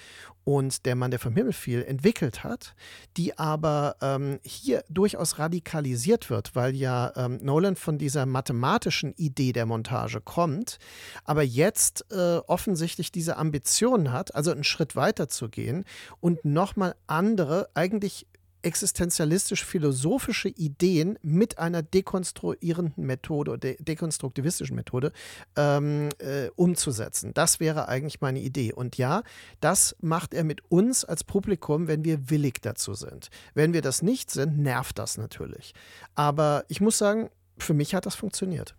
und 0.45 0.85
Der 0.85 0.95
Mann, 0.95 1.11
der 1.11 1.19
vom 1.19 1.35
Himmel 1.35 1.51
fiel, 1.51 1.83
entwickelt 1.83 2.43
hat, 2.43 2.75
die 3.17 3.37
aber 3.37 3.97
ähm, 4.01 4.39
hier 4.43 4.83
durchaus 4.89 5.39
radikalisiert 5.39 6.29
wird, 6.29 6.55
weil 6.55 6.75
ja 6.75 7.11
ähm, 7.15 7.39
Nolan 7.41 7.75
von 7.75 7.97
dieser 7.97 8.25
mathematischen 8.25 9.13
Idee 9.15 9.51
der 9.51 9.65
Montage 9.65 10.21
kommt, 10.21 10.77
aber 11.25 11.43
jetzt 11.43 12.05
äh, 12.11 12.37
offensichtlich 12.47 13.11
diese 13.11 13.37
Ambition 13.37 14.11
hat, 14.11 14.33
also 14.35 14.51
einen 14.51 14.63
Schritt 14.63 14.95
weiter 14.95 15.27
zu 15.27 15.49
gehen 15.49 15.83
und 16.21 16.45
nochmal 16.45 16.95
andere, 17.07 17.67
eigentlich 17.73 18.27
existenzialistisch-philosophische 18.65 20.49
Ideen 20.49 21.19
mit 21.21 21.59
einer 21.59 21.83
dekonstruierenden 21.83 23.05
Methode 23.05 23.51
oder 23.51 23.59
de 23.59 23.77
dekonstruktivistischen 23.81 24.75
Methode 24.75 25.11
ähm, 25.55 26.09
äh, 26.17 26.49
umzusetzen. 26.55 27.33
Das 27.33 27.59
wäre 27.59 27.87
eigentlich 27.87 28.21
meine 28.21 28.39
Idee. 28.39 28.73
Und 28.73 28.97
ja, 28.97 29.21
das 29.61 29.95
macht 30.01 30.33
er 30.33 30.43
mit 30.43 30.69
uns 30.69 31.05
als 31.05 31.23
Publikum, 31.23 31.87
wenn 31.87 32.03
wir 32.03 32.29
willig 32.29 32.61
dazu 32.61 32.95
sind. 32.95 33.29
Wenn 33.53 33.73
wir 33.73 33.81
das 33.81 34.01
nicht 34.01 34.31
sind, 34.31 34.57
nervt 34.57 34.97
das 34.97 35.17
natürlich. 35.17 35.73
Aber 36.15 36.65
ich 36.67 36.81
muss 36.81 36.97
sagen, 36.97 37.29
für 37.57 37.73
mich 37.73 37.93
hat 37.93 38.05
das 38.05 38.15
funktioniert. 38.15 38.75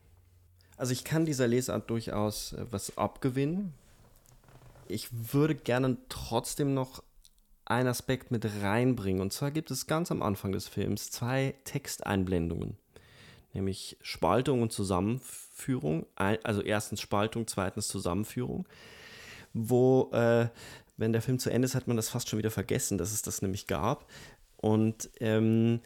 Also 0.77 0.93
ich 0.93 1.05
kann 1.05 1.25
dieser 1.25 1.47
Lesart 1.47 1.89
durchaus 1.89 2.53
äh, 2.53 2.67
was 2.71 2.99
abgewinnen. 2.99 3.73
Ich 4.89 5.09
würde 5.33 5.55
gerne 5.55 5.97
trotzdem 6.09 6.75
noch 6.75 7.03
einen 7.67 7.89
Aspekt 7.89 8.31
mit 8.31 8.47
reinbringen. 8.63 9.21
Und 9.21 9.33
zwar 9.33 9.51
gibt 9.51 9.71
es 9.71 9.87
ganz 9.87 10.11
am 10.11 10.23
Anfang 10.23 10.53
des 10.53 10.69
Films 10.69 11.11
zwei 11.11 11.55
Texteinblendungen, 11.65 12.79
nämlich 13.53 13.99
Spaltung 14.01 14.63
und 14.63 14.73
Zusammenführung. 14.73 16.07
Also 16.15 16.63
erstens 16.63 17.01
Spaltung, 17.01 17.47
zweitens 17.47 17.89
Zusammenführung, 17.89 18.67
wo, 19.53 20.11
äh, 20.13 20.49
wenn 20.97 21.13
der 21.13 21.23
Film 21.23 21.39
zu 21.39 21.51
Ende 21.51 21.67
ist, 21.67 21.75
hat 21.75 21.89
man 21.89 21.97
das 21.97 22.09
fast 22.09 22.29
schon 22.29 22.39
wieder 22.39 22.51
vergessen, 22.51 22.99
dass 22.99 23.13
es 23.13 23.23
das 23.23 23.43
nämlich 23.43 23.67
gab. 23.67 24.11
Und 24.57 25.11
ähm, 25.21 25.81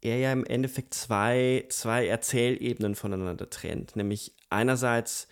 er 0.00 0.18
ja 0.18 0.32
im 0.32 0.44
Endeffekt 0.44 0.94
zwei, 0.94 1.66
zwei 1.68 2.06
Erzählebenen 2.06 2.96
voneinander 2.96 3.48
trennt. 3.48 3.94
Nämlich 3.94 4.32
einerseits 4.50 5.28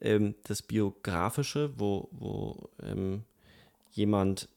ähm, 0.00 0.34
das 0.44 0.62
Biografische, 0.62 1.78
wo, 1.78 2.08
wo 2.10 2.68
ähm, 2.82 3.24
jemand 3.90 4.48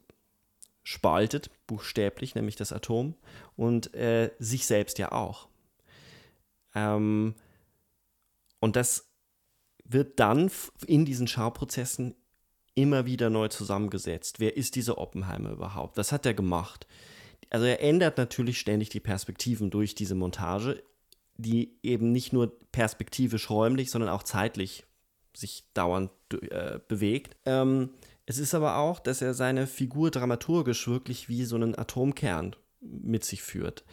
spaltet, 0.83 1.49
buchstäblich, 1.67 2.35
nämlich 2.35 2.55
das 2.55 2.73
Atom, 2.73 3.15
und 3.55 3.93
äh, 3.93 4.31
sich 4.39 4.65
selbst 4.65 4.97
ja 4.97 5.11
auch. 5.11 5.47
Ähm, 6.73 7.35
und 8.59 8.75
das 8.75 9.09
wird 9.83 10.19
dann 10.19 10.49
in 10.85 11.05
diesen 11.05 11.27
Schauprozessen 11.27 12.15
immer 12.73 13.05
wieder 13.05 13.29
neu 13.29 13.49
zusammengesetzt. 13.49 14.39
Wer 14.39 14.55
ist 14.55 14.75
dieser 14.75 14.97
Oppenheimer 14.97 15.51
überhaupt? 15.51 15.97
Was 15.97 16.11
hat 16.11 16.25
er 16.25 16.33
gemacht? 16.33 16.87
Also 17.49 17.65
er 17.65 17.81
ändert 17.81 18.17
natürlich 18.17 18.59
ständig 18.59 18.89
die 18.89 19.01
Perspektiven 19.01 19.69
durch 19.69 19.93
diese 19.93 20.15
Montage, 20.15 20.81
die 21.35 21.77
eben 21.83 22.11
nicht 22.11 22.31
nur 22.31 22.57
perspektivisch 22.71 23.49
räumlich, 23.49 23.91
sondern 23.91 24.09
auch 24.09 24.23
zeitlich 24.23 24.85
sich 25.35 25.65
dauernd 25.73 26.11
äh, 26.49 26.79
bewegt. 26.87 27.35
Ähm, 27.45 27.89
es 28.25 28.37
ist 28.37 28.53
aber 28.53 28.77
auch, 28.77 28.99
dass 28.99 29.21
er 29.21 29.33
seine 29.33 29.67
Figur 29.67 30.11
dramaturgisch 30.11 30.87
wirklich 30.87 31.29
wie 31.29 31.45
so 31.45 31.55
einen 31.55 31.77
Atomkern 31.77 32.55
mit 32.79 33.23
sich 33.23 33.41
führt. 33.41 33.83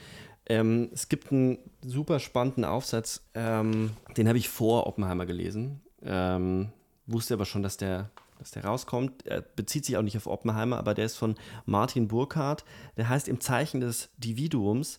Ähm, 0.46 0.90
es 0.92 1.08
gibt 1.08 1.30
einen 1.30 1.58
super 1.82 2.20
spannenden 2.20 2.64
Aufsatz, 2.64 3.28
ähm, 3.34 3.90
den 4.16 4.28
habe 4.28 4.38
ich 4.38 4.48
vor 4.48 4.86
Oppenheimer 4.86 5.26
gelesen. 5.26 5.82
Ähm, 6.02 6.72
wusste 7.06 7.34
aber 7.34 7.44
schon, 7.44 7.62
dass 7.62 7.76
der, 7.76 8.10
dass 8.38 8.50
der 8.52 8.64
rauskommt. 8.64 9.26
Er 9.26 9.42
bezieht 9.42 9.84
sich 9.84 9.96
auch 9.96 10.02
nicht 10.02 10.16
auf 10.16 10.26
Oppenheimer, 10.26 10.78
aber 10.78 10.94
der 10.94 11.06
ist 11.06 11.16
von 11.16 11.34
Martin 11.66 12.08
Burkhardt. 12.08 12.64
Der 12.96 13.08
heißt 13.08 13.28
Im 13.28 13.40
Zeichen 13.40 13.80
des 13.80 14.10
Dividuums. 14.16 14.98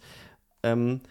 Ähm, 0.61 1.01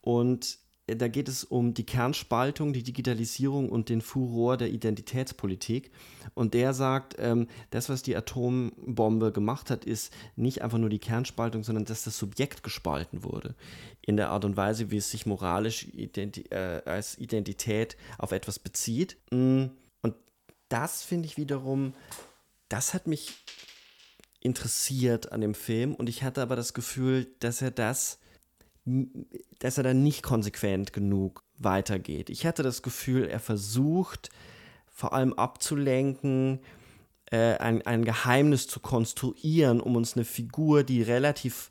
und 0.00 0.58
da 0.86 1.08
geht 1.08 1.28
es 1.28 1.42
um 1.42 1.74
die 1.74 1.84
Kernspaltung, 1.84 2.72
die 2.72 2.84
Digitalisierung 2.84 3.70
und 3.70 3.88
den 3.88 4.00
Furor 4.00 4.56
der 4.56 4.70
Identitätspolitik. 4.70 5.90
Und 6.34 6.54
der 6.54 6.74
sagt, 6.74 7.16
ähm, 7.18 7.48
das, 7.70 7.88
was 7.88 8.04
die 8.04 8.16
Atombombe 8.16 9.32
gemacht 9.32 9.70
hat, 9.70 9.84
ist 9.84 10.12
nicht 10.36 10.62
einfach 10.62 10.78
nur 10.78 10.88
die 10.88 11.00
Kernspaltung, 11.00 11.64
sondern 11.64 11.86
dass 11.86 12.04
das 12.04 12.16
Subjekt 12.16 12.62
gespalten 12.62 13.24
wurde. 13.24 13.56
In 14.00 14.16
der 14.16 14.30
Art 14.30 14.44
und 14.44 14.56
Weise, 14.56 14.92
wie 14.92 14.98
es 14.98 15.10
sich 15.10 15.26
moralisch 15.26 15.88
identi 15.88 16.42
äh, 16.50 16.82
als 16.84 17.18
Identität 17.18 17.96
auf 18.18 18.30
etwas 18.30 18.60
bezieht. 18.60 19.16
Mm, 19.32 19.66
und 20.02 20.14
das 20.68 21.02
finde 21.02 21.26
ich 21.26 21.36
wiederum, 21.36 21.94
das 22.68 22.94
hat 22.94 23.08
mich 23.08 23.34
interessiert 24.38 25.32
an 25.32 25.40
dem 25.40 25.54
Film. 25.54 25.96
Und 25.96 26.08
ich 26.08 26.22
hatte 26.22 26.42
aber 26.42 26.54
das 26.54 26.74
Gefühl, 26.74 27.26
dass 27.40 27.60
er 27.60 27.72
das 27.72 28.20
dass 29.58 29.78
er 29.78 29.84
dann 29.84 30.02
nicht 30.02 30.22
konsequent 30.22 30.92
genug 30.92 31.42
weitergeht. 31.58 32.30
Ich 32.30 32.46
hatte 32.46 32.62
das 32.62 32.82
Gefühl, 32.82 33.24
er 33.24 33.40
versucht 33.40 34.30
vor 34.86 35.12
allem 35.12 35.32
abzulenken, 35.34 36.60
äh, 37.30 37.56
ein, 37.56 37.82
ein 37.82 38.04
Geheimnis 38.04 38.68
zu 38.68 38.78
konstruieren, 38.80 39.80
um 39.80 39.96
uns 39.96 40.14
eine 40.14 40.24
Figur, 40.24 40.84
die 40.84 41.02
relativ, 41.02 41.70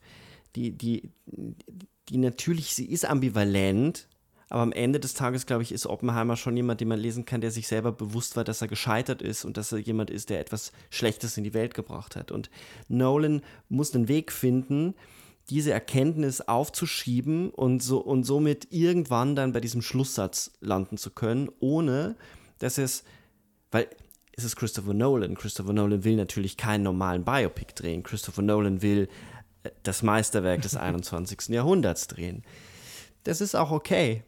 die, 0.56 0.72
die, 0.72 1.10
die 2.10 2.18
natürlich, 2.18 2.76
sie 2.76 2.86
ist 2.86 3.06
ambivalent, 3.06 4.08
Aber 4.50 4.62
am 4.62 4.72
Ende 4.72 5.00
des 5.00 5.16
Tages, 5.16 5.46
glaube 5.46 5.64
ich, 5.64 5.72
ist 5.72 5.88
Oppenheimer 5.88 6.38
schon 6.38 6.56
jemand, 6.56 6.80
den 6.80 6.88
man 6.88 7.00
lesen 7.00 7.26
kann, 7.26 7.42
der 7.42 7.52
sich 7.52 7.68
selber 7.68 7.92
bewusst 7.92 8.36
war, 8.36 8.44
dass 8.44 8.62
er 8.62 8.68
gescheitert 8.68 9.22
ist 9.22 9.44
und 9.44 9.58
dass 9.58 9.72
er 9.72 9.80
jemand 9.80 10.12
ist, 10.12 10.30
der 10.30 10.40
etwas 10.40 10.72
Schlechtes 10.90 11.38
in 11.38 11.44
die 11.44 11.54
Welt 11.54 11.74
gebracht 11.74 12.16
hat. 12.16 12.32
Und 12.32 12.50
Nolan 12.88 13.42
muss 13.70 13.96
einen 13.96 14.08
Weg 14.08 14.32
finden, 14.32 14.94
diese 15.50 15.72
Erkenntnis 15.72 16.42
aufzuschieben 16.42 17.50
und, 17.50 17.84
so, 17.84 18.00
und 18.00 18.24
somit 18.24 18.72
irgendwann 18.72 19.36
dann 19.36 19.54
bei 19.54 19.60
diesem 19.60 19.82
Schlusssatz 19.82 20.52
landen 20.60 20.98
zu 20.98 21.12
können, 21.12 21.50
ohne 21.60 22.16
dass 22.58 22.78
es, 22.78 23.04
weil 23.72 23.88
es 24.36 24.44
ist 24.44 24.56
Christopher 24.56 24.94
Nolan. 24.94 25.36
Christopher 25.36 25.74
Nolan 25.74 26.04
will 26.04 26.16
natürlich 26.16 26.58
keinen 26.58 26.84
normalen 26.84 27.24
Biopic 27.24 27.74
drehen. 27.76 28.04
Christopher 28.04 28.42
Nolan 28.42 28.82
will 28.82 29.08
äh, 29.64 29.70
das 29.84 30.04
Meisterwerk 30.04 30.62
des 30.62 30.76
21. 30.76 31.50
Jahrhunderts 31.50 32.08
drehen. 32.08 32.44
Das 33.24 33.40
ist 33.40 33.56
auch 33.56 33.72
okay. 33.72 34.24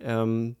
Ähm, 0.00 0.56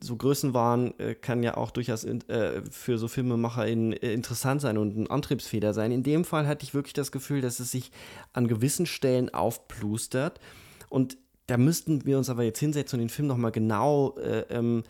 so 0.00 0.16
Größenwahn 0.16 0.94
äh, 0.98 1.14
kann 1.14 1.42
ja 1.42 1.56
auch 1.56 1.70
durchaus 1.70 2.04
in, 2.04 2.26
äh, 2.28 2.62
für 2.70 2.98
so 2.98 3.08
Filmemacher 3.08 3.66
in, 3.66 3.92
äh, 3.92 4.12
interessant 4.12 4.60
sein 4.60 4.78
und 4.78 4.96
ein 4.96 5.10
Antriebsfeder 5.10 5.74
sein. 5.74 5.92
In 5.92 6.02
dem 6.02 6.24
Fall 6.24 6.46
hatte 6.46 6.64
ich 6.64 6.74
wirklich 6.74 6.94
das 6.94 7.12
Gefühl, 7.12 7.40
dass 7.40 7.60
es 7.60 7.70
sich 7.70 7.90
an 8.32 8.48
gewissen 8.48 8.86
Stellen 8.86 9.32
aufplustert. 9.32 10.40
Und 10.88 11.18
da 11.46 11.56
müssten 11.56 12.04
wir 12.04 12.18
uns 12.18 12.30
aber 12.30 12.42
jetzt 12.42 12.58
hinsetzen 12.58 12.98
und 12.98 13.06
den 13.06 13.10
Film 13.10 13.28
nochmal 13.28 13.52
genau 13.52 14.16
äh, 14.18 14.44
ähm, 14.50 14.82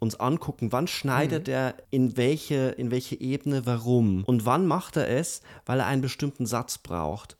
uns 0.00 0.18
angucken, 0.18 0.72
wann 0.72 0.86
schneidet 0.86 1.46
mhm. 1.46 1.52
er 1.52 1.74
in 1.90 2.16
welche, 2.16 2.70
in 2.70 2.90
welche 2.90 3.20
Ebene, 3.20 3.66
warum. 3.66 4.24
Und 4.24 4.46
wann 4.46 4.66
macht 4.66 4.96
er 4.96 5.08
es, 5.08 5.42
weil 5.66 5.78
er 5.80 5.86
einen 5.86 6.02
bestimmten 6.02 6.46
Satz 6.46 6.78
braucht. 6.78 7.36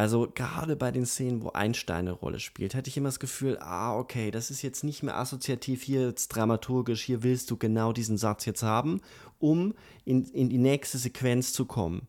Also 0.00 0.32
gerade 0.34 0.76
bei 0.76 0.92
den 0.92 1.04
Szenen, 1.04 1.42
wo 1.42 1.50
Einstein 1.50 2.08
eine 2.08 2.12
Rolle 2.12 2.40
spielt, 2.40 2.74
hatte 2.74 2.88
ich 2.88 2.96
immer 2.96 3.10
das 3.10 3.20
Gefühl, 3.20 3.58
ah, 3.60 3.94
okay, 3.98 4.30
das 4.30 4.50
ist 4.50 4.62
jetzt 4.62 4.82
nicht 4.82 5.02
mehr 5.02 5.18
assoziativ, 5.18 5.82
hier 5.82 6.06
jetzt 6.06 6.28
dramaturgisch, 6.28 7.02
hier 7.02 7.22
willst 7.22 7.50
du 7.50 7.58
genau 7.58 7.92
diesen 7.92 8.16
Satz 8.16 8.46
jetzt 8.46 8.62
haben, 8.62 9.02
um 9.38 9.74
in, 10.06 10.24
in 10.24 10.48
die 10.48 10.56
nächste 10.56 10.96
Sequenz 10.96 11.52
zu 11.52 11.66
kommen. 11.66 12.06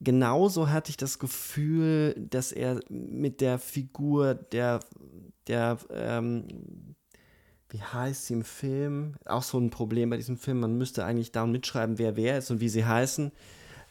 Genauso 0.00 0.70
hatte 0.70 0.90
ich 0.90 0.96
das 0.96 1.18
Gefühl, 1.18 2.14
dass 2.30 2.52
er 2.52 2.78
mit 2.88 3.40
der 3.40 3.58
Figur 3.58 4.34
der, 4.34 4.78
der 5.48 5.78
ähm, 5.90 6.44
wie 7.68 7.82
heißt 7.82 8.26
sie 8.26 8.34
im 8.34 8.44
Film? 8.44 9.16
Auch 9.24 9.42
so 9.42 9.58
ein 9.58 9.70
Problem 9.70 10.10
bei 10.10 10.18
diesem 10.18 10.36
Film. 10.36 10.60
Man 10.60 10.78
müsste 10.78 11.04
eigentlich 11.04 11.32
da 11.32 11.46
mitschreiben, 11.46 11.98
wer 11.98 12.14
wer 12.14 12.38
ist 12.38 12.52
und 12.52 12.60
wie 12.60 12.68
sie 12.68 12.84
heißen. 12.84 13.32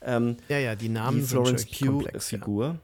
Ähm, 0.02 0.38
ja, 0.48 0.60
ja, 0.60 0.76
die 0.76 0.88
Namen 0.88 1.20
die 1.20 1.26
Florence 1.26 1.66
Pugh-Figur. 1.66 2.66
Ja. 2.66 2.80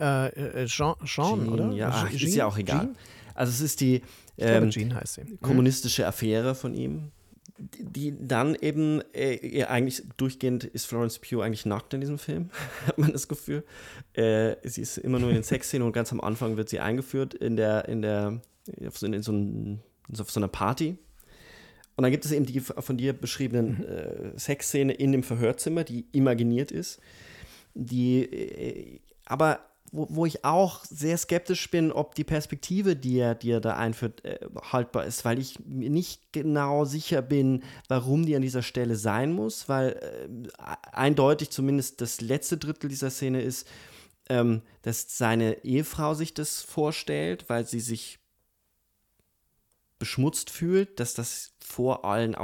Äh, 0.00 0.62
äh, 0.62 0.66
Jean, 0.66 0.94
Jean 1.04 1.38
Jean, 1.38 1.48
oder? 1.48 1.72
Ja, 1.72 1.90
Jean? 1.90 2.14
ist 2.14 2.34
ja 2.34 2.46
auch 2.46 2.58
egal. 2.58 2.86
Jean? 2.86 2.96
Also 3.34 3.50
es 3.50 3.60
ist 3.60 3.80
die 3.80 4.02
ähm, 4.38 4.70
mhm. 4.74 5.40
kommunistische 5.40 6.06
Affäre 6.06 6.54
von 6.54 6.74
ihm, 6.74 7.10
die, 7.58 7.84
die 7.84 8.14
dann 8.26 8.54
eben 8.54 9.02
äh, 9.12 9.64
eigentlich 9.64 10.02
durchgehend 10.16 10.64
ist 10.64 10.86
Florence 10.86 11.18
Pugh 11.18 11.42
eigentlich 11.42 11.66
nackt 11.66 11.92
in 11.94 12.00
diesem 12.00 12.18
Film, 12.18 12.50
hat 12.86 12.98
man 12.98 13.12
das 13.12 13.28
Gefühl. 13.28 13.64
Äh, 14.14 14.56
sie 14.64 14.82
ist 14.82 14.98
immer 14.98 15.18
nur 15.18 15.28
in 15.28 15.36
den 15.36 15.44
Sexszenen 15.44 15.86
und 15.86 15.92
ganz 15.92 16.12
am 16.12 16.20
Anfang 16.20 16.56
wird 16.56 16.68
sie 16.68 16.80
eingeführt 16.80 17.34
in 17.34 17.56
der 17.56 17.88
in 17.88 18.02
der 18.02 18.40
in 18.66 19.22
so 19.22 19.32
einem 19.32 19.80
auf 20.18 20.30
so 20.30 20.40
einer 20.40 20.48
Party. 20.48 20.96
Und 21.96 22.02
dann 22.02 22.12
gibt 22.12 22.24
es 22.24 22.32
eben 22.32 22.46
die 22.46 22.60
von 22.60 22.96
dir 22.96 23.12
beschriebenen 23.12 23.78
mhm. 23.78 23.84
äh, 23.84 24.38
Sexszene 24.38 24.92
in 24.94 25.12
dem 25.12 25.22
Verhörzimmer, 25.22 25.84
die 25.84 26.06
imaginiert 26.12 26.72
ist, 26.72 27.00
die 27.74 28.22
äh, 28.22 29.00
aber 29.26 29.69
wo, 29.92 30.06
wo, 30.10 30.26
ich 30.26 30.44
auch 30.44 30.84
sehr 30.84 31.18
skeptisch 31.18 31.70
bin, 31.70 31.90
ob 31.90 32.14
die 32.14 32.24
Perspektive, 32.24 32.96
die 32.96 33.18
er, 33.18 33.34
die 33.34 33.50
er 33.50 33.60
da 33.60 33.76
einführt, 33.76 34.24
äh, 34.24 34.38
haltbar 34.72 35.04
ist, 35.04 35.24
weil 35.24 35.38
ich 35.38 35.58
mir 35.64 35.90
nicht 35.90 36.32
genau 36.32 36.84
sicher 36.84 37.22
bin, 37.22 37.62
warum 37.88 38.24
die 38.24 38.36
an 38.36 38.42
dieser 38.42 38.62
Stelle 38.62 38.96
sein 38.96 39.32
muss, 39.32 39.68
weil 39.68 39.92
äh, 39.92 40.48
eindeutig 40.92 41.50
zumindest 41.50 42.00
das 42.00 42.20
letzte 42.20 42.56
Drittel 42.56 42.88
dieser 42.88 43.10
Szene 43.10 43.42
ist, 43.42 43.66
ähm, 44.28 44.62
dass 44.82 45.18
seine 45.18 45.64
Ehefrau 45.64 46.14
sich 46.14 46.34
das 46.34 46.62
vorstellt, 46.62 47.48
weil 47.48 47.66
sie 47.66 47.80
sich 47.80 48.20
beschmutzt 49.98 50.50
fühlt, 50.50 51.00
dass 51.00 51.14
das 51.14 51.52
vor 51.58 52.04
allen 52.04 52.34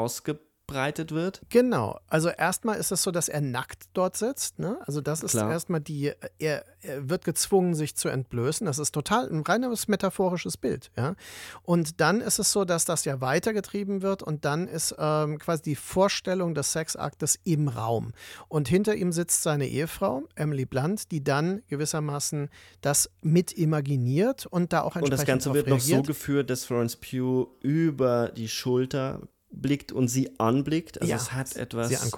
ausgebreitet 0.66 1.12
wird? 1.12 1.40
Genau. 1.48 1.98
Also 2.08 2.28
erstmal 2.28 2.76
ist 2.76 2.92
es 2.92 3.02
so, 3.02 3.10
dass 3.10 3.28
er 3.28 3.40
nackt 3.40 3.84
dort 3.92 4.16
sitzt. 4.16 4.58
Ne? 4.58 4.78
Also 4.86 5.00
das 5.00 5.22
ist 5.22 5.32
Klar. 5.32 5.50
erstmal 5.50 5.80
die, 5.80 6.12
er, 6.38 6.64
er, 6.82 7.08
wird 7.08 7.24
gezwungen, 7.24 7.74
sich 7.74 7.96
zu 7.96 8.08
entblößen. 8.08 8.66
Das 8.66 8.78
ist 8.78 8.92
total 8.92 9.28
ein 9.28 9.42
reines 9.42 9.88
metaphorisches 9.88 10.56
Bild. 10.56 10.90
Ja? 10.96 11.14
Und 11.62 12.00
dann 12.00 12.20
ist 12.20 12.38
es 12.38 12.52
so, 12.52 12.64
dass 12.64 12.84
das 12.84 13.04
ja 13.04 13.20
weitergetrieben 13.20 14.02
wird 14.02 14.22
und 14.22 14.44
dann 14.44 14.68
ist 14.68 14.94
ähm, 14.98 15.38
quasi 15.38 15.62
die 15.62 15.76
Vorstellung 15.76 16.54
des 16.54 16.72
Sexaktes 16.72 17.38
im 17.44 17.68
Raum. 17.68 18.12
Und 18.48 18.68
hinter 18.68 18.94
ihm 18.94 19.12
sitzt 19.12 19.42
seine 19.42 19.68
Ehefrau, 19.68 20.24
Emily 20.34 20.64
Blunt, 20.64 21.10
die 21.10 21.22
dann 21.22 21.62
gewissermaßen 21.68 22.48
das 22.80 23.10
mit 23.22 23.52
imaginiert 23.52 24.46
und 24.46 24.72
da 24.72 24.82
auch 24.82 24.96
entsprechend 24.96 25.12
Und 25.12 25.18
das 25.18 25.26
Ganze 25.26 25.54
wird 25.54 25.68
noch 25.68 25.80
so 25.80 26.02
geführt, 26.02 26.50
dass 26.50 26.64
Florence 26.64 26.96
Pugh 26.96 27.48
über 27.60 28.28
die 28.28 28.48
Schulter 28.48 29.20
blickt 29.50 29.92
und 29.92 30.08
sie 30.08 30.38
anblickt. 30.38 31.00
Also 31.00 31.10
ja, 31.10 31.16
es 31.16 31.32
hat 31.32 31.56
etwas 31.56 32.12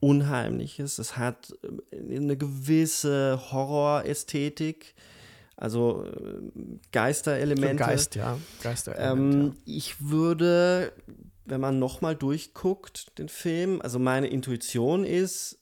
Unheimliches. 0.00 0.98
Es 0.98 1.16
hat 1.16 1.54
äh, 1.90 2.16
eine 2.16 2.36
gewisse 2.36 3.40
Horrorästhetik. 3.50 4.94
Also 5.56 6.04
äh, 6.04 6.50
Geisterelemente. 6.92 7.76
Geist, 7.76 8.14
ja. 8.14 8.38
Geisterelemente. 8.62 9.46
Ähm, 9.46 9.56
ich 9.64 10.00
würde, 10.00 10.92
wenn 11.44 11.60
man 11.60 11.78
nochmal 11.78 12.16
durchguckt, 12.16 13.18
den 13.18 13.28
Film, 13.28 13.80
also 13.80 13.98
meine 13.98 14.26
Intuition 14.26 15.04
ist, 15.04 15.58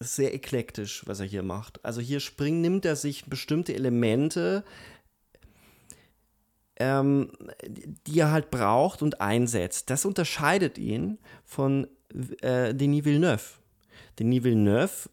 sehr 0.00 0.34
eklektisch, 0.34 1.02
was 1.06 1.20
er 1.20 1.26
hier 1.26 1.42
macht. 1.42 1.84
Also 1.84 2.00
hier 2.00 2.20
springt, 2.20 2.60
nimmt 2.60 2.84
er 2.84 2.96
sich 2.96 3.26
bestimmte 3.26 3.74
Elemente, 3.74 4.64
ähm, 6.78 7.32
die 8.06 8.20
er 8.20 8.30
halt 8.30 8.50
braucht 8.50 9.02
und 9.02 9.20
einsetzt. 9.20 9.90
Das 9.90 10.04
unterscheidet 10.04 10.78
ihn 10.78 11.18
von 11.44 11.88
äh, 12.40 12.74
Denis 12.74 13.04
Villeneuve. 13.04 13.58
Denis 14.18 14.44
Villeneuve, 14.44 15.10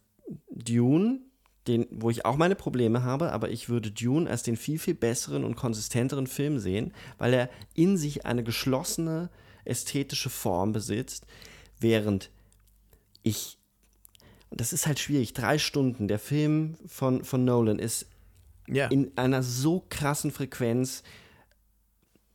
Dune, 0.50 1.20
den, 1.68 1.88
wo 1.90 2.10
ich 2.10 2.26
auch 2.26 2.38
meine 2.38 2.56
Probleme 2.56 3.04
habe, 3.04 3.32
aber 3.32 3.50
ich 3.50 3.70
würde 3.70 3.92
Dune 3.92 4.30
als 4.30 4.44
den 4.44 4.56
viel, 4.56 4.78
viel 4.78 4.94
besseren 4.94 5.44
und 5.44 5.56
konsistenteren 5.56 6.28
Film 6.28 6.60
sehen, 6.60 6.94
weil 7.18 7.34
er 7.34 7.50
in 7.74 7.98
sich 7.98 8.26
eine 8.26 8.44
geschlossene 8.44 9.30
ästhetische 9.64 10.30
Form 10.30 10.74
besitzt, 10.74 11.26
während 11.80 12.30
ich, 13.24 13.58
das 14.52 14.74
ist 14.74 14.86
halt 14.86 15.00
schwierig, 15.00 15.34
drei 15.34 15.58
Stunden, 15.58 16.08
der 16.08 16.20
Film 16.20 16.78
von, 16.86 17.24
von 17.24 17.44
Nolan 17.44 17.80
ist 17.80 18.08
ja. 18.68 18.88
in 18.88 19.12
einer 19.18 19.42
so 19.42 19.84
krassen 19.90 20.32
Frequenz, 20.32 21.04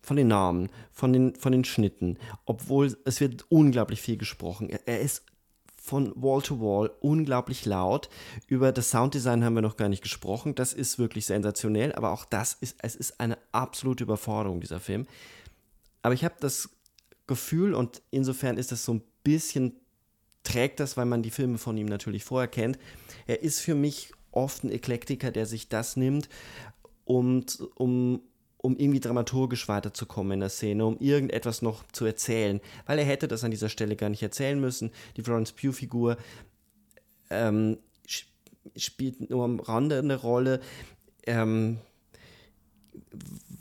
von 0.03 0.17
den 0.17 0.29
Namen, 0.29 0.71
von 0.93 1.13
den, 1.13 1.35
von 1.35 1.53
den 1.53 1.65
Schnitten, 1.65 2.19
obwohl 2.47 2.97
es 3.05 3.21
wird 3.21 3.47
unglaublich 3.51 4.01
viel 4.01 4.17
gesprochen. 4.17 4.71
Er, 4.71 4.81
er 4.87 5.01
ist 5.01 5.25
von 5.77 6.13
Wall 6.15 6.43
to 6.43 6.61
Wall 6.61 6.91
unglaublich 7.01 7.65
laut. 7.65 8.11
Über 8.47 8.71
das 8.71 8.91
Sounddesign 8.91 9.43
haben 9.43 9.55
wir 9.55 9.63
noch 9.63 9.77
gar 9.77 9.89
nicht 9.89 10.03
gesprochen. 10.03 10.55
Das 10.55 10.73
ist 10.73 10.99
wirklich 10.99 11.27
sensationell, 11.27 11.93
aber 11.95 12.13
auch 12.13 12.25
das 12.25 12.55
ist, 12.61 12.77
es 12.83 12.95
ist 12.95 13.19
eine 13.19 13.39
absolute 13.53 14.05
Überforderung, 14.05 14.61
dieser 14.61 14.79
Film. 14.79 15.07
Aber 16.03 16.15
ich 16.15 16.25
habe 16.25 16.35
das 16.41 16.71
Gefühl, 17.27 17.75
und 17.75 18.03
insofern 18.11 18.57
ist 18.57 18.73
das 18.73 18.85
so 18.85 18.95
ein 18.95 19.03
bisschen, 19.25 19.73
trägt 20.45 20.81
das, 20.81 20.97
weil 20.97 21.07
man 21.07 21.23
die 21.23 21.31
Filme 21.31 21.59
von 21.59 21.77
ihm 21.77 21.87
natürlich 21.87 22.25
vorher 22.25 22.49
kennt. 22.49 22.79
Er 23.27 23.43
ist 23.43 23.61
für 23.61 23.75
mich 23.75 24.13
oft 24.33 24.65
ein 24.65 24.71
Eklektiker, 24.71 25.31
der 25.31 25.47
sich 25.47 25.69
das 25.69 25.97
nimmt, 25.97 26.29
um, 27.05 27.45
um, 27.75 28.21
um 28.63 28.77
irgendwie 28.77 29.01
dramaturgisch 29.01 29.69
weiterzukommen 29.69 30.33
in 30.33 30.41
der 30.41 30.49
Szene, 30.51 30.85
um 30.85 30.99
irgendetwas 30.99 31.63
noch 31.63 31.85
zu 31.93 32.05
erzählen. 32.05 32.61
Weil 32.87 32.99
er 32.99 33.05
hätte 33.05 33.29
das 33.29 33.45
an 33.45 33.51
dieser 33.51 33.69
Stelle 33.69 33.97
gar 33.97 34.11
nicht 34.11 34.23
erzählen 34.23 34.61
müssen. 34.61 34.91
Die 35.17 35.23
Florence 35.23 35.53
Pugh-Figur 35.53 36.17
ähm, 37.31 37.79
spielt 38.77 39.31
nur 39.31 39.45
am 39.45 39.61
Rande 39.61 39.99
eine 39.99 40.17
Rolle. 40.17 40.61
Ähm, 41.27 41.79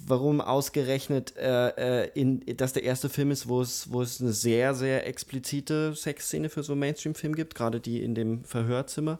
warum 0.05 0.41
ausgerechnet, 0.41 1.35
äh, 1.37 2.03
äh, 2.03 2.09
in, 2.13 2.43
dass 2.57 2.73
der 2.73 2.83
erste 2.83 3.09
Film 3.09 3.31
ist, 3.31 3.47
wo 3.47 3.61
es, 3.61 3.91
wo 3.91 4.01
es 4.01 4.19
eine 4.19 4.33
sehr, 4.33 4.73
sehr 4.73 5.07
explizite 5.07 5.95
Sexszene 5.95 6.49
für 6.49 6.63
so 6.63 6.73
einen 6.73 6.79
Mainstream-Film 6.81 7.35
gibt, 7.35 7.55
gerade 7.55 7.79
die 7.79 8.01
in 8.03 8.15
dem 8.15 8.43
Verhörzimmer. 8.43 9.19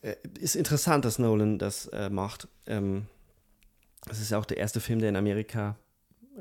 Äh, 0.00 0.16
ist 0.40 0.56
interessant, 0.56 1.04
dass 1.04 1.18
Nolan 1.18 1.58
das 1.58 1.86
äh, 1.88 2.08
macht. 2.08 2.48
Ähm, 2.66 3.06
das 4.06 4.20
ist 4.20 4.30
ja 4.30 4.38
auch 4.38 4.44
der 4.44 4.58
erste 4.58 4.80
Film, 4.80 5.00
der 5.00 5.08
in 5.08 5.16
Amerika 5.16 5.76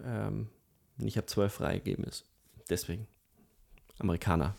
ähm, 0.04 0.50
nicht 0.98 1.18
ab 1.18 1.30
12 1.30 1.54
freigegeben 1.54 2.06
ist. 2.06 2.26
Deswegen. 2.70 3.08
Amerikaner. 4.00 4.56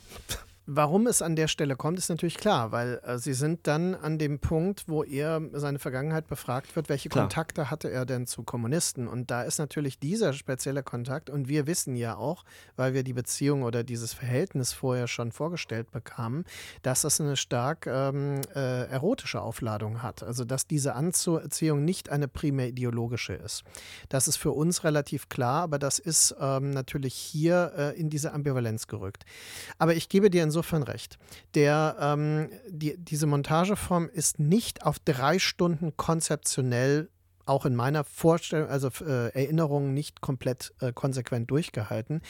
Warum 0.70 1.06
es 1.06 1.22
an 1.22 1.34
der 1.34 1.48
Stelle 1.48 1.76
kommt, 1.76 1.98
ist 1.98 2.10
natürlich 2.10 2.36
klar, 2.36 2.72
weil 2.72 3.00
äh, 3.02 3.16
sie 3.16 3.32
sind 3.32 3.66
dann 3.66 3.94
an 3.94 4.18
dem 4.18 4.38
Punkt, 4.38 4.84
wo 4.86 5.02
er 5.02 5.40
seine 5.54 5.78
Vergangenheit 5.78 6.26
befragt 6.26 6.76
wird, 6.76 6.90
welche 6.90 7.08
klar. 7.08 7.24
Kontakte 7.24 7.70
hatte 7.70 7.90
er 7.90 8.04
denn 8.04 8.26
zu 8.26 8.42
Kommunisten? 8.42 9.08
Und 9.08 9.30
da 9.30 9.44
ist 9.44 9.58
natürlich 9.58 9.98
dieser 9.98 10.34
spezielle 10.34 10.82
Kontakt, 10.82 11.30
und 11.30 11.48
wir 11.48 11.66
wissen 11.66 11.96
ja 11.96 12.18
auch, 12.18 12.44
weil 12.76 12.92
wir 12.92 13.02
die 13.02 13.14
Beziehung 13.14 13.62
oder 13.62 13.82
dieses 13.82 14.12
Verhältnis 14.12 14.74
vorher 14.74 15.08
schon 15.08 15.32
vorgestellt 15.32 15.90
bekamen, 15.90 16.44
dass 16.82 17.04
es 17.04 17.18
eine 17.18 17.38
stark 17.38 17.86
ähm, 17.86 18.42
äh, 18.54 18.90
erotische 18.90 19.40
Aufladung 19.40 20.02
hat. 20.02 20.22
Also 20.22 20.44
dass 20.44 20.66
diese 20.66 20.94
Anziehung 20.94 21.86
nicht 21.86 22.10
eine 22.10 22.28
primär 22.28 22.68
ideologische 22.68 23.32
ist. 23.32 23.64
Das 24.10 24.28
ist 24.28 24.36
für 24.36 24.52
uns 24.52 24.84
relativ 24.84 25.30
klar, 25.30 25.62
aber 25.62 25.78
das 25.78 25.98
ist 25.98 26.36
ähm, 26.38 26.72
natürlich 26.72 27.14
hier 27.14 27.72
äh, 27.74 27.98
in 27.98 28.10
diese 28.10 28.34
Ambivalenz 28.34 28.86
gerückt. 28.86 29.24
Aber 29.78 29.94
ich 29.94 30.10
gebe 30.10 30.28
dir 30.28 30.42
insofern 30.42 30.57
insofern 30.59 30.82
recht. 30.82 31.18
Der, 31.54 31.96
ähm, 32.00 32.50
die, 32.68 32.96
diese 32.98 33.26
Montageform 33.26 34.09
ist 34.12 34.40
nicht 34.40 34.84
auf 34.84 34.98
drei 34.98 35.38
Stunden 35.38 35.96
konzeptionell 35.96 37.09
auch 37.46 37.64
in 37.64 37.74
meiner 37.74 38.04
Vorstellung, 38.04 38.68
also 38.68 38.90
äh, 39.00 39.32
Erinnerung 39.32 39.94
nicht 39.94 40.20
komplett 40.20 40.74
äh, 40.80 40.92
konsequent 40.92 41.50
durchgehalten. 41.50 42.20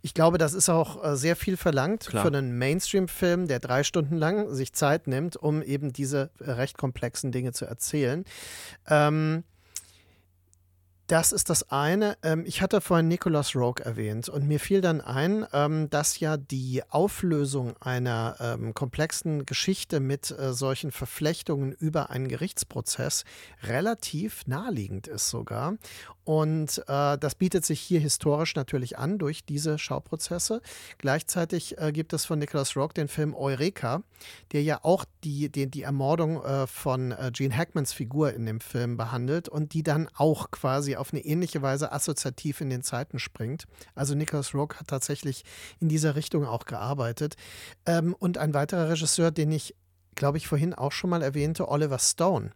Ich 0.00 0.14
glaube, 0.14 0.38
das 0.38 0.54
ist 0.54 0.70
auch 0.70 1.04
äh, 1.04 1.16
sehr 1.16 1.36
viel 1.36 1.58
verlangt 1.58 2.06
Klar. 2.06 2.22
für 2.22 2.28
einen 2.28 2.56
Mainstream-Film, 2.56 3.48
der 3.48 3.58
drei 3.58 3.82
Stunden 3.82 4.16
lang 4.16 4.54
sich 4.54 4.72
Zeit 4.72 5.08
nimmt, 5.08 5.36
um 5.36 5.60
eben 5.60 5.92
diese 5.92 6.30
äh, 6.38 6.52
recht 6.52 6.78
komplexen 6.78 7.32
Dinge 7.32 7.52
zu 7.52 7.66
erzählen. 7.66 8.24
Ähm, 8.88 9.44
das 11.12 11.30
ist 11.30 11.50
das 11.50 11.70
eine. 11.70 12.16
Ähm, 12.22 12.44
ich 12.46 12.62
hatte 12.62 12.80
vorhin 12.80 13.06
Nicholas 13.06 13.54
Rogue 13.54 13.84
erwähnt 13.84 14.30
und 14.30 14.48
mir 14.48 14.58
fiel 14.58 14.80
dann 14.80 15.02
ein, 15.02 15.46
ähm, 15.52 15.90
dass 15.90 16.18
ja 16.20 16.38
die 16.38 16.82
Auflösung 16.88 17.76
einer 17.80 18.36
ähm, 18.40 18.72
komplexen 18.72 19.44
Geschichte 19.44 20.00
mit 20.00 20.30
äh, 20.30 20.54
solchen 20.54 20.90
Verflechtungen 20.90 21.72
über 21.72 22.08
einen 22.08 22.28
Gerichtsprozess 22.28 23.24
relativ 23.62 24.46
naheliegend 24.46 25.06
ist 25.06 25.28
sogar. 25.28 25.74
Und 26.24 26.78
äh, 26.86 27.18
das 27.18 27.34
bietet 27.34 27.66
sich 27.66 27.80
hier 27.80 28.00
historisch 28.00 28.54
natürlich 28.54 28.96
an 28.96 29.18
durch 29.18 29.44
diese 29.44 29.76
Schauprozesse. 29.78 30.62
Gleichzeitig 30.96 31.76
äh, 31.78 31.92
gibt 31.92 32.14
es 32.14 32.24
von 32.24 32.38
Nicholas 32.38 32.74
Rock 32.74 32.94
den 32.94 33.08
Film 33.08 33.34
Eureka, 33.34 34.02
der 34.52 34.62
ja 34.62 34.78
auch 34.82 35.04
die, 35.24 35.50
die, 35.50 35.70
die 35.70 35.82
Ermordung 35.82 36.40
von 36.66 37.14
Gene 37.32 37.56
Hackmans 37.56 37.92
Figur 37.92 38.32
in 38.32 38.46
dem 38.46 38.60
Film 38.60 38.96
behandelt 38.96 39.48
und 39.48 39.74
die 39.74 39.82
dann 39.82 40.08
auch 40.16 40.52
quasi 40.52 40.94
auf 41.02 41.12
eine 41.12 41.24
ähnliche 41.24 41.60
Weise 41.60 41.92
assoziativ 41.92 42.60
in 42.60 42.70
den 42.70 42.82
Zeiten 42.82 43.18
springt. 43.18 43.66
Also 43.94 44.14
Nicholas 44.14 44.54
Rock 44.54 44.80
hat 44.80 44.88
tatsächlich 44.88 45.44
in 45.80 45.88
dieser 45.88 46.14
Richtung 46.14 46.46
auch 46.46 46.64
gearbeitet. 46.64 47.34
Ähm, 47.84 48.14
und 48.18 48.38
ein 48.38 48.54
weiterer 48.54 48.88
Regisseur, 48.88 49.32
den 49.32 49.52
ich 49.52 49.74
glaube 50.14 50.38
ich, 50.38 50.46
vorhin 50.46 50.74
auch 50.74 50.92
schon 50.92 51.10
mal 51.10 51.22
erwähnte, 51.22 51.68
Oliver 51.68 51.98
Stone. 51.98 52.50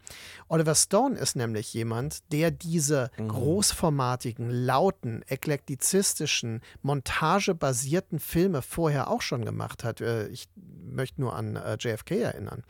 Oliver 0.49 0.75
Stone 0.75 1.19
ist 1.19 1.37
nämlich 1.37 1.73
jemand, 1.75 2.33
der 2.33 2.51
diese 2.51 3.11
mhm. 3.19 3.29
großformatigen, 3.29 4.51
lauten, 4.51 5.25
eklektizistischen, 5.29 6.61
montagebasierten 6.83 8.19
Filme 8.19 8.63
vorher 8.63 9.11
auch 9.11 9.23
schon 9.23 9.45
gemacht 9.45 9.85
hat. 9.85 10.01
Äh, 10.01 10.29
ich 10.29 10.49
möchte 10.57 11.21
nur 11.21 11.35
an 11.35 11.57
äh, 11.57 11.77
JFK 11.79 12.13
erinnern. 12.23 12.63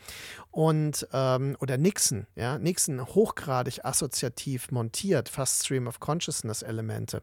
Und, 0.51 1.07
ähm, 1.13 1.57
oder 1.61 1.77
Nixon, 1.79 2.27
ja, 2.35 2.59
Nixon 2.59 3.05
hochgradig 3.07 3.85
assoziativ 3.85 4.71
montiert, 4.71 5.29
fast 5.29 5.65
Stream 5.65 5.87
of 5.87 6.01
Consciousness 6.01 6.63
Elemente. 6.63 7.23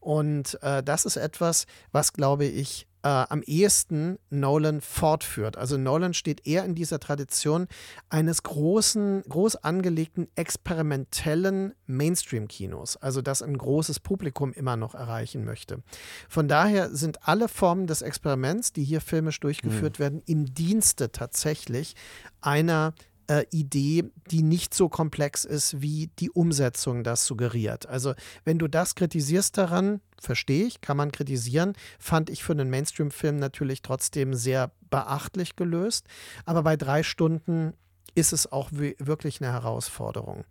Und 0.00 0.58
äh, 0.62 0.82
das 0.82 1.04
ist 1.04 1.16
etwas, 1.16 1.66
was, 1.92 2.12
glaube 2.12 2.44
ich, 2.44 2.86
äh, 3.02 3.08
am 3.08 3.42
ehesten 3.42 4.18
Nolan 4.30 4.80
fortführt. 4.80 5.56
Also 5.56 5.76
Nolan 5.76 6.14
steht 6.14 6.46
eher 6.46 6.64
in 6.64 6.74
dieser 6.74 7.00
Tradition 7.00 7.68
eines 8.08 8.42
großen, 8.42 9.22
groß 9.28 9.56
angelegten, 9.56 10.28
experimentellen 10.34 11.74
Mainstream-Kinos, 11.86 12.96
also 12.96 13.22
das 13.22 13.42
ein 13.42 13.56
großes 13.56 14.00
Publikum 14.00 14.52
immer 14.52 14.76
noch 14.76 14.94
erreichen 14.94 15.44
möchte. 15.44 15.82
Von 16.28 16.48
daher 16.48 16.90
sind 16.90 17.28
alle 17.28 17.48
Formen 17.48 17.86
des 17.86 18.02
Experiments, 18.02 18.72
die 18.72 18.84
hier 18.84 19.00
filmisch 19.00 19.40
durchgeführt 19.40 19.98
mhm. 19.98 20.02
werden, 20.02 20.22
im 20.26 20.54
Dienste 20.54 21.12
tatsächlich 21.12 21.94
einer 22.40 22.94
äh, 23.28 23.44
Idee, 23.50 24.04
die 24.30 24.42
nicht 24.42 24.74
so 24.74 24.88
komplex 24.88 25.44
ist, 25.44 25.80
wie 25.80 26.10
die 26.18 26.30
Umsetzung 26.30 27.04
das 27.04 27.26
suggeriert. 27.26 27.86
Also 27.86 28.14
wenn 28.44 28.58
du 28.58 28.68
das 28.68 28.94
kritisierst 28.94 29.56
daran, 29.56 30.00
verstehe 30.20 30.66
ich, 30.66 30.80
kann 30.80 30.96
man 30.96 31.12
kritisieren, 31.12 31.74
fand 31.98 32.30
ich 32.30 32.42
für 32.42 32.52
einen 32.52 32.70
Mainstream-Film 32.70 33.36
natürlich 33.36 33.82
trotzdem 33.82 34.34
sehr 34.34 34.72
beachtlich 34.90 35.56
gelöst. 35.56 36.06
Aber 36.44 36.62
bei 36.62 36.76
drei 36.76 37.02
Stunden 37.02 37.74
ist 38.14 38.32
es 38.32 38.50
auch 38.50 38.70
wirklich 38.72 39.40
eine 39.40 39.52
Herausforderung. 39.52 40.44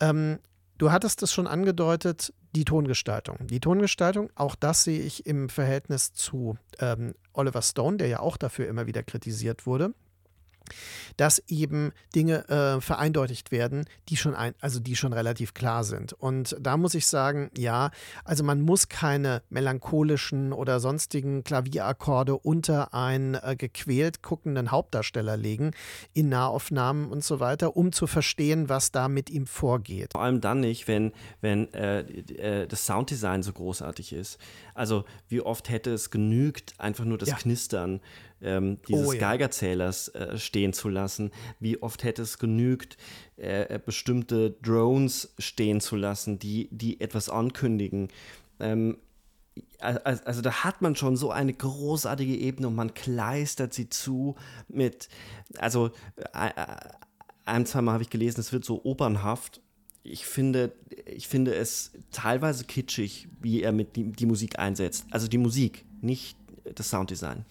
Ähm, 0.00 0.38
du 0.78 0.90
hattest 0.90 1.22
es 1.22 1.32
schon 1.32 1.46
angedeutet, 1.46 2.32
die 2.54 2.64
Tongestaltung. 2.64 3.46
Die 3.46 3.60
Tongestaltung, 3.60 4.30
auch 4.34 4.54
das 4.54 4.84
sehe 4.84 5.00
ich 5.00 5.26
im 5.26 5.50
Verhältnis 5.50 6.14
zu 6.14 6.56
ähm, 6.80 7.14
Oliver 7.34 7.62
Stone, 7.62 7.98
der 7.98 8.08
ja 8.08 8.20
auch 8.20 8.38
dafür 8.38 8.66
immer 8.66 8.86
wieder 8.86 9.02
kritisiert 9.02 9.66
wurde 9.66 9.94
dass 11.16 11.42
eben 11.48 11.92
Dinge 12.14 12.48
äh, 12.48 12.80
vereindeutigt 12.80 13.50
werden, 13.50 13.86
die 14.08 14.16
schon 14.16 14.34
ein, 14.34 14.54
also 14.60 14.80
die 14.80 14.96
schon 14.96 15.12
relativ 15.12 15.54
klar 15.54 15.84
sind. 15.84 16.12
Und 16.12 16.56
da 16.60 16.76
muss 16.76 16.94
ich 16.94 17.06
sagen, 17.06 17.50
ja, 17.56 17.90
also 18.24 18.44
man 18.44 18.60
muss 18.60 18.88
keine 18.88 19.42
melancholischen 19.48 20.52
oder 20.52 20.80
sonstigen 20.80 21.44
Klavierakkorde 21.44 22.36
unter 22.36 22.94
einen 22.94 23.34
äh, 23.34 23.56
gequält 23.56 24.22
guckenden 24.22 24.70
Hauptdarsteller 24.70 25.36
legen 25.36 25.72
in 26.12 26.28
Nahaufnahmen 26.28 27.10
und 27.10 27.24
so 27.24 27.40
weiter, 27.40 27.76
um 27.76 27.92
zu 27.92 28.06
verstehen, 28.06 28.68
was 28.68 28.92
da 28.92 29.08
mit 29.08 29.30
ihm 29.30 29.46
vorgeht. 29.46 30.12
Vor 30.12 30.22
allem 30.22 30.40
dann 30.40 30.60
nicht, 30.60 30.88
wenn, 30.88 31.12
wenn 31.40 31.72
äh, 31.74 32.00
äh 32.00 32.66
das 32.66 32.86
Sounddesign 32.86 33.42
so 33.42 33.52
großartig 33.52 34.12
ist. 34.12 34.38
Also 34.74 35.04
wie 35.28 35.40
oft 35.40 35.68
hätte 35.68 35.92
es 35.92 36.10
genügt, 36.10 36.74
einfach 36.78 37.04
nur 37.04 37.18
das 37.18 37.30
ja. 37.30 37.36
Knistern 37.36 38.00
ähm, 38.42 38.78
dieses 38.88 39.08
oh, 39.08 39.12
ja. 39.12 39.20
Geigerzählers 39.20 40.08
äh, 40.08 40.38
stehen 40.38 40.72
zu 40.72 40.88
lassen. 40.88 41.30
Wie 41.60 41.82
oft 41.82 42.04
hätte 42.04 42.22
es 42.22 42.38
genügt, 42.38 42.96
äh, 43.36 43.74
äh 43.74 43.80
bestimmte 43.84 44.52
Drones 44.62 45.34
stehen 45.38 45.80
zu 45.80 45.96
lassen, 45.96 46.38
die, 46.38 46.68
die 46.70 47.00
etwas 47.00 47.28
ankündigen. 47.28 48.08
Ähm, 48.60 48.98
also, 49.78 50.00
also, 50.24 50.42
da 50.42 50.64
hat 50.64 50.82
man 50.82 50.96
schon 50.96 51.16
so 51.16 51.30
eine 51.30 51.54
großartige 51.54 52.36
Ebene 52.36 52.68
und 52.68 52.74
man 52.74 52.92
kleistert 52.92 53.72
sie 53.72 53.88
zu 53.88 54.36
mit, 54.68 55.08
also 55.56 55.90
äh, 56.34 56.48
äh 56.48 56.76
ein, 57.46 57.64
zweimal 57.64 57.94
habe 57.94 58.02
ich 58.02 58.10
gelesen, 58.10 58.40
es 58.40 58.52
wird 58.52 58.64
so 58.64 58.84
opernhaft. 58.84 59.60
Ich 60.02 60.26
finde, 60.26 60.72
ich 61.06 61.28
finde 61.28 61.54
es 61.54 61.92
teilweise 62.10 62.64
kitschig, 62.64 63.28
wie 63.40 63.62
er 63.62 63.70
mit 63.70 63.94
die, 63.94 64.10
die 64.12 64.26
Musik 64.26 64.58
einsetzt. 64.58 65.06
Also 65.10 65.28
die 65.28 65.38
Musik, 65.38 65.84
nicht 66.00 66.36
das 66.74 66.90
Sounddesign. 66.90 67.44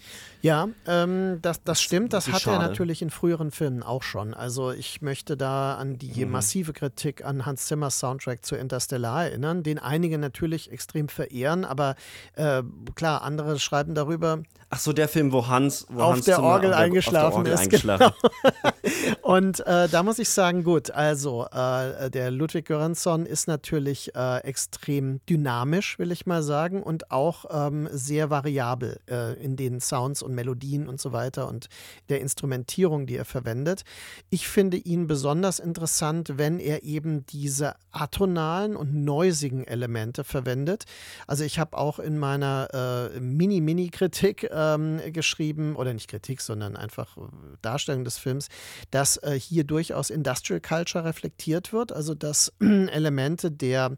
Ja, 0.45 0.69
ähm, 0.85 1.39
das, 1.41 1.63
das 1.63 1.81
stimmt. 1.81 2.13
Das, 2.13 2.25
das 2.25 2.35
hat 2.35 2.41
schade. 2.43 2.63
er 2.63 2.69
natürlich 2.69 3.01
in 3.01 3.09
früheren 3.09 3.49
Filmen 3.49 3.81
auch 3.81 4.03
schon. 4.03 4.35
Also 4.35 4.69
ich 4.69 5.01
möchte 5.01 5.35
da 5.35 5.73
an 5.73 5.97
die 5.97 6.23
mhm. 6.23 6.33
massive 6.33 6.71
Kritik 6.71 7.25
an 7.25 7.47
Hans 7.47 7.65
Zimmers 7.65 7.97
Soundtrack 7.97 8.45
zu 8.45 8.55
Interstellar 8.55 9.25
erinnern, 9.25 9.63
den 9.63 9.79
einige 9.79 10.19
natürlich 10.19 10.71
extrem 10.71 11.09
verehren, 11.09 11.65
aber 11.65 11.95
äh, 12.35 12.61
klar, 12.93 13.23
andere 13.23 13.57
schreiben 13.57 13.95
darüber. 13.95 14.43
Ach 14.69 14.79
so, 14.79 14.93
der 14.93 15.07
Film, 15.07 15.31
wo 15.31 15.47
Hans, 15.47 15.87
wo 15.89 16.01
auf, 16.01 16.13
Hans 16.13 16.25
der 16.25 16.43
Orgel 16.43 16.73
auf, 16.73 16.79
eingeschlafen 16.79 17.25
auf 17.25 17.31
der 17.31 17.37
Orgel 17.37 17.53
ist. 17.53 17.59
Eingeschlafen. 17.61 18.13
Genau. 18.21 18.73
Und 19.21 19.65
äh, 19.65 19.87
da 19.87 20.03
muss 20.03 20.19
ich 20.19 20.29
sagen, 20.29 20.63
gut, 20.63 20.91
also 20.91 21.47
äh, 21.51 22.11
der 22.11 22.29
Ludwig 22.29 22.65
Göransson 22.65 23.25
ist 23.25 23.47
natürlich 23.47 24.13
äh, 24.15 24.39
extrem 24.39 25.21
dynamisch, 25.27 25.97
will 25.97 26.11
ich 26.11 26.25
mal 26.25 26.43
sagen, 26.43 26.83
und 26.83 27.09
auch 27.09 27.45
ähm, 27.49 27.87
sehr 27.91 28.29
variabel 28.29 28.99
äh, 29.09 29.33
in 29.41 29.55
den 29.55 29.79
Sounds 29.79 30.21
und 30.21 30.34
Melodien 30.35 30.87
und 30.87 30.99
so 30.99 31.11
weiter 31.13 31.47
und 31.47 31.67
der 32.09 32.21
Instrumentierung, 32.21 33.05
die 33.07 33.15
er 33.15 33.25
verwendet. 33.25 33.83
Ich 34.29 34.47
finde 34.47 34.77
ihn 34.77 35.07
besonders 35.07 35.59
interessant, 35.59 36.33
wenn 36.37 36.59
er 36.59 36.83
eben 36.83 37.25
diese 37.25 37.75
atonalen 37.91 38.75
und 38.75 38.93
neusigen 38.93 39.63
Elemente 39.63 40.23
verwendet. 40.23 40.83
Also 41.27 41.43
ich 41.43 41.59
habe 41.59 41.77
auch 41.77 41.99
in 41.99 42.17
meiner 42.17 43.11
äh, 43.15 43.19
Mini-Mini-Kritik 43.19 44.49
ähm, 44.51 44.99
geschrieben, 45.13 45.75
oder 45.75 45.93
nicht 45.93 46.09
Kritik, 46.09 46.41
sondern 46.41 46.75
einfach 46.75 47.17
äh, 47.17 47.21
Darstellung 47.61 48.03
des 48.03 48.17
Films, 48.17 48.49
dass 48.91 49.17
äh, 49.17 49.39
hier 49.39 49.63
durchaus 49.63 50.09
Industrial 50.09 50.59
Culture 50.59 51.05
reflektiert 51.05 51.73
wird, 51.73 51.91
also 51.91 52.13
dass 52.15 52.53
Elemente 52.59 53.51
der, 53.51 53.97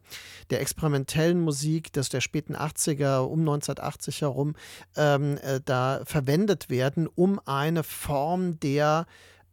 der 0.50 0.60
experimentellen 0.60 1.40
Musik 1.40 1.92
des 1.92 2.08
der 2.08 2.20
späten 2.20 2.54
80er, 2.54 3.18
um 3.18 3.40
1980 3.40 4.22
herum, 4.22 4.54
ähm, 4.96 5.38
äh, 5.42 5.60
da 5.64 6.02
verwendet 6.04 6.27
werden, 6.70 7.08
um 7.08 7.40
eine 7.46 7.82
Form 7.82 8.60
der 8.60 9.06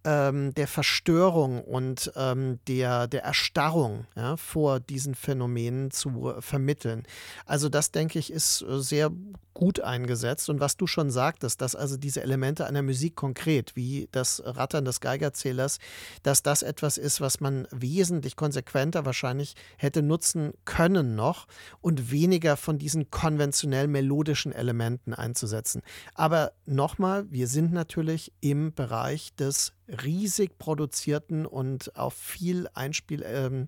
ähm, 0.06 0.54
der 0.54 0.68
Verstörung 0.68 1.64
und 1.64 2.12
ähm, 2.16 2.60
der, 2.68 3.08
der 3.08 3.24
Erstarrung 3.24 4.06
ja, 4.16 4.38
vor 4.38 4.80
diesen 4.80 5.16
Phänomenen 5.16 5.90
zu 5.90 6.36
vermitteln. 6.40 7.04
Also 7.46 7.70
das, 7.70 7.92
denke 7.92 8.20
ich, 8.20 8.32
ist 8.32 8.60
sehr 8.60 9.12
gut 9.56 9.80
eingesetzt. 9.80 10.50
Und 10.50 10.60
was 10.60 10.78
du 10.78 10.86
schon 10.86 11.10
sagtest, 11.10 11.62
dass 11.62 11.76
also 11.76 11.98
diese 11.98 12.22
Elemente 12.22 12.68
einer 12.68 12.84
Musik 12.84 13.16
konkret, 13.16 13.76
wie 13.76 14.08
das 14.12 14.44
Rattern 14.46 14.86
des 14.86 15.00
Geigerzählers, 15.00 15.80
dass 16.22 16.44
das 16.44 16.62
etwas 16.62 17.00
ist, 17.00 17.22
was 17.22 17.40
man 17.40 17.68
wesentlich 17.72 18.36
konsequenter 18.36 19.06
wahrscheinlich 19.06 19.56
hätte 19.78 20.04
nutzen 20.04 20.54
können 20.66 21.16
noch 21.16 21.48
und 21.82 22.12
weniger 22.12 22.58
von 22.58 22.78
diesen 22.78 23.10
konventionell 23.10 23.88
melodischen 23.88 24.52
Elementen 24.52 25.16
einzusetzen. 25.16 25.82
Aber 26.14 26.52
nochmal, 26.68 27.26
wir 27.32 27.48
sind 27.48 27.74
natürlich 27.74 28.32
im 28.42 28.74
Bereich 28.74 29.34
des 29.36 29.74
riesig 29.88 30.58
produzierten 30.58 31.46
und 31.46 31.96
auf 31.96 32.14
viel 32.14 32.68
Einspiel 32.74 33.24
ähm, 33.26 33.68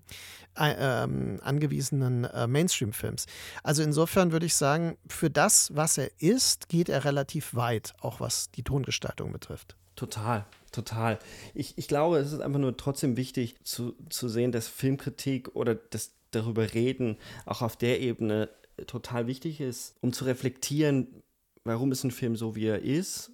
äh, 0.54 0.60
angewiesenen 0.60 2.24
äh, 2.24 2.46
Mainstream-Films. 2.46 3.26
Also 3.62 3.82
insofern 3.82 4.32
würde 4.32 4.46
ich 4.46 4.56
sagen, 4.56 4.96
für 5.06 5.30
das, 5.30 5.74
was 5.78 5.96
er 5.96 6.10
ist, 6.18 6.68
geht 6.68 6.90
er 6.90 7.06
relativ 7.06 7.54
weit, 7.54 7.94
auch 8.00 8.20
was 8.20 8.50
die 8.50 8.62
Tongestaltung 8.62 9.32
betrifft. 9.32 9.76
Total, 9.96 10.44
total. 10.70 11.18
Ich, 11.54 11.78
ich 11.78 11.88
glaube, 11.88 12.18
es 12.18 12.32
ist 12.32 12.40
einfach 12.40 12.60
nur 12.60 12.76
trotzdem 12.76 13.16
wichtig 13.16 13.56
zu, 13.64 13.94
zu 14.10 14.28
sehen, 14.28 14.52
dass 14.52 14.68
Filmkritik 14.68 15.56
oder 15.56 15.74
das 15.74 16.12
darüber 16.30 16.74
reden 16.74 17.16
auch 17.46 17.62
auf 17.62 17.76
der 17.76 18.00
Ebene 18.00 18.50
total 18.86 19.26
wichtig 19.26 19.60
ist, 19.60 19.96
um 20.00 20.12
zu 20.12 20.24
reflektieren, 20.24 21.22
warum 21.64 21.90
ist 21.90 22.04
ein 22.04 22.10
Film 22.10 22.36
so, 22.36 22.54
wie 22.54 22.66
er 22.66 22.82
ist 22.82 23.32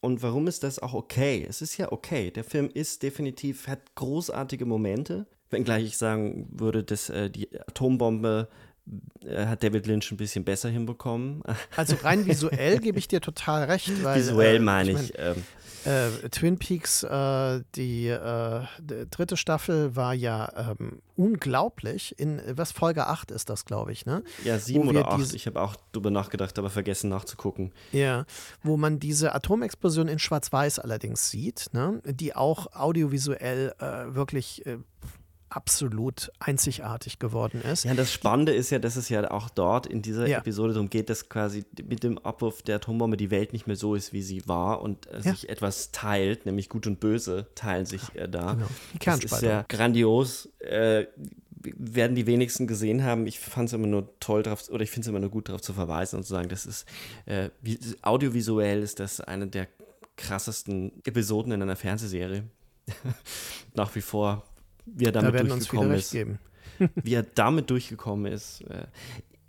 und 0.00 0.22
warum 0.22 0.46
ist 0.46 0.62
das 0.62 0.78
auch 0.78 0.94
okay? 0.94 1.44
Es 1.48 1.60
ist 1.60 1.76
ja 1.76 1.90
okay. 1.92 2.30
Der 2.30 2.44
Film 2.44 2.70
ist 2.72 3.02
definitiv, 3.02 3.68
hat 3.68 3.94
großartige 3.94 4.64
Momente. 4.64 5.26
Wenngleich 5.50 5.84
ich 5.84 5.96
sagen 5.96 6.48
würde, 6.50 6.82
dass 6.84 7.10
äh, 7.10 7.30
die 7.30 7.48
Atombombe 7.60 8.48
äh, 8.50 8.65
hat 9.28 9.62
David 9.62 9.86
Lynch 9.86 10.10
ein 10.12 10.16
bisschen 10.16 10.44
besser 10.44 10.68
hinbekommen. 10.68 11.42
Also 11.76 11.96
rein 12.02 12.26
visuell 12.26 12.78
gebe 12.78 12.98
ich 12.98 13.08
dir 13.08 13.20
total 13.20 13.64
recht. 13.64 14.02
Weil, 14.02 14.20
visuell 14.20 14.56
äh, 14.56 14.60
meine 14.60 14.92
ich. 14.92 15.10
ich 15.10 15.18
ähm, 15.18 15.42
äh, 15.86 16.28
Twin 16.30 16.58
Peaks, 16.58 17.02
äh, 17.04 17.62
die, 17.76 18.08
äh, 18.08 18.62
die, 18.80 19.08
dritte 19.08 19.36
Staffel 19.36 19.94
war 19.94 20.14
ja 20.14 20.74
ähm, 20.80 21.00
unglaublich. 21.16 22.18
In 22.18 22.40
was 22.50 22.72
Folge 22.72 23.06
8 23.06 23.30
ist 23.30 23.50
das, 23.50 23.64
glaube 23.64 23.92
ich, 23.92 24.04
ne? 24.04 24.22
Ja, 24.44 24.58
sieben 24.58 24.88
oder 24.88 25.08
acht. 25.08 25.34
Ich 25.34 25.46
habe 25.46 25.60
auch 25.60 25.76
drüber 25.92 26.10
nachgedacht, 26.10 26.58
aber 26.58 26.70
vergessen 26.70 27.08
nachzugucken. 27.08 27.72
Ja, 27.92 28.24
wo 28.62 28.76
man 28.76 28.98
diese 28.98 29.34
Atomexplosion 29.34 30.08
in 30.08 30.18
Schwarz-Weiß 30.18 30.80
allerdings 30.80 31.30
sieht, 31.30 31.68
ne? 31.72 32.02
die 32.04 32.34
auch 32.34 32.72
audiovisuell 32.74 33.74
äh, 33.78 34.14
wirklich 34.14 34.64
absolut 35.48 36.32
einzigartig 36.38 37.18
geworden 37.18 37.62
ist. 37.62 37.84
Ja, 37.84 37.94
das 37.94 38.12
Spannende 38.12 38.52
ist 38.52 38.70
ja, 38.70 38.78
dass 38.78 38.96
es 38.96 39.08
ja 39.08 39.30
auch 39.30 39.48
dort 39.48 39.86
in 39.86 40.02
dieser 40.02 40.26
ja. 40.26 40.38
Episode 40.38 40.74
darum 40.74 40.90
geht, 40.90 41.08
dass 41.10 41.28
quasi 41.28 41.64
mit 41.84 42.02
dem 42.02 42.18
Abwurf 42.18 42.62
der 42.62 42.76
Atombombe 42.76 43.16
die 43.16 43.30
Welt 43.30 43.52
nicht 43.52 43.66
mehr 43.66 43.76
so 43.76 43.94
ist, 43.94 44.12
wie 44.12 44.22
sie 44.22 44.46
war 44.48 44.82
und 44.82 45.06
äh, 45.06 45.16
ja. 45.16 45.32
sich 45.32 45.48
etwas 45.48 45.92
teilt, 45.92 46.46
nämlich 46.46 46.68
Gut 46.68 46.86
und 46.86 47.00
Böse 47.00 47.46
teilen 47.54 47.86
sich 47.86 48.14
äh, 48.14 48.28
da. 48.28 48.54
Genau. 48.54 48.66
Die 48.94 48.98
Das 48.98 49.24
ist 49.24 49.42
ja 49.42 49.64
grandios. 49.68 50.48
Äh, 50.58 51.06
werden 51.76 52.14
die 52.14 52.26
wenigsten 52.26 52.66
gesehen 52.66 53.02
haben. 53.02 53.26
Ich 53.26 53.40
fand 53.40 53.68
es 53.68 53.72
immer 53.72 53.86
nur 53.86 54.18
toll 54.20 54.42
drauf, 54.42 54.68
oder 54.70 54.82
ich 54.82 54.90
finde 54.90 55.06
es 55.06 55.08
immer 55.08 55.18
nur 55.18 55.30
gut 55.30 55.48
darauf 55.48 55.62
zu 55.62 55.72
verweisen 55.72 56.16
und 56.16 56.22
zu 56.22 56.32
sagen, 56.32 56.48
das 56.48 56.66
ist 56.66 56.86
äh, 57.24 57.50
audiovisuell 58.02 58.82
ist 58.82 59.00
das 59.00 59.20
eine 59.20 59.48
der 59.48 59.66
krassesten 60.16 60.92
Episoden 61.04 61.52
in 61.52 61.62
einer 61.62 61.76
Fernsehserie. 61.76 62.44
Nach 63.74 63.94
wie 63.94 64.00
vor 64.00 64.44
wie 64.86 65.04
er 65.04 65.12
damit 65.12 65.34
da 65.34 65.42
durchgekommen 65.42 65.92
ist. 65.92 66.14
wie 67.02 67.14
er 67.14 67.22
damit 67.22 67.70
durchgekommen 67.70 68.32
ist. 68.32 68.62
Äh, 68.62 68.86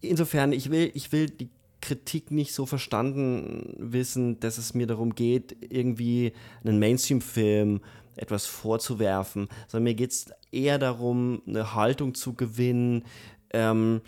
insofern, 0.01 0.51
ich 0.51 0.71
will, 0.71 0.91
ich 0.93 1.11
will 1.11 1.29
die 1.29 1.49
Kritik 1.81 2.31
nicht 2.31 2.53
so 2.53 2.65
verstanden 2.65 3.75
wissen, 3.77 4.39
dass 4.39 4.57
es 4.57 4.73
mir 4.73 4.87
darum 4.87 5.15
geht, 5.15 5.55
irgendwie 5.61 6.33
einen 6.63 6.79
Mainstream-Film 6.79 7.81
etwas 8.15 8.47
vorzuwerfen, 8.47 9.47
sondern 9.67 9.83
mir 9.83 9.93
geht 9.93 10.11
es 10.11 10.25
eher 10.51 10.79
darum, 10.79 11.43
eine 11.45 11.75
Haltung 11.75 12.15
zu 12.15 12.33
gewinnen, 12.33 13.03
ähm, 13.51 14.01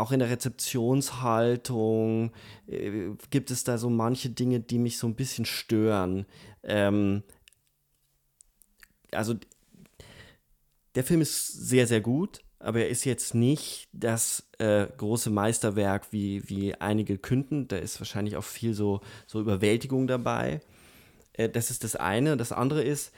auch 0.00 0.12
in 0.12 0.18
der 0.18 0.30
Rezeptionshaltung 0.30 2.32
äh, 2.66 3.10
gibt 3.28 3.50
es 3.50 3.64
da 3.64 3.76
so 3.76 3.90
manche 3.90 4.30
Dinge, 4.30 4.60
die 4.60 4.78
mich 4.78 4.96
so 4.96 5.06
ein 5.06 5.14
bisschen 5.14 5.44
stören. 5.44 6.24
Ähm, 6.62 7.22
also 9.12 9.34
der 10.94 11.04
Film 11.04 11.20
ist 11.20 11.46
sehr, 11.46 11.86
sehr 11.86 12.00
gut, 12.00 12.40
aber 12.58 12.80
er 12.80 12.88
ist 12.88 13.04
jetzt 13.04 13.34
nicht 13.34 13.88
das 13.92 14.48
äh, 14.58 14.86
große 14.96 15.30
Meisterwerk, 15.30 16.12
wie, 16.12 16.48
wie 16.48 16.74
einige 16.74 17.16
künden. 17.16 17.68
Da 17.68 17.76
ist 17.76 18.00
wahrscheinlich 18.00 18.36
auch 18.36 18.44
viel 18.44 18.74
so, 18.74 19.00
so 19.26 19.40
Überwältigung 19.40 20.06
dabei. 20.06 20.60
Äh, 21.32 21.48
das 21.48 21.70
ist 21.70 21.84
das 21.84 21.96
eine. 21.96 22.36
Das 22.36 22.52
andere 22.52 22.82
ist, 22.82 23.12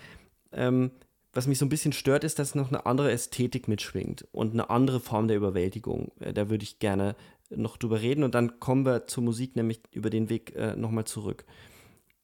ähm, 0.53 0.93
was 1.33 1.47
mich 1.47 1.59
so 1.59 1.67
ein 1.67 1.71
bisschen 1.71 1.93
stört, 1.93 2.25
ist, 2.25 2.39
dass 2.39 2.55
noch 2.55 2.69
eine 2.69 2.87
andere 2.87 3.11
Ästhetik 3.11 3.67
mitschwingt 3.67 4.27
und 4.33 4.53
eine 4.53 4.71
andere 4.71 5.01
Form 5.01 5.27
der 5.27 5.39
Überwältigung. 5.39 6.13
Äh, 6.21 6.33
da 6.33 6.51
würde 6.51 6.63
ich 6.65 6.79
gerne 6.79 7.17
noch 7.51 7.77
drüber 7.79 8.01
reden 8.01 8.23
und 8.23 8.35
dann 8.35 8.61
kommen 8.61 8.87
wir 8.87 9.07
zur 9.07 9.25
Musik, 9.25 9.57
nämlich 9.57 9.81
über 9.91 10.09
den 10.09 10.31
Weg 10.31 10.55
äh, 10.55 10.77
nochmal 10.77 11.05
zurück. 11.05 11.45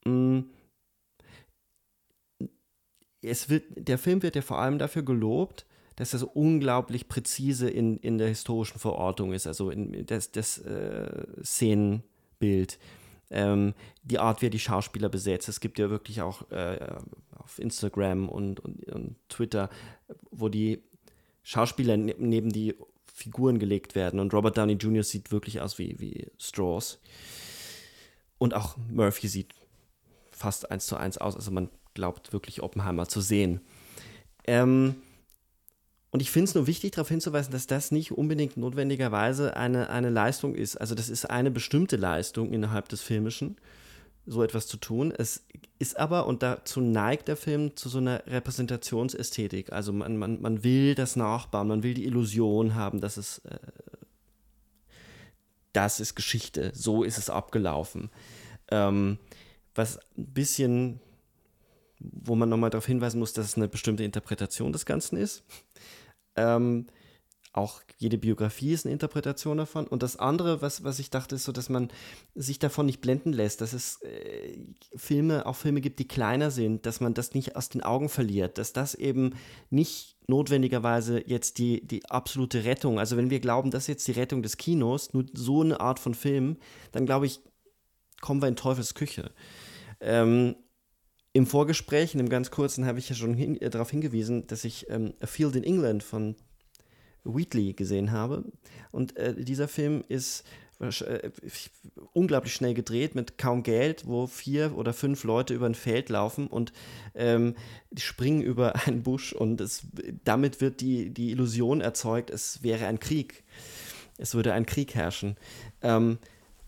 Mm 0.04 0.42
es 3.22 3.48
wird, 3.48 3.64
der 3.76 3.98
Film 3.98 4.22
wird 4.22 4.36
ja 4.36 4.42
vor 4.42 4.58
allem 4.58 4.78
dafür 4.78 5.02
gelobt, 5.02 5.66
dass 5.96 6.12
er 6.12 6.20
so 6.20 6.28
unglaublich 6.28 7.08
präzise 7.08 7.68
in, 7.68 7.96
in 7.98 8.18
der 8.18 8.28
historischen 8.28 8.78
Verortung 8.78 9.32
ist, 9.32 9.46
also 9.46 9.70
in 9.70 10.06
das, 10.06 10.30
das 10.30 10.58
äh, 10.58 11.26
Szenenbild, 11.42 12.78
ähm, 13.30 13.74
die 14.04 14.20
Art, 14.20 14.40
wie 14.40 14.46
er 14.46 14.50
die 14.50 14.60
Schauspieler 14.60 15.08
besetzt. 15.08 15.48
Es 15.48 15.58
gibt 15.58 15.78
ja 15.78 15.90
wirklich 15.90 16.22
auch 16.22 16.48
äh, 16.52 16.94
auf 17.36 17.58
Instagram 17.58 18.28
und, 18.28 18.60
und, 18.60 18.84
und, 18.92 19.16
Twitter, 19.28 19.70
wo 20.30 20.48
die 20.48 20.82
Schauspieler 21.42 21.96
ne 21.96 22.14
neben 22.18 22.50
die 22.50 22.74
Figuren 23.12 23.58
gelegt 23.58 23.96
werden 23.96 24.20
und 24.20 24.32
Robert 24.32 24.56
Downey 24.56 24.74
Jr. 24.74 25.02
sieht 25.02 25.32
wirklich 25.32 25.60
aus 25.60 25.80
wie, 25.80 25.98
wie 25.98 26.28
Strauss. 26.38 27.00
Und 28.38 28.54
auch 28.54 28.76
Murphy 28.88 29.26
sieht 29.26 29.52
fast 30.30 30.70
eins 30.70 30.86
zu 30.86 30.96
eins 30.96 31.18
aus. 31.18 31.34
Also 31.34 31.50
man 31.50 31.68
glaubt, 31.98 32.32
wirklich 32.32 32.62
Oppenheimer 32.62 33.08
zu 33.08 33.20
sehen. 33.20 33.60
Ähm, 34.46 34.94
und 36.10 36.22
ich 36.22 36.30
finde 36.30 36.44
es 36.44 36.54
nur 36.54 36.66
wichtig, 36.66 36.92
darauf 36.92 37.08
hinzuweisen, 37.08 37.52
dass 37.52 37.66
das 37.66 37.90
nicht 37.90 38.12
unbedingt 38.12 38.56
notwendigerweise 38.56 39.56
eine, 39.56 39.90
eine 39.90 40.08
Leistung 40.08 40.54
ist. 40.54 40.76
Also 40.76 40.94
das 40.94 41.10
ist 41.10 41.26
eine 41.26 41.50
bestimmte 41.50 41.96
Leistung 41.96 42.52
innerhalb 42.52 42.88
des 42.88 43.02
Filmischen, 43.02 43.56
so 44.24 44.42
etwas 44.42 44.66
zu 44.66 44.78
tun. 44.78 45.12
Es 45.16 45.44
ist 45.78 45.98
aber, 45.98 46.26
und 46.26 46.42
dazu 46.42 46.80
neigt 46.80 47.28
der 47.28 47.36
Film 47.36 47.76
zu 47.76 47.88
so 47.88 47.98
einer 47.98 48.22
Repräsentationsästhetik. 48.26 49.72
Also 49.72 49.92
man, 49.92 50.16
man, 50.16 50.40
man 50.40 50.64
will 50.64 50.94
das 50.94 51.16
nachbauen, 51.16 51.68
man 51.68 51.82
will 51.82 51.94
die 51.94 52.06
Illusion 52.06 52.74
haben, 52.74 53.00
dass 53.00 53.16
es, 53.18 53.38
äh, 53.40 53.58
das 55.74 56.00
ist 56.00 56.14
Geschichte, 56.14 56.70
so 56.74 57.02
ist 57.02 57.18
es 57.18 57.28
abgelaufen. 57.28 58.08
Ähm, 58.70 59.18
was 59.74 59.98
ein 60.16 60.26
bisschen 60.26 61.00
wo 62.00 62.34
man 62.34 62.48
nochmal 62.48 62.70
darauf 62.70 62.86
hinweisen 62.86 63.18
muss, 63.18 63.32
dass 63.32 63.46
es 63.46 63.56
eine 63.56 63.68
bestimmte 63.68 64.04
Interpretation 64.04 64.72
des 64.72 64.86
Ganzen 64.86 65.16
ist. 65.16 65.44
Ähm, 66.36 66.86
auch 67.52 67.80
jede 67.96 68.18
Biografie 68.18 68.72
ist 68.72 68.86
eine 68.86 68.92
Interpretation 68.92 69.56
davon. 69.56 69.86
Und 69.86 70.02
das 70.02 70.16
andere, 70.16 70.62
was, 70.62 70.84
was 70.84 70.98
ich 70.98 71.10
dachte, 71.10 71.34
ist 71.34 71.44
so, 71.44 71.52
dass 71.52 71.68
man 71.68 71.88
sich 72.34 72.58
davon 72.58 72.86
nicht 72.86 73.00
blenden 73.00 73.32
lässt, 73.32 73.60
dass 73.60 73.72
es 73.72 74.00
äh, 74.02 74.58
Filme, 74.94 75.46
auch 75.46 75.56
Filme 75.56 75.80
gibt, 75.80 75.98
die 75.98 76.06
kleiner 76.06 76.50
sind, 76.50 76.86
dass 76.86 77.00
man 77.00 77.14
das 77.14 77.34
nicht 77.34 77.56
aus 77.56 77.68
den 77.68 77.82
Augen 77.82 78.08
verliert, 78.08 78.58
dass 78.58 78.72
das 78.72 78.94
eben 78.94 79.34
nicht 79.70 80.16
notwendigerweise 80.28 81.22
jetzt 81.26 81.58
die, 81.58 81.84
die 81.86 82.04
absolute 82.10 82.64
Rettung, 82.64 82.98
also 82.98 83.16
wenn 83.16 83.30
wir 83.30 83.40
glauben, 83.40 83.70
das 83.70 83.84
ist 83.84 83.88
jetzt 83.88 84.08
die 84.08 84.12
Rettung 84.12 84.42
des 84.42 84.58
Kinos, 84.58 85.14
nur 85.14 85.24
so 85.32 85.62
eine 85.62 85.80
Art 85.80 85.98
von 85.98 86.14
Film, 86.14 86.58
dann 86.92 87.06
glaube 87.06 87.26
ich, 87.26 87.40
kommen 88.20 88.42
wir 88.42 88.48
in 88.48 88.56
Teufels 88.56 88.94
Küche. 88.94 89.32
Ähm, 90.00 90.54
im 91.38 91.46
Vorgespräch, 91.46 92.14
in 92.14 92.18
dem 92.18 92.28
ganz 92.28 92.50
kurzen, 92.50 92.84
habe 92.84 92.98
ich 92.98 93.08
ja 93.08 93.14
schon 93.14 93.32
hin, 93.32 93.60
äh, 93.60 93.70
darauf 93.70 93.90
hingewiesen, 93.90 94.48
dass 94.48 94.64
ich 94.64 94.90
ähm, 94.90 95.14
A 95.20 95.26
Field 95.26 95.54
in 95.54 95.62
England 95.62 96.02
von 96.02 96.34
Wheatley 97.22 97.74
gesehen 97.74 98.10
habe. 98.10 98.44
Und 98.90 99.16
äh, 99.16 99.34
dieser 99.36 99.68
Film 99.68 100.02
ist 100.08 100.44
äh, 100.80 101.30
unglaublich 102.12 102.54
schnell 102.54 102.74
gedreht 102.74 103.14
mit 103.14 103.38
kaum 103.38 103.62
Geld, 103.62 104.06
wo 104.08 104.26
vier 104.26 104.76
oder 104.76 104.92
fünf 104.92 105.22
Leute 105.22 105.54
über 105.54 105.66
ein 105.66 105.76
Feld 105.76 106.08
laufen 106.08 106.48
und 106.48 106.72
ähm, 107.14 107.54
springen 107.96 108.42
über 108.42 108.74
einen 108.86 109.04
Busch 109.04 109.32
und 109.32 109.60
es, 109.60 109.86
damit 110.24 110.60
wird 110.60 110.80
die, 110.80 111.10
die 111.10 111.30
Illusion 111.30 111.80
erzeugt, 111.80 112.30
es 112.30 112.64
wäre 112.64 112.86
ein 112.86 112.98
Krieg. 112.98 113.44
Es 114.16 114.34
würde 114.34 114.52
ein 114.52 114.66
Krieg 114.66 114.96
herrschen. 114.96 115.36
Ähm, 115.82 116.18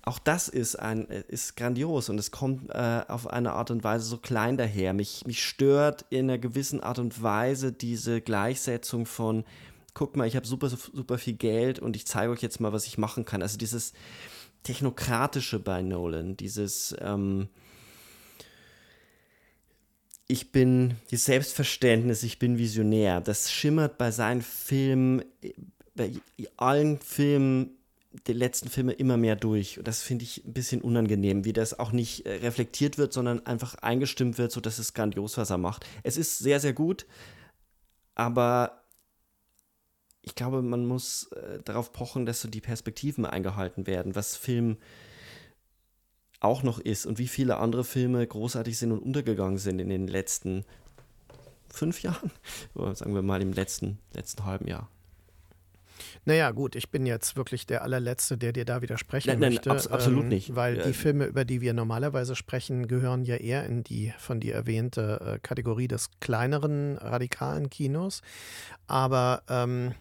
auch 0.03 0.19
das 0.19 0.49
ist, 0.49 0.77
ein, 0.77 1.07
ist 1.07 1.57
grandios 1.57 2.09
und 2.09 2.19
es 2.19 2.31
kommt 2.31 2.71
äh, 2.71 3.03
auf 3.07 3.27
eine 3.27 3.53
Art 3.53 3.71
und 3.71 3.85
Weise 3.85 4.05
so 4.07 4.17
klein 4.17 4.57
daher. 4.57 4.93
Mich, 4.95 5.27
mich 5.27 5.45
stört 5.45 6.07
in 6.11 6.31
einer 6.31 6.39
gewissen 6.39 6.81
Art 6.81 6.99
und 6.99 7.23
Weise 7.23 7.73
diese 7.73 8.21
Gleichsetzung 8.21 9.05
von, 9.07 9.45
guck 9.95 10.17
mal, 10.17 10.27
ich 10.27 10.37
habe 10.37 10.47
super, 10.47 10.69
super 10.69 11.19
viel 11.19 11.35
Geld 11.35 11.79
und 11.79 11.97
ich 11.97 12.07
zeige 12.07 12.33
euch 12.33 12.43
jetzt 12.43 12.61
mal, 12.61 12.73
was 12.73 12.87
ich 12.87 12.99
machen 12.99 13.25
kann. 13.25 13.43
Also 13.43 13.59
dieses, 13.59 13.93
Technokratische 14.63 15.59
bei 15.59 15.81
Nolan, 15.81 16.37
dieses 16.37 16.95
ähm, 17.01 17.49
ich 20.29 20.53
bin, 20.53 20.97
das 21.11 21.25
Selbstverständnis, 21.25 22.23
ich 22.23 22.39
bin 22.39 22.59
Visionär, 22.59 23.21
das 23.21 23.51
schimmert 23.51 23.99
bei 23.99 24.11
seinen 24.11 24.43
Filmen, 24.43 25.25
bei 25.95 26.13
allen 26.57 27.01
Filmen 27.01 27.71
die 28.27 28.33
letzten 28.33 28.69
Filme 28.69 28.93
immer 28.93 29.17
mehr 29.17 29.37
durch. 29.37 29.79
Und 29.79 29.87
das 29.87 30.03
finde 30.03 30.25
ich 30.25 30.45
ein 30.45 30.53
bisschen 30.53 30.83
unangenehm, 30.83 31.45
wie 31.45 31.53
das 31.53 31.79
auch 31.79 31.93
nicht 31.93 32.27
äh, 32.27 32.37
reflektiert 32.37 32.99
wird, 32.99 33.13
sondern 33.13 33.47
einfach 33.47 33.77
eingestimmt 33.77 34.39
wird, 34.39 34.53
sodass 34.53 34.79
es 34.79 34.95
grandios, 34.95 35.37
was 35.37 35.51
er 35.51 35.59
macht. 35.59 35.87
Es 36.03 36.17
ist 36.17 36.39
sehr, 36.39 36.61
sehr 36.61 36.73
gut, 36.73 37.07
aber 38.15 38.85
ich 40.23 40.35
glaube, 40.35 40.61
man 40.63 40.87
muss 40.87 41.31
äh, 41.33 41.63
darauf 41.65 41.93
pochen, 41.93 42.27
dass 42.27 42.41
so 42.41 42.49
die 42.49 42.61
Perspektiven 42.61 43.25
eingehalten 43.25 43.87
werden, 43.87 44.15
was 44.15 44.37
Film 44.37 44.77
auch 46.41 46.63
noch 46.63 46.79
ist 46.79 47.07
und 47.07 47.19
wie 47.19 47.29
viele 47.29 47.59
andere 47.59 47.85
Filme 47.85 48.27
großartig 48.27 48.77
sind 48.77 48.93
und 48.93 49.01
untergegangen 49.01 49.59
sind 49.59 49.79
in 49.79 49.89
den 49.89 50.09
letzten 50.09 50.65
fünf 51.69 52.03
Jahren, 52.03 52.31
sagen 52.95 53.15
wir 53.15 53.23
mal 53.23 53.41
im 53.41 53.53
letzten, 53.53 53.99
letzten 54.13 54.45
halben 54.45 54.67
Jahr. 54.67 54.91
Naja, 56.25 56.51
gut, 56.51 56.77
ich 56.77 56.91
bin 56.91 57.07
jetzt 57.07 57.37
wirklich 57.37 57.67
der 57.67 57.83
allerletzte, 57.83 58.37
der 58.37 58.53
dir 58.53 58.65
da 58.65 58.83
widersprechen 58.83 59.29
nein, 59.31 59.41
nein, 59.41 59.53
möchte. 59.55 59.71
Abs 59.71 59.87
absolut 59.87 60.25
ähm, 60.25 60.29
nicht. 60.29 60.55
Weil 60.55 60.79
ja. 60.79 60.85
die 60.85 60.93
Filme, 60.93 61.27
über 61.27 61.45
die 61.45 61.61
wir 61.61 61.73
normalerweise 61.73 62.37
sprechen, 62.37 62.89
gehören 62.89 63.25
ja 63.25 63.37
eher 63.37 63.65
in 63.65 63.83
die 63.83 64.13
von 64.19 64.41
dir 64.41 64.55
erwähnte 64.55 65.37
äh, 65.37 65.39
Kategorie 65.39 65.89
des 65.89 66.11
kleineren 66.21 66.99
radikalen 66.99 67.71
Kinos. 67.71 68.23
Aber 68.87 69.43
ähm, 69.49 69.95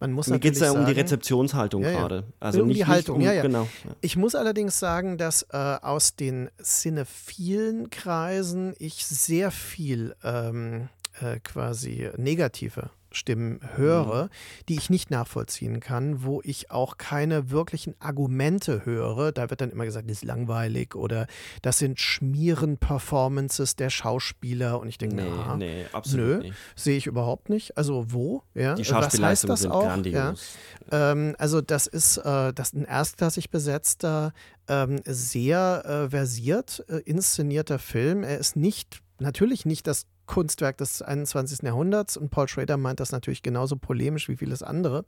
man 0.00 0.12
muss 0.12 0.28
Mir 0.28 0.38
geht 0.38 0.54
es 0.54 0.60
ja 0.60 0.72
um 0.72 0.86
die 0.86 0.92
Rezeptionshaltung 0.92 1.82
ja, 1.82 1.90
ja. 1.90 1.98
gerade. 1.98 2.24
Also 2.40 2.62
um 2.62 2.68
nicht, 2.68 2.80
die 2.80 2.86
Haltung, 2.86 3.16
um, 3.16 3.22
ja, 3.22 3.32
ja. 3.32 3.42
Genau. 3.42 3.68
Ich 4.00 4.16
muss 4.16 4.34
allerdings 4.34 4.78
sagen, 4.78 5.18
dass 5.18 5.42
äh, 5.50 5.56
aus 5.56 6.16
den 6.16 6.50
cinephilen 6.62 7.90
Kreisen 7.90 8.74
ich 8.78 9.06
sehr 9.06 9.50
viel 9.50 10.14
ähm, 10.22 10.88
äh, 11.20 11.38
quasi 11.40 12.10
negative 12.16 12.90
Stimmen 13.14 13.60
höre, 13.76 14.28
die 14.68 14.76
ich 14.76 14.90
nicht 14.90 15.10
nachvollziehen 15.10 15.80
kann, 15.80 16.24
wo 16.24 16.40
ich 16.44 16.70
auch 16.70 16.98
keine 16.98 17.50
wirklichen 17.50 17.94
Argumente 18.00 18.84
höre. 18.84 19.32
Da 19.32 19.50
wird 19.50 19.60
dann 19.60 19.70
immer 19.70 19.84
gesagt, 19.84 20.08
das 20.08 20.18
ist 20.18 20.24
langweilig 20.24 20.94
oder 20.94 21.26
das 21.62 21.78
sind 21.78 22.00
Schmieren-Performances 22.00 23.76
der 23.76 23.90
Schauspieler 23.90 24.80
und 24.80 24.88
ich 24.88 24.98
denke, 24.98 25.16
nee, 25.16 25.22
na, 25.24 25.56
nee, 25.56 25.84
absolut 25.92 26.42
nö, 26.42 26.50
sehe 26.76 26.96
ich 26.96 27.06
überhaupt 27.06 27.50
nicht. 27.50 27.76
Also 27.76 28.06
wo? 28.08 28.42
Ja? 28.54 28.74
Die 28.74 28.84
Schauspielleistungen 28.84 29.56
sind 29.56 29.70
auch? 29.70 29.84
grandios. 29.84 30.56
Ja? 30.90 31.12
Ähm, 31.12 31.34
also 31.38 31.60
das 31.60 31.86
ist, 31.86 32.18
äh, 32.18 32.52
das 32.52 32.68
ist 32.68 32.74
ein 32.74 32.84
erstklassig 32.84 33.50
besetzter, 33.50 34.32
ähm, 34.68 35.00
sehr 35.04 35.84
äh, 35.84 36.10
versiert 36.10 36.84
äh, 36.88 36.98
inszenierter 37.04 37.78
Film. 37.78 38.22
Er 38.22 38.38
ist 38.38 38.56
nicht 38.56 39.02
natürlich 39.18 39.64
nicht 39.64 39.86
das 39.86 40.06
Kunstwerk 40.26 40.78
des 40.78 41.02
21. 41.02 41.62
Jahrhunderts 41.62 42.16
und 42.16 42.30
Paul 42.30 42.48
Schrader 42.48 42.76
meint 42.76 43.00
das 43.00 43.12
natürlich 43.12 43.42
genauso 43.42 43.76
polemisch 43.76 44.28
wie 44.28 44.36
vieles 44.36 44.62
andere. 44.62 45.04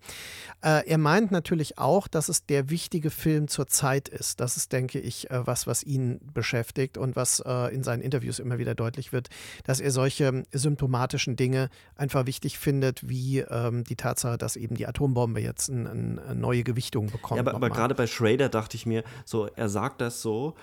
Äh, 0.62 0.86
er 0.88 0.98
meint 0.98 1.30
natürlich 1.30 1.78
auch, 1.78 2.08
dass 2.08 2.28
es 2.28 2.46
der 2.46 2.70
wichtige 2.70 3.10
Film 3.10 3.48
zur 3.48 3.66
Zeit 3.66 4.08
ist. 4.08 4.40
Das 4.40 4.56
ist, 4.56 4.72
denke 4.72 4.98
ich, 4.98 5.30
äh, 5.30 5.46
was, 5.46 5.66
was 5.66 5.82
ihn 5.82 6.20
beschäftigt 6.32 6.98
und 6.98 7.16
was 7.16 7.40
äh, 7.40 7.74
in 7.74 7.82
seinen 7.82 8.02
Interviews 8.02 8.38
immer 8.38 8.58
wieder 8.58 8.74
deutlich 8.74 9.12
wird, 9.12 9.28
dass 9.64 9.80
er 9.80 9.90
solche 9.90 10.44
symptomatischen 10.52 11.36
Dinge 11.36 11.70
einfach 11.96 12.26
wichtig 12.26 12.58
findet, 12.58 13.08
wie 13.08 13.40
ähm, 13.40 13.84
die 13.84 13.96
Tatsache, 13.96 14.38
dass 14.38 14.56
eben 14.56 14.76
die 14.76 14.86
Atombombe 14.86 15.40
jetzt 15.40 15.68
ein, 15.68 15.86
ein, 15.86 16.18
eine 16.18 16.34
neue 16.34 16.64
Gewichtung 16.64 17.10
bekommt. 17.10 17.38
Ja, 17.38 17.42
aber, 17.42 17.54
aber 17.54 17.70
gerade 17.70 17.94
bei 17.94 18.06
Schrader 18.06 18.48
dachte 18.48 18.76
ich 18.76 18.86
mir, 18.86 19.04
so, 19.24 19.46
er 19.46 19.68
sagt 19.68 20.00
das 20.00 20.22
so 20.22 20.54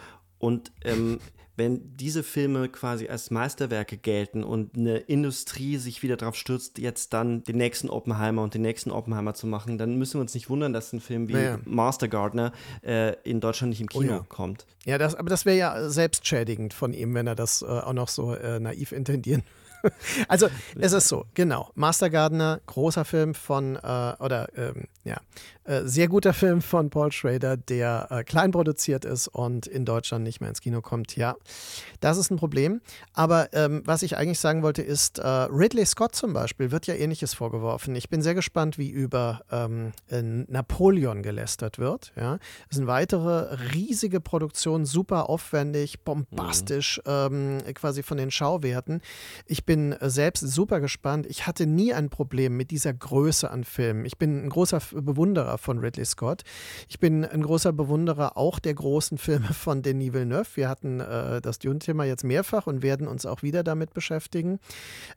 und 0.44 0.74
ähm, 0.84 1.20
wenn 1.56 1.96
diese 1.96 2.22
Filme 2.22 2.68
quasi 2.68 3.08
als 3.08 3.32
Meisterwerke 3.32 3.96
gelten 3.96 4.44
und 4.44 4.76
eine 4.76 4.98
Industrie 4.98 5.78
sich 5.78 6.04
wieder 6.04 6.18
darauf 6.18 6.36
stürzt, 6.36 6.80
jetzt 6.80 7.14
dann 7.14 7.46
den 7.46 7.56
nächsten 7.56 7.90
Oppenheimer 7.90 8.42
und 8.42 8.54
den 8.54 8.64
nächsten 8.64 8.92
Oppenheimer 8.92 9.36
zu 9.36 9.48
machen, 9.48 9.78
dann 9.78 9.96
müssen 9.98 10.16
wir 10.16 10.22
uns 10.22 10.34
nicht 10.34 10.50
wundern, 10.50 10.74
dass 10.74 10.92
ein 10.92 11.00
Film 11.00 11.30
wie 11.30 11.34
naja. 11.34 11.60
Master 11.64 12.10
Gardener 12.10 12.52
äh, 12.82 13.14
in 13.24 13.40
Deutschland 13.40 13.70
nicht 13.70 13.80
im 13.80 13.88
Kino 13.88 14.04
oh 14.04 14.16
ja. 14.18 14.26
kommt. 14.28 14.66
Ja, 14.84 14.98
das, 14.98 15.16
aber 15.16 15.30
das 15.30 15.46
wäre 15.46 15.58
ja 15.58 15.90
selbstschädigend 15.90 16.74
von 16.74 16.92
ihm, 16.92 17.14
wenn 17.14 17.28
er 17.28 17.36
das 17.36 17.62
äh, 17.62 17.66
auch 17.66 17.94
noch 17.94 18.10
so 18.10 18.34
äh, 18.34 18.60
naiv 18.60 18.92
intendieren 18.92 19.44
also 20.28 20.50
es 20.80 20.94
ist 20.94 21.08
so, 21.08 21.26
genau. 21.34 21.72
Master 21.76 22.10
Gardener, 22.10 22.62
großer 22.66 23.06
Film 23.06 23.36
von, 23.36 23.76
äh, 23.76 24.14
oder 24.20 24.48
ähm, 24.56 24.86
ja, 25.04 25.18
sehr 25.86 26.08
guter 26.08 26.34
Film 26.34 26.62
von 26.62 26.90
Paul 26.90 27.12
Schrader, 27.12 27.58
der 27.58 28.08
äh, 28.10 28.24
klein 28.24 28.52
produziert 28.52 29.06
ist 29.06 29.28
und 29.28 29.68
in 29.68 29.86
Deutschland 29.86 30.24
nicht 30.24 30.40
mehr 30.40 30.50
ins 30.50 30.62
Kino 30.62 30.82
kommt. 30.82 31.16
Ja, 31.16 31.36
das 32.00 32.18
ist 32.18 32.32
ein 32.32 32.38
Problem. 32.38 32.82
Aber 33.14 33.54
ähm, 33.54 33.84
was 33.86 34.02
ich 34.04 34.18
eigentlich 34.18 34.40
sagen 34.40 34.64
wollte, 34.64 34.82
ist, 34.82 35.20
äh, 35.20 35.28
Ridley 35.28 35.86
Scott 35.86 36.16
zum 36.16 36.34
Beispiel 36.34 36.72
wird 36.72 36.88
ja 36.88 36.96
ähnliches 36.96 37.34
vorgeworfen. 37.34 37.96
Ich 37.96 38.10
bin 38.10 38.22
sehr 38.22 38.36
gespannt, 38.36 38.78
wie 38.78 38.90
über 38.90 39.42
ähm, 39.52 39.92
Napoleon 40.10 41.24
gelästert 41.24 41.78
wird. 41.78 42.14
Ja, 42.16 42.38
das 42.70 42.78
ist 42.78 42.80
eine 42.80 42.88
weitere 42.88 43.56
riesige 43.74 44.22
Produktion, 44.22 44.86
super 44.86 45.30
aufwendig, 45.30 46.02
bombastisch, 46.02 47.02
mhm. 47.06 47.60
ähm, 47.66 47.74
quasi 47.74 48.02
von 48.02 48.18
den 48.18 48.32
Schauwerten. 48.32 49.02
Ich 49.46 49.66
bin 49.66 49.74
bin 49.74 49.96
selbst 50.02 50.42
super 50.42 50.80
gespannt. 50.80 51.26
Ich 51.28 51.48
hatte 51.48 51.66
nie 51.66 51.94
ein 51.94 52.10
Problem 52.10 52.56
mit 52.56 52.70
dieser 52.70 52.94
Größe 52.94 53.50
an 53.50 53.64
Filmen. 53.64 54.06
Ich 54.06 54.20
bin 54.20 54.46
ein 54.46 54.50
großer 54.50 54.80
Bewunderer 54.92 55.53
von 55.58 55.80
Ridley 55.80 56.06
Scott. 56.06 56.44
Ich 56.88 57.00
bin 57.00 57.26
ein 57.26 57.44
großer 57.44 57.74
Bewunderer 57.74 58.38
auch 58.38 58.60
der 58.60 58.74
großen 58.74 59.18
Filme 59.18 59.54
von 59.54 59.82
Denis 59.82 60.14
Villeneuve. 60.14 60.50
Wir 60.56 60.70
hatten 60.70 61.00
äh, 61.00 61.42
das 61.42 61.60
Dune-Thema 61.60 62.06
jetzt 62.06 62.24
mehrfach 62.24 62.68
und 62.68 62.82
werden 62.82 63.08
uns 63.08 63.26
auch 63.26 63.44
wieder 63.44 63.64
damit 63.64 63.94
beschäftigen, 63.94 64.60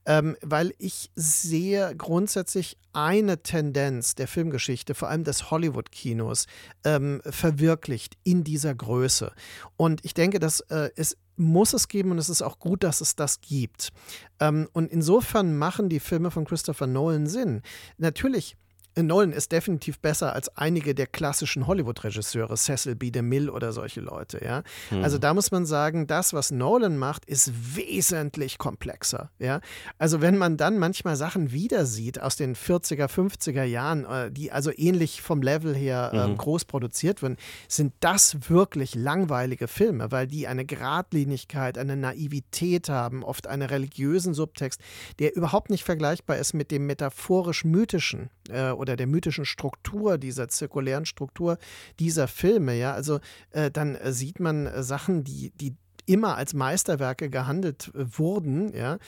ähm, 0.05 0.37
weil 0.43 0.73
ich 0.79 1.11
sehe 1.15 1.95
grundsätzlich 1.97 2.79
eine 2.93 3.43
Tendenz 3.43 4.15
der 4.15 4.27
Filmgeschichte, 4.27 4.95
vor 4.95 5.09
allem 5.09 5.25
des 5.25 5.51
Hollywood-Kinos, 5.51 6.47
ähm, 6.85 7.21
verwirklicht 7.25 8.17
in 8.25 8.43
dieser 8.43 8.75
Größe. 8.75 9.33
Und 9.77 10.05
ich 10.05 10.15
denke, 10.15 10.39
dass 10.39 10.61
äh, 10.61 10.91
es 10.97 11.17
muss 11.37 11.75
es 11.75 11.89
geben 11.89 12.11
und 12.11 12.19
es 12.19 12.29
ist 12.29 12.43
auch 12.43 12.59
gut, 12.59 12.83
dass 12.83 13.01
es 13.01 13.15
das 13.15 13.41
gibt. 13.41 13.93
Ähm, 14.41 14.69
und 14.73 14.91
insofern 14.91 15.57
machen 15.57 15.89
die 15.89 16.01
Filme 16.01 16.31
von 16.31 16.45
Christopher 16.45 16.87
Nolan 16.87 17.27
Sinn. 17.27 17.63
Natürlich 17.99 18.57
Nolan 19.03 19.33
ist 19.33 19.53
definitiv 19.53 19.99
besser 19.99 20.33
als 20.33 20.49
einige 20.57 20.95
der 20.95 21.07
klassischen 21.07 21.67
Hollywood-Regisseure, 21.67 22.57
Cecil 22.57 22.95
B. 22.95 23.11
DeMille 23.11 23.53
oder 23.53 23.73
solche 23.73 24.01
Leute, 24.01 24.43
ja. 24.43 24.63
Hm. 24.89 25.05
Also 25.05 25.19
da 25.19 25.35
muss 25.35 25.51
man 25.51 25.67
sagen, 25.67 26.07
das, 26.07 26.33
was 26.33 26.51
Nolan 26.51 26.97
macht, 26.97 27.27
ist 27.27 27.77
wesentlich 27.77 28.59
komplexer, 28.59 29.31
ja. 29.39 29.61
Also 29.99 30.23
wenn 30.23 30.39
man 30.39 30.57
dann 30.57 30.79
manchmal 30.79 31.17
Sachen 31.17 31.53
wieder 31.53 31.85
sieht 31.85 32.21
aus 32.21 32.37
den 32.37 32.57
40er, 32.57 33.09
50er 33.09 33.65
Jahren, 33.65 34.05
äh, 34.07 34.31
die 34.31 34.51
also 34.51 34.71
ähnlich 34.75 35.21
vom 35.21 35.43
Level 35.43 35.75
her 35.75 36.11
äh, 36.15 36.29
mhm. 36.29 36.39
groß 36.39 36.65
produziert 36.65 37.23
wurden, 37.23 37.37
sind 37.69 37.93
das 38.01 38.49
wirklich 38.49 38.95
langweilige 38.95 39.69
Filme, 39.69 40.11
weil 40.11 40.27
die 40.27 40.47
eine 40.47 40.65
Gradlinigkeit, 40.65 41.77
eine 41.77 41.97
Naivität 41.97 42.89
haben, 42.89 43.23
oft 43.23 43.47
einen 43.47 43.69
religiösen 43.69 44.33
Subtext, 44.33 44.81
der 45.19 45.37
überhaupt 45.37 45.69
nicht 45.69 45.85
vergleichbar 45.85 46.39
ist 46.39 46.55
mit 46.55 46.71
dem 46.71 46.87
metaphorisch-mythischen 46.87 48.31
äh, 48.49 48.71
oder 48.87 48.97
der 48.97 49.09
mythischen 49.09 49.45
Struktur, 49.45 50.17
dieser 50.17 50.49
zirkulären 50.49 51.07
Struktur 51.07 51.59
dieser 51.99 52.29
Filme, 52.29 52.75
ja, 52.77 52.93
also 52.93 53.19
äh, 53.51 53.71
dann 53.71 53.97
äh, 53.97 54.13
sieht 54.13 54.39
man 54.39 54.67
äh, 54.67 54.83
Sachen, 54.85 55.25
die, 55.25 55.51
die 55.57 55.75
immer 56.07 56.37
als 56.37 56.55
Meisterwerke 56.55 57.29
gehandelt 57.29 57.91
äh, 57.95 58.05
wurden, 58.17 58.73
ja, 58.73 58.99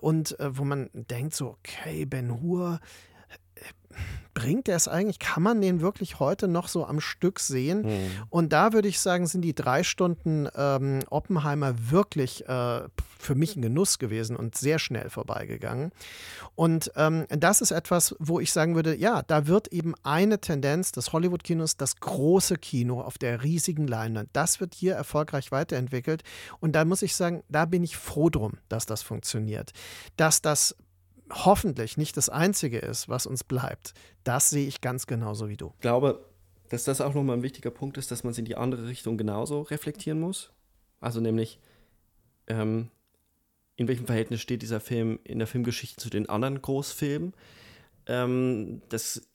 und 0.00 0.36
wo 0.40 0.64
man 0.64 0.88
denkt 0.94 1.34
so, 1.34 1.58
okay, 1.58 2.06
Ben 2.06 2.40
Hur, 2.40 2.80
bringt 4.38 4.68
er 4.68 4.76
es 4.76 4.86
eigentlich? 4.86 5.18
Kann 5.18 5.42
man 5.42 5.60
den 5.60 5.80
wirklich 5.80 6.20
heute 6.20 6.46
noch 6.46 6.68
so 6.68 6.86
am 6.86 7.00
Stück 7.00 7.40
sehen? 7.40 7.82
Mhm. 7.82 8.10
Und 8.30 8.52
da 8.52 8.72
würde 8.72 8.86
ich 8.86 9.00
sagen, 9.00 9.26
sind 9.26 9.42
die 9.42 9.54
drei 9.54 9.82
Stunden 9.82 10.48
ähm, 10.54 11.00
Oppenheimer 11.10 11.74
wirklich 11.90 12.48
äh, 12.48 12.82
für 13.18 13.34
mich 13.34 13.56
ein 13.56 13.62
Genuss 13.62 13.98
gewesen 13.98 14.36
und 14.36 14.56
sehr 14.56 14.78
schnell 14.78 15.10
vorbeigegangen. 15.10 15.90
Und 16.54 16.92
ähm, 16.94 17.26
das 17.30 17.60
ist 17.60 17.72
etwas, 17.72 18.14
wo 18.20 18.38
ich 18.38 18.52
sagen 18.52 18.76
würde, 18.76 18.94
ja, 18.94 19.22
da 19.22 19.48
wird 19.48 19.68
eben 19.68 19.94
eine 20.04 20.40
Tendenz 20.40 20.92
des 20.92 21.12
Hollywood-Kinos, 21.12 21.76
das 21.76 21.96
große 21.96 22.58
Kino 22.58 23.00
auf 23.00 23.18
der 23.18 23.42
riesigen 23.42 23.88
Leinwand, 23.88 24.28
das 24.34 24.60
wird 24.60 24.72
hier 24.72 24.94
erfolgreich 24.94 25.50
weiterentwickelt. 25.50 26.22
Und 26.60 26.72
da 26.72 26.84
muss 26.84 27.02
ich 27.02 27.16
sagen, 27.16 27.42
da 27.48 27.64
bin 27.64 27.82
ich 27.82 27.96
froh 27.96 28.30
drum, 28.30 28.52
dass 28.68 28.86
das 28.86 29.02
funktioniert. 29.02 29.72
Dass 30.16 30.42
das 30.42 30.76
hoffentlich 31.32 31.96
nicht 31.96 32.16
das 32.16 32.28
Einzige 32.28 32.78
ist, 32.78 33.08
was 33.08 33.26
uns 33.26 33.44
bleibt. 33.44 33.94
Das 34.24 34.50
sehe 34.50 34.66
ich 34.66 34.80
ganz 34.80 35.06
genauso 35.06 35.48
wie 35.48 35.56
du. 35.56 35.72
Ich 35.76 35.80
glaube, 35.80 36.24
dass 36.68 36.84
das 36.84 37.00
auch 37.00 37.14
nochmal 37.14 37.36
ein 37.36 37.42
wichtiger 37.42 37.70
Punkt 37.70 37.96
ist, 37.98 38.10
dass 38.10 38.24
man 38.24 38.32
es 38.32 38.38
in 38.38 38.44
die 38.44 38.56
andere 38.56 38.86
Richtung 38.88 39.16
genauso 39.16 39.62
reflektieren 39.62 40.20
muss. 40.20 40.52
Also 41.00 41.20
nämlich, 41.20 41.58
ähm, 42.46 42.90
in 43.76 43.88
welchem 43.88 44.06
Verhältnis 44.06 44.40
steht 44.40 44.62
dieser 44.62 44.80
Film 44.80 45.18
in 45.24 45.38
der 45.38 45.46
Filmgeschichte 45.46 45.96
zu 45.96 46.10
den 46.10 46.28
anderen 46.28 46.60
Großfilmen. 46.60 47.32
Ähm, 48.06 48.82
das 48.88 49.28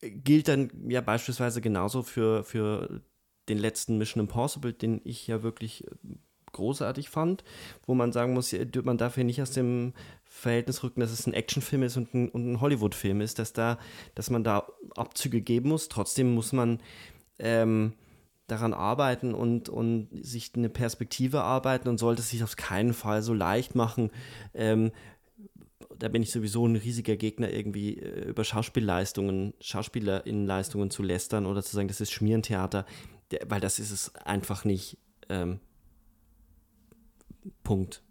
gilt 0.00 0.48
dann 0.48 0.70
ja 0.88 1.00
beispielsweise 1.00 1.60
genauso 1.60 2.02
für, 2.02 2.44
für 2.44 3.02
den 3.48 3.58
letzten 3.58 3.98
Mission 3.98 4.22
Impossible, 4.22 4.72
den 4.72 5.00
ich 5.04 5.26
ja 5.26 5.42
wirklich 5.42 5.86
äh, 5.86 5.90
großartig 6.52 7.08
fand, 7.08 7.44
wo 7.86 7.94
man 7.94 8.12
sagen 8.12 8.34
muss, 8.34 8.54
man 8.84 8.98
darf 8.98 9.14
hier 9.16 9.24
nicht 9.24 9.42
aus 9.42 9.50
dem 9.50 9.92
Verhältnis 10.24 10.82
rücken, 10.82 11.00
dass 11.00 11.12
es 11.12 11.26
ein 11.26 11.34
Actionfilm 11.34 11.82
ist 11.82 11.96
und 11.96 12.14
ein, 12.14 12.30
ein 12.34 12.60
Hollywood-Film 12.60 13.20
ist, 13.20 13.38
dass 13.38 13.52
da, 13.52 13.78
dass 14.14 14.30
man 14.30 14.44
da 14.44 14.66
Abzüge 14.96 15.40
geben 15.40 15.68
muss. 15.68 15.88
Trotzdem 15.88 16.34
muss 16.34 16.52
man 16.52 16.80
ähm, 17.38 17.92
daran 18.46 18.74
arbeiten 18.74 19.34
und, 19.34 19.68
und 19.68 20.08
sich 20.12 20.52
eine 20.54 20.68
Perspektive 20.68 21.42
arbeiten 21.42 21.88
und 21.88 21.98
sollte 21.98 22.22
es 22.22 22.30
sich 22.30 22.42
auf 22.42 22.56
keinen 22.56 22.94
Fall 22.94 23.22
so 23.22 23.34
leicht 23.34 23.74
machen. 23.74 24.10
Ähm, 24.54 24.92
da 25.98 26.08
bin 26.08 26.22
ich 26.22 26.32
sowieso 26.32 26.66
ein 26.66 26.76
riesiger 26.76 27.16
Gegner, 27.16 27.50
irgendwie 27.50 27.98
äh, 27.98 28.28
über 28.28 28.44
Schauspielleistungen, 28.44 29.54
Schauspielerinnenleistungen 29.60 30.90
zu 30.90 31.02
lästern 31.02 31.46
oder 31.46 31.62
zu 31.62 31.74
sagen, 31.74 31.88
das 31.88 32.00
ist 32.00 32.12
Schmierentheater, 32.12 32.86
weil 33.46 33.60
das 33.60 33.78
ist 33.78 33.90
es 33.90 34.14
einfach 34.16 34.64
nicht. 34.64 34.98
Ähm, 35.28 35.60
Punkt. 37.64 38.02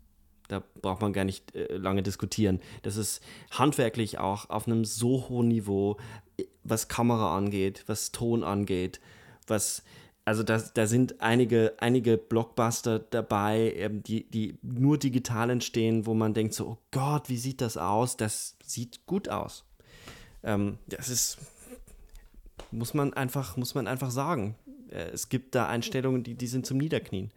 Da 0.48 0.62
braucht 0.82 1.02
man 1.02 1.14
gar 1.14 1.24
nicht 1.24 1.56
äh, 1.56 1.78
lange 1.78 2.04
diskutieren. 2.04 2.60
Das 2.82 2.98
ist 2.98 3.22
handwerklich 3.52 4.20
auch 4.20 4.50
auf 4.50 4.68
einem 4.68 4.84
so 4.84 5.30
hohen 5.30 5.48
Niveau, 5.48 5.98
äh, 6.38 6.44
was 6.64 6.88
Kamera 6.88 7.38
angeht, 7.38 7.84
was 7.88 8.12
Ton 8.12 8.44
angeht, 8.44 9.00
was 9.48 9.84
also 10.24 10.44
da, 10.44 10.60
da 10.60 10.86
sind 10.86 11.20
einige, 11.22 11.74
einige 11.80 12.18
Blockbuster 12.18 13.00
dabei, 13.00 13.74
ähm, 13.76 14.04
die, 14.04 14.30
die 14.30 14.58
nur 14.62 14.98
digital 14.98 15.50
entstehen, 15.50 16.06
wo 16.06 16.14
man 16.14 16.34
denkt 16.34 16.54
so, 16.54 16.68
oh 16.68 16.78
Gott, 16.92 17.28
wie 17.28 17.38
sieht 17.38 17.62
das 17.62 17.78
aus? 17.78 18.18
Das 18.18 18.56
sieht 18.64 19.06
gut 19.08 19.30
aus. 19.30 19.66
Ähm, 20.44 20.78
das 20.88 21.10
ist, 21.10 21.40
muss 22.72 22.94
man 22.94 23.14
einfach, 23.14 23.58
muss 23.58 23.74
man 23.74 23.88
einfach 23.88 24.12
sagen. 24.12 24.56
Äh, 24.90 25.10
es 25.12 25.30
gibt 25.30 25.56
da 25.56 25.68
Einstellungen, 25.68 26.24
die, 26.24 26.36
die 26.36 26.48
sind 26.48 26.66
zum 26.68 26.78
Niederknien. 26.78 27.32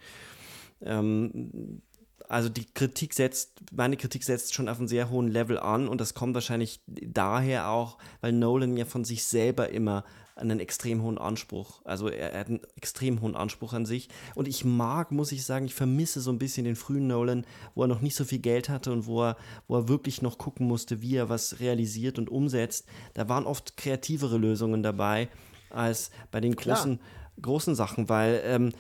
Ähm, 0.81 1.81
also 2.29 2.49
die 2.49 2.65
Kritik 2.65 3.15
setzt, 3.15 3.61
meine 3.73 3.97
Kritik 3.97 4.25
setzt 4.25 4.55
schon 4.55 4.69
auf 4.69 4.79
einem 4.79 4.89
sehr 4.89 5.11
hohen 5.11 5.29
Level 5.29 5.59
an 5.59 5.89
und 5.89 6.01
das 6.01 6.15
kommt 6.15 6.35
wahrscheinlich 6.35 6.81
daher 6.87 7.69
auch, 7.69 7.99
weil 8.21 8.33
Nolan 8.33 8.77
ja 8.77 8.85
von 8.87 9.05
sich 9.05 9.25
selber 9.25 9.69
immer 9.69 10.05
einen 10.37 10.59
extrem 10.59 11.03
hohen 11.03 11.19
Anspruch, 11.19 11.81
also 11.85 12.09
er, 12.09 12.33
er, 12.33 12.41
hat 12.41 12.49
einen 12.49 12.61
extrem 12.77 13.21
hohen 13.21 13.37
Anspruch 13.37 13.73
an 13.73 13.87
sich 13.87 14.09
und 14.35 14.49
ich 14.49 14.65
mag, 14.65 15.13
muss 15.13 15.31
ich 15.31 15.45
sagen, 15.45 15.67
ich 15.67 15.75
vermisse 15.75 16.21
so 16.21 16.33
ein 16.33 16.39
bisschen 16.39 16.65
den 16.65 16.75
frühen 16.77 17.07
Nolan, 17.07 17.47
wo 17.75 17.85
er 17.85 17.89
noch 17.89 18.01
nicht 18.01 18.17
so 18.17 18.25
viel 18.25 18.41
Geld 18.41 18.69
hatte 18.69 18.91
und 18.91 19.07
wo 19.07 19.23
er, 19.23 19.37
wo 19.69 19.77
er 19.77 19.89
wirklich 19.89 20.23
noch 20.23 20.39
gucken 20.39 20.67
musste, 20.67 21.03
wie 21.03 21.15
er 21.15 21.29
was 21.29 21.61
realisiert 21.61 22.19
und 22.19 22.31
umsetzt. 22.31 22.87
Da 23.13 23.29
waren 23.29 23.47
oft 23.47 23.77
kreativere 23.77 24.39
Lösungen 24.39 24.83
dabei 24.83 25.29
als 25.71 26.11
bei 26.33 26.41
den 26.41 26.57
großen, 26.57 26.99
großen 27.41 27.77
Sachen, 27.77 28.09
weil 28.09 28.43
ähm, 28.45 28.73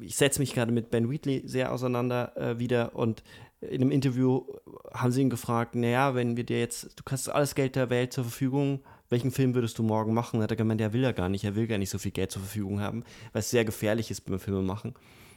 ich 0.00 0.16
setze 0.16 0.40
mich 0.40 0.54
gerade 0.54 0.72
mit 0.72 0.90
Ben 0.90 1.10
Wheatley 1.10 1.42
sehr 1.44 1.72
auseinander 1.72 2.36
äh, 2.36 2.58
wieder 2.58 2.94
und 2.94 3.22
in 3.60 3.82
einem 3.82 3.90
Interview 3.90 4.44
haben 4.92 5.10
sie 5.10 5.22
ihn 5.22 5.30
gefragt, 5.30 5.74
naja, 5.74 6.14
wenn 6.14 6.36
wir 6.36 6.44
dir 6.44 6.60
jetzt, 6.60 6.92
du 6.96 7.02
hast 7.10 7.28
alles 7.28 7.54
Geld 7.54 7.74
der 7.74 7.90
Welt 7.90 8.12
zur 8.12 8.24
Verfügung, 8.24 8.80
welchen 9.08 9.30
Film 9.30 9.54
würdest 9.54 9.78
du 9.78 9.82
morgen 9.82 10.14
machen? 10.14 10.42
Hat 10.42 10.50
er 10.50 10.56
gemeint, 10.56 10.80
er 10.80 10.92
will 10.92 11.02
ja 11.02 11.12
gar 11.12 11.28
nicht, 11.28 11.44
er 11.44 11.56
will 11.56 11.66
gar 11.66 11.78
nicht 11.78 11.90
so 11.90 11.98
viel 11.98 12.12
Geld 12.12 12.30
zur 12.30 12.42
Verfügung 12.42 12.80
haben, 12.80 13.04
weil 13.32 13.40
es 13.40 13.50
sehr 13.50 13.64
gefährlich 13.64 14.10
ist 14.10 14.20
beim 14.22 14.38
Filme 14.38 14.62
machen, 14.62 14.94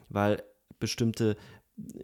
weil 0.09 0.43
bestimmte 0.79 1.35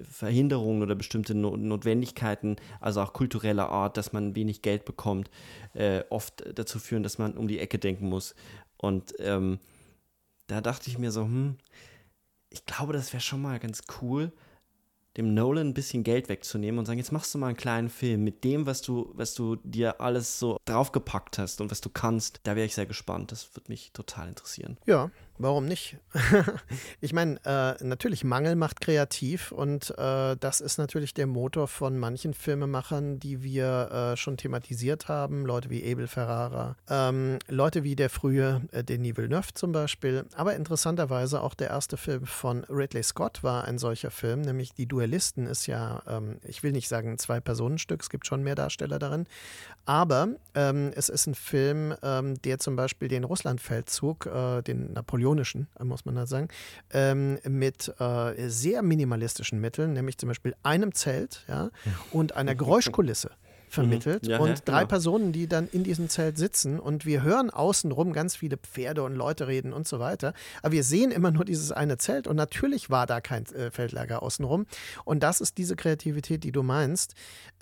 Verhinderungen 0.02 0.82
oder 0.82 0.96
bestimmte 0.96 1.36
Notwendigkeiten, 1.36 2.56
also 2.80 3.02
auch 3.02 3.14
kultureller 3.14 3.70
Art, 3.70 3.98
dass 3.98 4.14
man 4.14 4.36
wenig 4.36 4.62
Geld 4.62 4.86
bekommt, 4.86 5.30
äh, 5.74 6.04
oft 6.10 6.44
dazu 6.58 6.80
führen, 6.80 7.04
dass 7.04 7.18
man 7.18 7.34
um 7.38 7.48
die 7.48 7.60
Ecke 7.60 7.78
denken 7.78 8.10
muss. 8.10 8.34
Und 8.78 9.14
ähm, 9.20 9.60
da 10.48 10.62
dachte 10.62 10.90
ich 10.90 10.98
mir 10.98 11.12
so, 11.12 11.24
hm, 11.24 11.58
ich 12.58 12.66
glaube, 12.66 12.94
das 12.94 13.14
wäre 13.14 13.22
schon 13.22 13.42
mal 13.42 13.60
ganz 13.60 13.82
cool, 14.02 14.32
dem 15.18 15.34
Nolan 15.34 15.70
ein 15.70 15.74
bisschen 15.74 16.04
Geld 16.04 16.30
wegzunehmen 16.30 16.78
und 16.80 16.86
sagen, 16.86 17.00
jetzt 17.00 17.12
machst 17.12 17.34
du 17.34 17.40
mal 17.40 17.48
einen 17.48 17.58
kleinen 17.58 17.90
Film 17.90 18.24
mit 18.24 18.44
dem, 18.44 18.68
was 18.68 18.82
du, 18.82 19.12
was 19.16 19.34
du 19.34 19.56
dir 19.58 20.00
alles 20.00 20.38
so 20.38 20.58
draufgepackt 20.66 21.40
hast 21.40 21.60
und 21.60 21.72
was 21.72 21.82
du 21.82 21.90
kannst. 21.90 22.42
Da 22.44 22.56
wäre 22.56 22.68
ich 22.68 22.76
sehr 22.76 22.86
gespannt. 22.86 23.32
Das 23.32 23.56
würde 23.56 23.72
mich 23.72 23.92
total 23.94 24.30
interessieren. 24.30 24.78
Ja, 24.86 25.10
Warum 25.40 25.66
nicht? 25.66 25.98
ich 27.02 27.14
meine, 27.14 27.40
äh, 27.46 27.84
natürlich 27.84 28.24
Mangel 28.24 28.56
macht 28.56 28.82
kreativ 28.82 29.52
und 29.52 29.94
äh, 29.96 30.36
das 30.36 30.62
ist 30.62 30.80
natürlich 30.80 31.14
der 31.14 31.28
Motor 31.28 31.68
von 31.68 32.00
manchen 32.00 32.34
Filmemachern, 32.34 33.20
die 33.20 33.44
wir 33.44 33.92
äh, 33.92 34.18
schon 34.18 34.38
thematisiert 34.38 35.10
haben. 35.10 35.46
Leute 35.46 35.70
wie 35.70 35.92
Abel 35.92 36.08
Ferrara, 36.08 36.76
ähm, 36.90 37.38
Leute 37.48 37.84
wie 37.84 37.96
der 37.96 38.10
frühe 38.10 38.64
äh, 38.72 38.84
Denis 38.84 39.16
Villeneuve 39.16 39.54
zum 39.54 39.72
Beispiel. 39.72 40.26
Aber 40.36 40.56
interessanterweise 40.56 41.42
auch 41.44 41.54
der 41.54 41.70
erste 41.70 41.98
Film 41.98 42.26
von 42.26 42.64
Ridley 42.64 43.04
Scott 43.04 43.44
war 43.44 43.66
ein 43.66 43.78
solcher 43.78 44.10
Film, 44.10 44.42
nämlich 44.42 44.74
Die 44.74 44.88
Duellisten 44.88 45.46
ist 45.46 45.68
ja, 45.68 46.02
ähm, 46.08 46.40
ich 46.44 46.64
will 46.64 46.72
nicht 46.72 46.88
sagen 46.88 47.20
zwei 47.20 47.40
Personenstück, 47.40 48.02
es 48.02 48.10
gibt 48.10 48.26
schon 48.26 48.42
mehr 48.42 48.56
Darsteller 48.56 48.98
darin, 48.98 49.28
aber 49.86 50.30
ähm, 50.56 50.92
es 50.96 51.10
ist 51.10 51.28
ein 51.28 51.36
Film, 51.36 51.94
ähm, 52.02 52.42
der 52.42 52.58
zum 52.58 52.76
Beispiel 52.76 53.08
den 53.08 53.24
Russlandfeldzug, 53.24 54.26
äh, 54.26 54.62
den 54.64 54.94
Napoleon 54.94 55.27
napoleonischen, 55.28 55.68
muss 55.84 56.06
man 56.06 56.16
da 56.16 56.26
sagen, 56.26 56.48
ähm, 56.92 57.40
mit 57.44 57.94
äh, 58.00 58.50
sehr 58.50 58.82
minimalistischen 58.82 59.60
Mitteln, 59.60 59.94
nämlich 59.94 60.18
zum 60.18 60.28
Beispiel 60.28 60.56
einem 60.64 60.94
Zelt 60.94 61.44
ja, 61.48 61.70
und 62.12 62.36
einer 62.36 62.56
Geräuschkulisse 62.56 63.32
vermittelt 63.70 64.24
mhm. 64.24 64.30
ja, 64.30 64.40
und 64.40 64.50
ja, 64.50 64.56
drei 64.66 64.80
genau. 64.80 64.88
Personen, 64.88 65.32
die 65.32 65.48
dann 65.48 65.68
in 65.68 65.84
diesem 65.84 66.10
Zelt 66.10 66.38
sitzen 66.38 66.80
und 66.80 67.06
wir 67.06 67.24
hören 67.24 67.50
außenrum 67.50 68.14
ganz 68.14 68.36
viele 68.36 68.58
Pferde 68.58 69.04
und 69.04 69.16
Leute 69.16 69.48
reden 69.48 69.74
und 69.74 69.88
so 69.88 70.00
weiter, 70.00 70.34
aber 70.62 70.74
wir 70.74 70.84
sehen 70.84 71.12
immer 71.12 71.32
nur 71.32 71.46
dieses 71.46 71.72
eine 71.72 71.98
Zelt 71.98 72.28
und 72.28 72.36
natürlich 72.36 72.90
war 72.90 73.06
da 73.06 73.22
kein 73.22 73.46
äh, 73.48 73.72
Feldlager 73.72 74.24
außenrum 74.24 74.66
und 75.06 75.22
das 75.22 75.42
ist 75.42 75.58
diese 75.58 75.76
Kreativität, 75.76 76.44
die 76.44 76.52
du 76.52 76.64
meinst. 76.64 77.14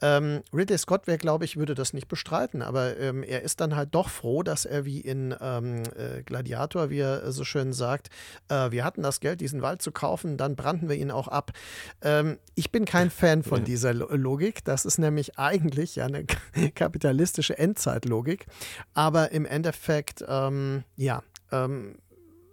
Ähm, 0.01 0.41
Ridley 0.53 0.77
Scott 0.77 1.07
wäre, 1.07 1.17
glaube 1.17 1.45
ich, 1.45 1.57
würde 1.57 1.73
das 1.73 1.93
nicht 1.93 2.07
bestreiten, 2.07 2.61
aber 2.61 2.97
ähm, 2.97 3.23
er 3.23 3.43
ist 3.43 3.61
dann 3.61 3.75
halt 3.75 3.95
doch 3.95 4.09
froh, 4.09 4.43
dass 4.43 4.65
er 4.65 4.85
wie 4.85 4.99
in 4.99 5.33
ähm, 5.39 5.83
äh, 5.95 6.21
Gladiator, 6.23 6.89
wie 6.89 6.99
er 6.99 7.31
so 7.31 7.43
schön 7.43 7.71
sagt, 7.71 8.09
äh, 8.49 8.71
wir 8.71 8.83
hatten 8.83 9.01
das 9.01 9.19
Geld, 9.21 9.41
diesen 9.41 9.61
Wald 9.61 9.81
zu 9.81 9.91
kaufen, 9.91 10.37
dann 10.37 10.55
brannten 10.55 10.89
wir 10.89 10.95
ihn 10.97 11.11
auch 11.11 11.27
ab. 11.27 11.51
Ähm, 12.01 12.37
ich 12.55 12.71
bin 12.71 12.85
kein 12.85 13.09
Fan 13.15 13.43
von 13.43 13.63
dieser 13.63 13.93
Logik, 13.93 14.63
das 14.65 14.85
ist 14.85 14.97
nämlich 14.97 15.39
eigentlich 15.39 15.94
ja 15.95 16.05
eine 16.05 16.25
kapitalistische 16.75 17.57
Endzeitlogik. 17.57 18.45
Aber 18.93 19.31
im 19.31 19.45
Endeffekt, 19.45 20.23
ähm, 20.27 20.83
ja, 20.95 21.23
ähm, 21.51 21.97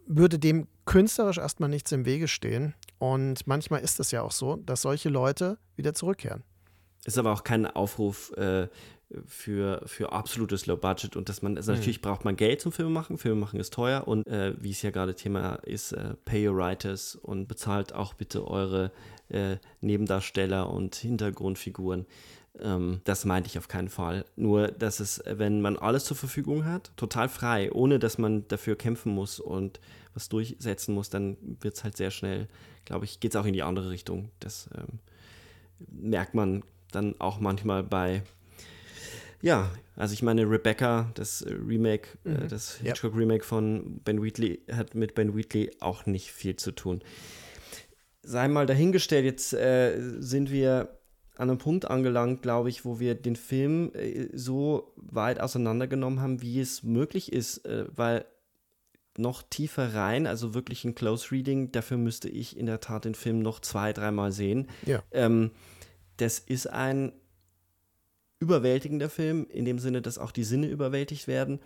würde 0.06 0.38
dem 0.38 0.66
künstlerisch 0.84 1.38
erstmal 1.38 1.68
nichts 1.68 1.92
im 1.92 2.04
Wege 2.04 2.28
stehen. 2.28 2.74
Und 2.98 3.46
manchmal 3.46 3.80
ist 3.80 4.00
es 4.00 4.10
ja 4.10 4.22
auch 4.22 4.32
so, 4.32 4.56
dass 4.56 4.82
solche 4.82 5.08
Leute 5.08 5.58
wieder 5.76 5.94
zurückkehren. 5.94 6.42
Ist 7.04 7.18
aber 7.18 7.32
auch 7.32 7.42
kein 7.42 7.66
Aufruf 7.66 8.32
äh, 8.36 8.68
für, 9.26 9.82
für 9.86 10.12
absolutes 10.12 10.66
Low 10.66 10.76
Budget 10.76 11.16
und 11.16 11.28
dass 11.28 11.42
man, 11.42 11.56
also 11.56 11.72
mhm. 11.72 11.78
natürlich 11.78 12.00
braucht 12.00 12.24
man 12.24 12.36
Geld 12.36 12.60
zum 12.60 12.72
Film 12.72 12.92
machen. 12.92 13.18
Film 13.18 13.40
machen 13.40 13.60
ist 13.60 13.72
teuer 13.72 14.06
und 14.06 14.26
äh, 14.26 14.54
wie 14.60 14.70
es 14.70 14.82
ja 14.82 14.90
gerade 14.90 15.14
Thema 15.14 15.54
ist, 15.64 15.92
äh, 15.92 16.14
pay 16.24 16.48
your 16.48 16.56
writers 16.56 17.16
und 17.16 17.48
bezahlt 17.48 17.92
auch 17.92 18.14
bitte 18.14 18.46
eure 18.46 18.92
äh, 19.28 19.56
Nebendarsteller 19.80 20.70
und 20.70 20.94
Hintergrundfiguren. 20.94 22.06
Ähm, 22.60 23.00
das 23.04 23.24
meinte 23.24 23.48
ich 23.48 23.58
auf 23.58 23.68
keinen 23.68 23.88
Fall. 23.88 24.24
Nur, 24.36 24.68
dass 24.68 25.00
es, 25.00 25.22
wenn 25.26 25.60
man 25.60 25.78
alles 25.78 26.04
zur 26.04 26.16
Verfügung 26.16 26.64
hat, 26.64 26.92
total 26.96 27.28
frei, 27.28 27.72
ohne 27.72 27.98
dass 27.98 28.18
man 28.18 28.46
dafür 28.48 28.76
kämpfen 28.76 29.12
muss 29.12 29.40
und 29.40 29.80
was 30.14 30.28
durchsetzen 30.28 30.94
muss, 30.94 31.10
dann 31.10 31.36
wird 31.60 31.74
es 31.74 31.84
halt 31.84 31.96
sehr 31.96 32.10
schnell, 32.10 32.48
glaube 32.84 33.04
ich, 33.04 33.20
geht 33.20 33.34
es 33.34 33.40
auch 33.40 33.46
in 33.46 33.54
die 33.54 33.62
andere 33.62 33.90
Richtung. 33.90 34.30
Das 34.40 34.68
ähm, 34.76 34.98
merkt 35.88 36.34
man 36.34 36.62
dann 36.90 37.14
auch 37.18 37.40
manchmal 37.40 37.82
bei 37.82 38.22
ja, 39.42 39.72
also 39.96 40.14
ich 40.14 40.22
meine, 40.22 40.48
Rebecca, 40.48 41.10
das 41.14 41.44
Remake, 41.46 42.08
äh, 42.24 42.28
mhm. 42.28 42.42
äh, 42.44 42.48
das 42.48 42.76
Hitchcock-Remake 42.76 43.44
von 43.44 44.00
Ben 44.04 44.22
Wheatley, 44.22 44.60
hat 44.70 44.94
mit 44.94 45.14
Ben 45.14 45.36
Wheatley 45.36 45.72
auch 45.80 46.06
nicht 46.06 46.32
viel 46.32 46.56
zu 46.56 46.70
tun. 46.70 47.02
Sei 48.22 48.46
mal 48.46 48.66
dahingestellt, 48.66 49.24
jetzt 49.24 49.52
äh, 49.52 49.98
sind 50.20 50.52
wir 50.52 50.96
an 51.36 51.48
einem 51.48 51.58
Punkt 51.58 51.86
angelangt, 51.86 52.42
glaube 52.42 52.68
ich, 52.68 52.84
wo 52.84 53.00
wir 53.00 53.14
den 53.14 53.36
Film 53.36 53.90
äh, 53.94 54.28
so 54.32 54.92
weit 54.96 55.40
auseinandergenommen 55.40 56.20
haben, 56.20 56.42
wie 56.42 56.60
es 56.60 56.82
möglich 56.82 57.32
ist, 57.32 57.64
äh, 57.66 57.86
weil 57.94 58.24
noch 59.18 59.42
tiefer 59.42 59.94
rein, 59.94 60.26
also 60.26 60.54
wirklich 60.54 60.84
ein 60.84 60.94
Close 60.94 61.30
Reading, 61.32 61.72
dafür 61.72 61.98
müsste 61.98 62.28
ich 62.28 62.56
in 62.56 62.66
der 62.66 62.80
Tat 62.80 63.04
den 63.04 63.14
Film 63.14 63.40
noch 63.40 63.60
zwei, 63.60 63.92
dreimal 63.92 64.32
sehen. 64.32 64.68
Ja. 64.86 65.02
Ähm, 65.10 65.50
das 66.16 66.38
ist 66.38 66.66
ein 66.66 67.12
überwältigender 68.40 69.10
Film, 69.10 69.46
in 69.50 69.64
dem 69.64 69.78
Sinne, 69.78 70.02
dass 70.02 70.18
auch 70.18 70.32
die 70.32 70.44
Sinne 70.44 70.68
überwältigt 70.68 71.28
werden. 71.28 71.60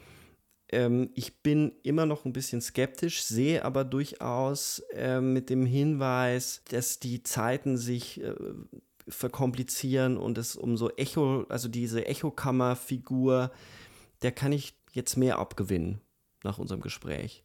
Ähm, 0.69 1.11
ich 1.15 1.43
bin 1.43 1.73
immer 1.83 2.07
noch 2.07 2.25
ein 2.25 2.33
bisschen 2.33 2.61
skeptisch, 2.61 3.23
sehe 3.23 3.65
aber 3.65 3.85
durchaus 3.85 4.81
äh, 4.93 5.21
mit 5.21 5.49
dem 5.49 5.65
Hinweis, 5.65 6.63
dass 6.71 6.99
die 6.99 7.23
Zeiten 7.23 7.77
sich 7.77 8.21
äh, 8.23 8.35
verkomplizieren 9.09 10.17
und 10.17 10.39
es 10.39 10.57
um 10.57 10.77
so 10.77 10.91
Echo, 10.91 11.45
also 11.49 11.69
diese 11.69 12.07
Echokammerfigur, 12.07 13.51
der 14.23 14.33
kann 14.33 14.53
ich 14.53 14.75
jetzt 14.93 15.17
mehr 15.17 15.39
abgewinnen 15.39 16.01
nach 16.43 16.59
unserem 16.59 16.81
Gespräch. 16.81 17.45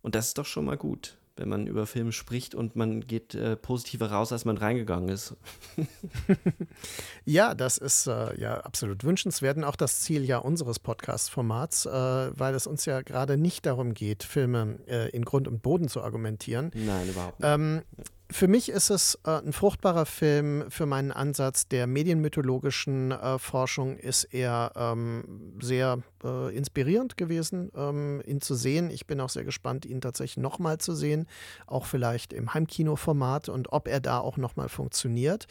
Und 0.00 0.14
das 0.14 0.28
ist 0.28 0.38
doch 0.38 0.46
schon 0.46 0.64
mal 0.64 0.76
gut, 0.76 1.18
wenn 1.36 1.48
man 1.48 1.66
über 1.66 1.86
Filme 1.86 2.12
spricht 2.12 2.54
und 2.54 2.76
man 2.76 3.00
geht 3.06 3.34
äh, 3.34 3.56
positiver 3.56 4.10
raus, 4.10 4.32
als 4.32 4.44
man 4.44 4.56
reingegangen 4.56 5.08
ist. 5.08 5.34
ja, 7.24 7.54
das 7.54 7.78
ist 7.78 8.06
äh, 8.06 8.38
ja 8.40 8.60
absolut 8.60 9.04
wünschenswert 9.04 9.56
und 9.56 9.64
auch 9.64 9.76
das 9.76 10.00
Ziel 10.00 10.24
ja 10.24 10.38
unseres 10.38 10.78
Podcast-Formats, 10.78 11.86
äh, 11.86 11.90
weil 11.90 12.54
es 12.54 12.66
uns 12.66 12.84
ja 12.84 13.02
gerade 13.02 13.36
nicht 13.36 13.66
darum 13.66 13.94
geht, 13.94 14.22
Filme 14.22 14.78
äh, 14.86 15.10
in 15.10 15.24
Grund 15.24 15.48
und 15.48 15.62
Boden 15.62 15.88
zu 15.88 16.02
argumentieren. 16.02 16.70
Nein, 16.74 17.08
überhaupt 17.08 17.40
nicht. 17.40 17.48
Ähm, 17.48 17.82
für 18.30 18.48
mich 18.48 18.68
ist 18.68 18.90
es 18.90 19.18
äh, 19.24 19.30
ein 19.30 19.52
fruchtbarer 19.52 20.06
Film 20.06 20.64
für 20.70 20.86
meinen 20.86 21.12
Ansatz 21.12 21.68
der 21.68 21.86
medienmythologischen 21.86 23.10
äh, 23.12 23.38
Forschung, 23.38 23.96
ist 23.96 24.24
er 24.24 24.72
ähm, 24.76 25.56
sehr 25.60 26.02
äh, 26.24 26.54
inspirierend 26.56 27.16
gewesen, 27.16 27.70
ähm, 27.76 28.22
ihn 28.26 28.40
zu 28.40 28.54
sehen. 28.54 28.90
Ich 28.90 29.06
bin 29.06 29.20
auch 29.20 29.28
sehr 29.28 29.44
gespannt, 29.44 29.86
ihn 29.86 30.00
tatsächlich 30.00 30.36
nochmal 30.36 30.78
zu 30.78 30.94
sehen, 30.94 31.26
auch 31.66 31.86
vielleicht 31.86 32.32
im 32.32 32.54
Heimkinoformat 32.54 33.48
und 33.48 33.72
ob 33.72 33.88
er 33.88 34.00
da 34.00 34.18
auch 34.18 34.36
nochmal 34.36 34.68
funktioniert. 34.68 35.46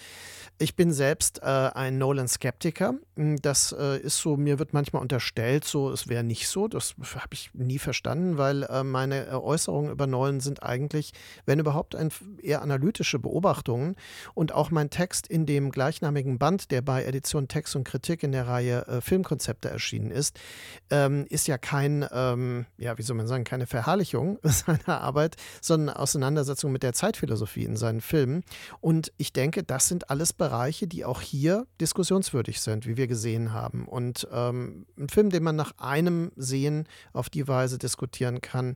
Ich 0.58 0.76
bin 0.76 0.92
selbst 0.92 1.40
äh, 1.42 1.46
ein 1.46 1.98
Nolan-Skeptiker. 1.98 2.96
Hm, 3.16 3.42
das 3.42 3.76
äh, 3.78 4.00
ist 4.00 4.18
so, 4.18 4.38
mir 4.38 4.60
wird 4.60 4.74
manchmal 4.74 5.02
unterstellt, 5.02 5.66
so, 5.66 5.92
es 5.92 6.08
wäre 6.08 6.24
nicht 6.24 6.48
so. 6.48 6.68
Das 6.68 6.96
habe 7.16 7.34
ich 7.34 7.52
nie 7.54 7.80
verstanden, 7.80 8.38
weil 8.38 8.64
äh, 8.64 8.84
meine 8.84 9.42
Äußerungen 9.42 9.92
über 9.92 10.08
Nolan 10.08 10.40
sind 10.40 10.64
eigentlich, 10.64 11.14
wenn 11.46 11.60
überhaupt, 11.60 11.96
ein 11.96 12.10
eher 12.42 12.62
analytische 12.62 13.20
Beobachtungen. 13.20 13.96
Und 14.34 14.54
auch 14.54 14.72
mein 14.72 14.90
Text 14.90 15.28
in 15.28 15.46
dem 15.46 15.72
gleichnamigen 15.72 16.38
Band, 16.38 16.72
der 16.72 16.82
bei 16.82 17.04
Edition 17.04 17.48
Text 17.48 17.76
und 17.76 17.84
Kritik 17.84 18.24
in 18.24 18.32
der 18.32 18.48
Reihe 18.48 18.88
äh, 18.88 19.02
Filmkonzepte 19.02 19.70
erschienen 19.70 20.12
ist, 20.12 20.40
ähm, 20.90 21.26
ist 21.30 21.48
ja 21.48 21.58
kein, 21.58 22.06
ähm, 22.12 22.66
ja, 22.78 22.98
wie 22.98 23.02
soll 23.02 23.16
man 23.16 23.28
sagen, 23.28 23.44
keine 23.44 23.68
Verherrlichung 23.68 24.40
seiner 24.44 25.02
Arbeit, 25.02 25.36
sondern 25.62 25.96
Auseinandersetzung 25.96 26.72
mit 26.72 26.84
der 26.84 26.94
Zeitphilosophie 26.94 27.64
in 27.64 27.78
seinen 27.78 28.02
Filmen. 28.02 28.44
Und 28.82 29.12
ich 29.18 29.34
denke, 29.34 29.64
das 29.64 29.88
sind 29.88 30.10
alles 30.10 30.34
Bereiche, 30.34 30.88
die 30.88 31.06
auch 31.06 31.22
hier 31.22 31.68
diskussionswürdig 31.82 32.62
sind, 32.62 32.86
wie 32.86 32.98
wir 32.98 33.08
gesehen 33.08 33.54
haben. 33.54 33.88
Und 33.88 34.28
ähm, 34.32 34.86
ein 34.98 35.10
Film, 35.10 35.30
den 35.30 35.44
man 35.44 35.56
nach 35.56 35.74
einem 35.78 36.32
Sehen 36.36 36.88
auf 37.14 37.30
die 37.30 37.48
Weise 37.48 37.78
diskutieren 37.78 38.42
kann, 38.42 38.76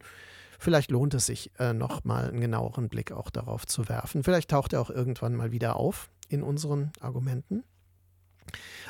Vielleicht 0.62 0.92
lohnt 0.92 1.16
es 1.16 1.26
sich, 1.26 1.50
äh, 1.58 1.74
nochmal 1.74 2.28
einen 2.28 2.40
genaueren 2.40 2.88
Blick 2.88 3.12
auch 3.12 3.32
darauf 3.32 3.66
zu 3.66 3.90
werfen. 3.90 4.24
Vielleicht 4.24 4.52
taucht 4.52 4.74
er 4.74 4.82
auch 4.82 4.92
irgendwann 4.92 5.36
mal 5.36 5.52
wieder 5.52 5.76
auf 5.76 6.12
in 6.30 6.44
unseren 6.44 6.92
Argumenten. 7.00 7.64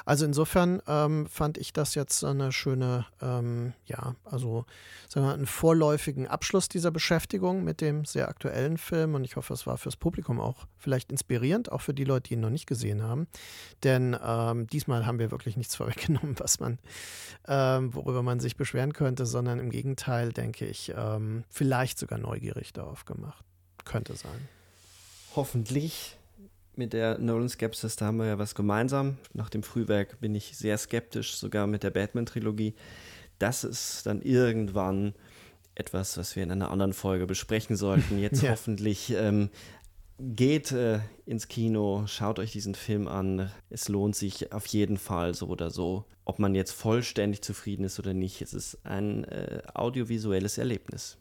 Also 0.05 0.25
insofern 0.25 0.81
ähm, 0.87 1.27
fand 1.27 1.57
ich 1.57 1.73
das 1.73 1.95
jetzt 1.95 2.23
eine 2.23 2.51
schöne, 2.51 3.05
ähm, 3.21 3.73
ja, 3.85 4.15
also 4.25 4.65
sagen 5.07 5.25
wir 5.25 5.29
mal, 5.29 5.33
einen 5.35 5.45
vorläufigen 5.45 6.27
Abschluss 6.27 6.69
dieser 6.69 6.91
Beschäftigung 6.91 7.63
mit 7.63 7.81
dem 7.81 8.05
sehr 8.05 8.27
aktuellen 8.29 8.77
Film 8.77 9.15
und 9.15 9.23
ich 9.23 9.35
hoffe, 9.35 9.53
es 9.53 9.67
war 9.67 9.77
fürs 9.77 9.97
Publikum 9.97 10.39
auch 10.39 10.65
vielleicht 10.77 11.11
inspirierend, 11.11 11.71
auch 11.71 11.81
für 11.81 11.93
die 11.93 12.03
Leute, 12.03 12.29
die 12.29 12.33
ihn 12.33 12.39
noch 12.39 12.49
nicht 12.49 12.65
gesehen 12.65 13.03
haben. 13.03 13.27
Denn 13.83 14.17
ähm, 14.23 14.67
diesmal 14.67 15.05
haben 15.05 15.19
wir 15.19 15.31
wirklich 15.31 15.57
nichts 15.57 15.75
vorweggenommen, 15.81 16.39
was 16.39 16.59
man, 16.59 16.79
ähm, 17.47 17.93
worüber 17.93 18.23
man 18.23 18.39
sich 18.39 18.55
beschweren 18.55 18.93
könnte, 18.93 19.25
sondern 19.25 19.59
im 19.59 19.69
Gegenteil, 19.69 20.33
denke 20.33 20.65
ich, 20.65 20.93
ähm, 20.95 21.43
vielleicht 21.49 21.99
sogar 21.99 22.19
neugierig 22.19 22.73
darauf 22.73 23.05
gemacht. 23.05 23.43
Könnte 23.85 24.15
sein. 24.15 24.47
Hoffentlich 25.35 26.17
mit 26.81 26.93
der 26.93 27.19
Nolan-Skepsis, 27.19 27.95
da 27.95 28.07
haben 28.07 28.17
wir 28.17 28.25
ja 28.25 28.39
was 28.39 28.55
gemeinsam. 28.55 29.17
Nach 29.33 29.51
dem 29.51 29.61
Frühwerk 29.61 30.19
bin 30.19 30.33
ich 30.33 30.57
sehr 30.57 30.79
skeptisch, 30.79 31.35
sogar 31.35 31.67
mit 31.67 31.83
der 31.83 31.91
Batman-Trilogie. 31.91 32.73
Das 33.37 33.63
ist 33.63 34.07
dann 34.07 34.19
irgendwann 34.23 35.13
etwas, 35.75 36.17
was 36.17 36.35
wir 36.35 36.41
in 36.41 36.49
einer 36.49 36.71
anderen 36.71 36.93
Folge 36.93 37.27
besprechen 37.27 37.75
sollten. 37.75 38.17
Jetzt 38.19 38.41
ja. 38.41 38.49
hoffentlich 38.49 39.13
ähm, 39.15 39.51
geht 40.17 40.71
äh, 40.71 41.01
ins 41.27 41.47
Kino, 41.49 42.07
schaut 42.07 42.39
euch 42.39 42.51
diesen 42.51 42.73
Film 42.73 43.07
an. 43.07 43.51
Es 43.69 43.87
lohnt 43.87 44.15
sich 44.15 44.51
auf 44.51 44.65
jeden 44.65 44.97
Fall 44.97 45.35
so 45.35 45.49
oder 45.49 45.69
so. 45.69 46.05
Ob 46.25 46.39
man 46.39 46.55
jetzt 46.55 46.71
vollständig 46.71 47.43
zufrieden 47.43 47.83
ist 47.83 47.99
oder 47.99 48.15
nicht, 48.15 48.41
es 48.41 48.55
ist 48.55 48.83
ein 48.85 49.23
äh, 49.25 49.61
audiovisuelles 49.75 50.57
Erlebnis. 50.57 51.19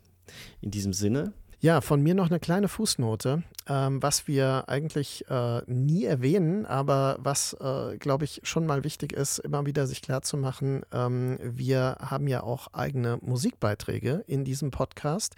In 0.62 0.70
diesem 0.70 0.94
Sinne, 0.94 1.34
ja, 1.60 1.82
von 1.82 2.02
mir 2.02 2.14
noch 2.14 2.30
eine 2.30 2.40
kleine 2.40 2.68
Fußnote, 2.68 3.42
ähm, 3.68 4.02
was 4.02 4.26
wir 4.26 4.64
eigentlich 4.68 5.26
äh, 5.28 5.60
nie 5.66 6.06
erwähnen, 6.06 6.64
aber 6.64 7.18
was, 7.20 7.54
äh, 7.60 7.98
glaube 7.98 8.24
ich, 8.24 8.40
schon 8.44 8.64
mal 8.64 8.82
wichtig 8.82 9.12
ist, 9.12 9.38
immer 9.40 9.66
wieder 9.66 9.86
sich 9.86 10.00
klarzumachen. 10.00 10.82
Ähm, 10.90 11.38
wir 11.42 11.98
haben 12.00 12.28
ja 12.28 12.42
auch 12.42 12.68
eigene 12.72 13.18
Musikbeiträge 13.20 14.24
in 14.26 14.44
diesem 14.44 14.70
Podcast. 14.70 15.34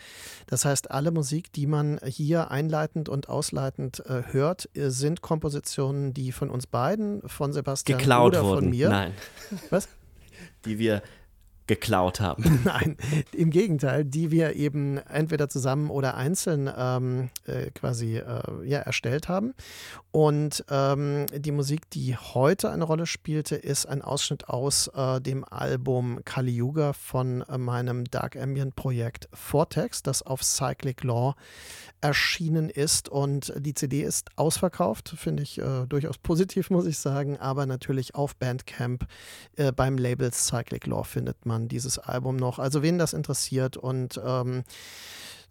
Das 0.47 0.65
heißt, 0.65 0.93
alle 0.93 1.11
Musik, 1.11 1.53
die 1.53 1.67
man 1.67 1.99
hier 2.05 2.53
einleitend 2.53 3.09
und 3.09 3.29
ausleitend 3.29 4.07
äh, 4.07 4.23
hört, 4.31 4.69
äh, 4.77 4.91
sind 4.91 5.23
Kompositionen, 5.23 6.15
die 6.15 6.31
von 6.31 6.51
uns 6.51 6.69
beiden, 6.69 7.29
von 7.29 7.53
Sebastian 7.53 7.99
Geklaut 7.99 8.35
oder 8.35 8.45
wurden. 8.45 8.61
von 8.61 8.71
mir. 8.71 8.89
Nein. 8.89 9.13
Was? 9.71 9.89
Die 10.65 10.79
wir 10.79 11.03
geklaut 11.67 12.21
haben. 12.21 12.61
Nein, 12.65 12.97
im 13.33 13.51
Gegenteil, 13.51 14.05
die 14.05 14.31
wir 14.31 14.57
eben 14.57 14.99
entweder 14.99 15.49
zusammen 15.49 15.91
oder 15.91 16.17
einzeln 16.17 16.71
ähm, 16.77 17.31
äh, 17.47 17.71
quasi 17.71 18.19
äh, 18.19 18.43
ja, 18.65 18.81
erstellt 18.81 19.29
haben. 19.29 19.55
Und 20.11 20.65
ähm, 20.71 21.27
die 21.35 21.53
Musik, 21.53 21.89
die 21.91 22.17
heute 22.17 22.71
eine 22.71 22.85
Rolle 22.85 23.07
spielte, 23.07 23.57
ist 23.57 23.87
ein 23.87 24.03
Ausschnitt 24.03 24.49
aus 24.49 24.89
äh, 24.89 25.21
dem 25.21 25.45
Album 25.45 26.21
Kali 26.25 26.53
Yuga 26.53 26.93
von 26.93 27.43
äh, 27.43 27.59
meinem 27.59 28.05
Dark 28.05 28.37
Ambient 28.37 28.77
Projekt 28.77 29.29
Vortex, 29.33 30.03
das 30.03 30.23
auf 30.23 30.43
Cyclic 30.43 31.05
Law 31.05 31.35
erschienen 32.03 32.69
ist. 32.69 33.09
Und 33.09 33.53
die 33.57 33.75
CD 33.75 34.03
ist 34.03 34.31
ausverkauft, 34.37 35.15
finde 35.17 35.43
ich 35.43 35.59
äh, 35.59 35.87
durchaus 35.87 36.19
positiv, 36.19 36.69
muss 36.71 36.87
ich 36.87 36.99
sagen. 36.99 37.39
Aber 37.39 37.65
natürlich 37.65 38.15
auf 38.15 38.37
Bandcamp 38.37 39.07
äh, 39.57 39.73
beim 39.73 39.97
Label 39.97 40.33
Cyclic 40.33 40.87
Law 40.87 41.05
findet 41.05 41.47
man 41.47 41.69
dieses 41.69 41.99
Album 41.99 42.37
noch. 42.37 42.59
Also 42.59 42.83
wen 42.83 42.99
das 42.99 43.13
interessiert 43.15 43.77
und 43.77 44.21
ähm, 44.25 44.65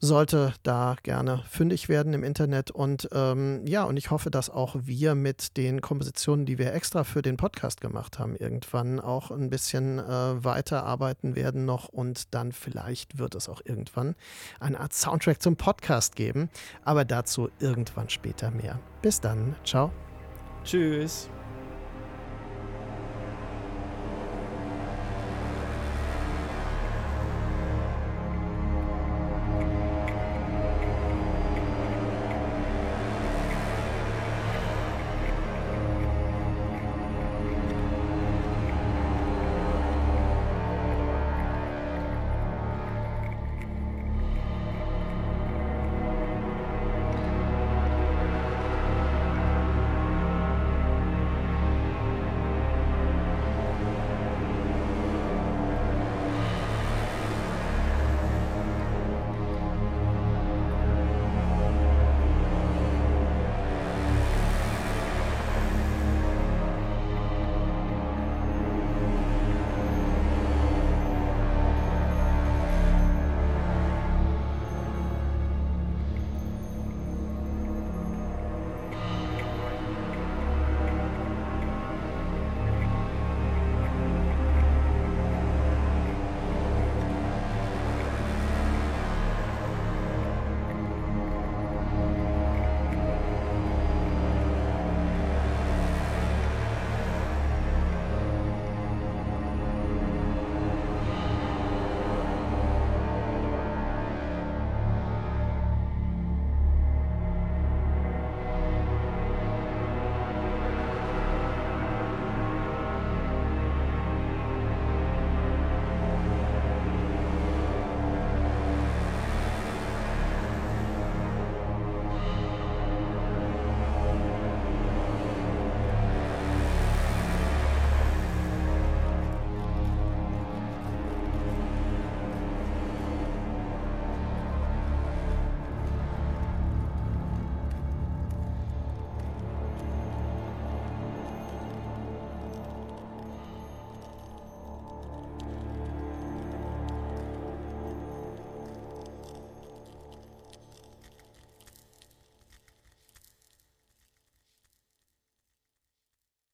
sollte 0.01 0.53
da 0.63 0.95
gerne 1.03 1.43
fündig 1.47 1.87
werden 1.87 2.13
im 2.13 2.23
Internet. 2.23 2.71
Und 2.71 3.07
ähm, 3.13 3.65
ja, 3.65 3.83
und 3.83 3.97
ich 3.97 4.09
hoffe, 4.09 4.31
dass 4.31 4.49
auch 4.49 4.75
wir 4.81 5.13
mit 5.15 5.55
den 5.57 5.79
Kompositionen, 5.79 6.45
die 6.45 6.57
wir 6.57 6.73
extra 6.73 7.03
für 7.03 7.21
den 7.21 7.37
Podcast 7.37 7.79
gemacht 7.79 8.17
haben, 8.17 8.35
irgendwann 8.35 8.99
auch 8.99 9.29
ein 9.29 9.49
bisschen 9.49 9.99
äh, 9.99 10.43
weiterarbeiten 10.43 11.35
werden 11.35 11.65
noch. 11.65 11.87
Und 11.87 12.33
dann 12.33 12.51
vielleicht 12.51 13.19
wird 13.19 13.35
es 13.35 13.47
auch 13.47 13.61
irgendwann 13.63 14.15
eine 14.59 14.79
Art 14.79 14.93
Soundtrack 14.93 15.41
zum 15.41 15.55
Podcast 15.55 16.15
geben. 16.15 16.49
Aber 16.83 17.05
dazu 17.05 17.49
irgendwann 17.59 18.09
später 18.09 18.49
mehr. 18.49 18.79
Bis 19.03 19.21
dann. 19.21 19.55
Ciao. 19.63 19.91
Tschüss. 20.63 21.29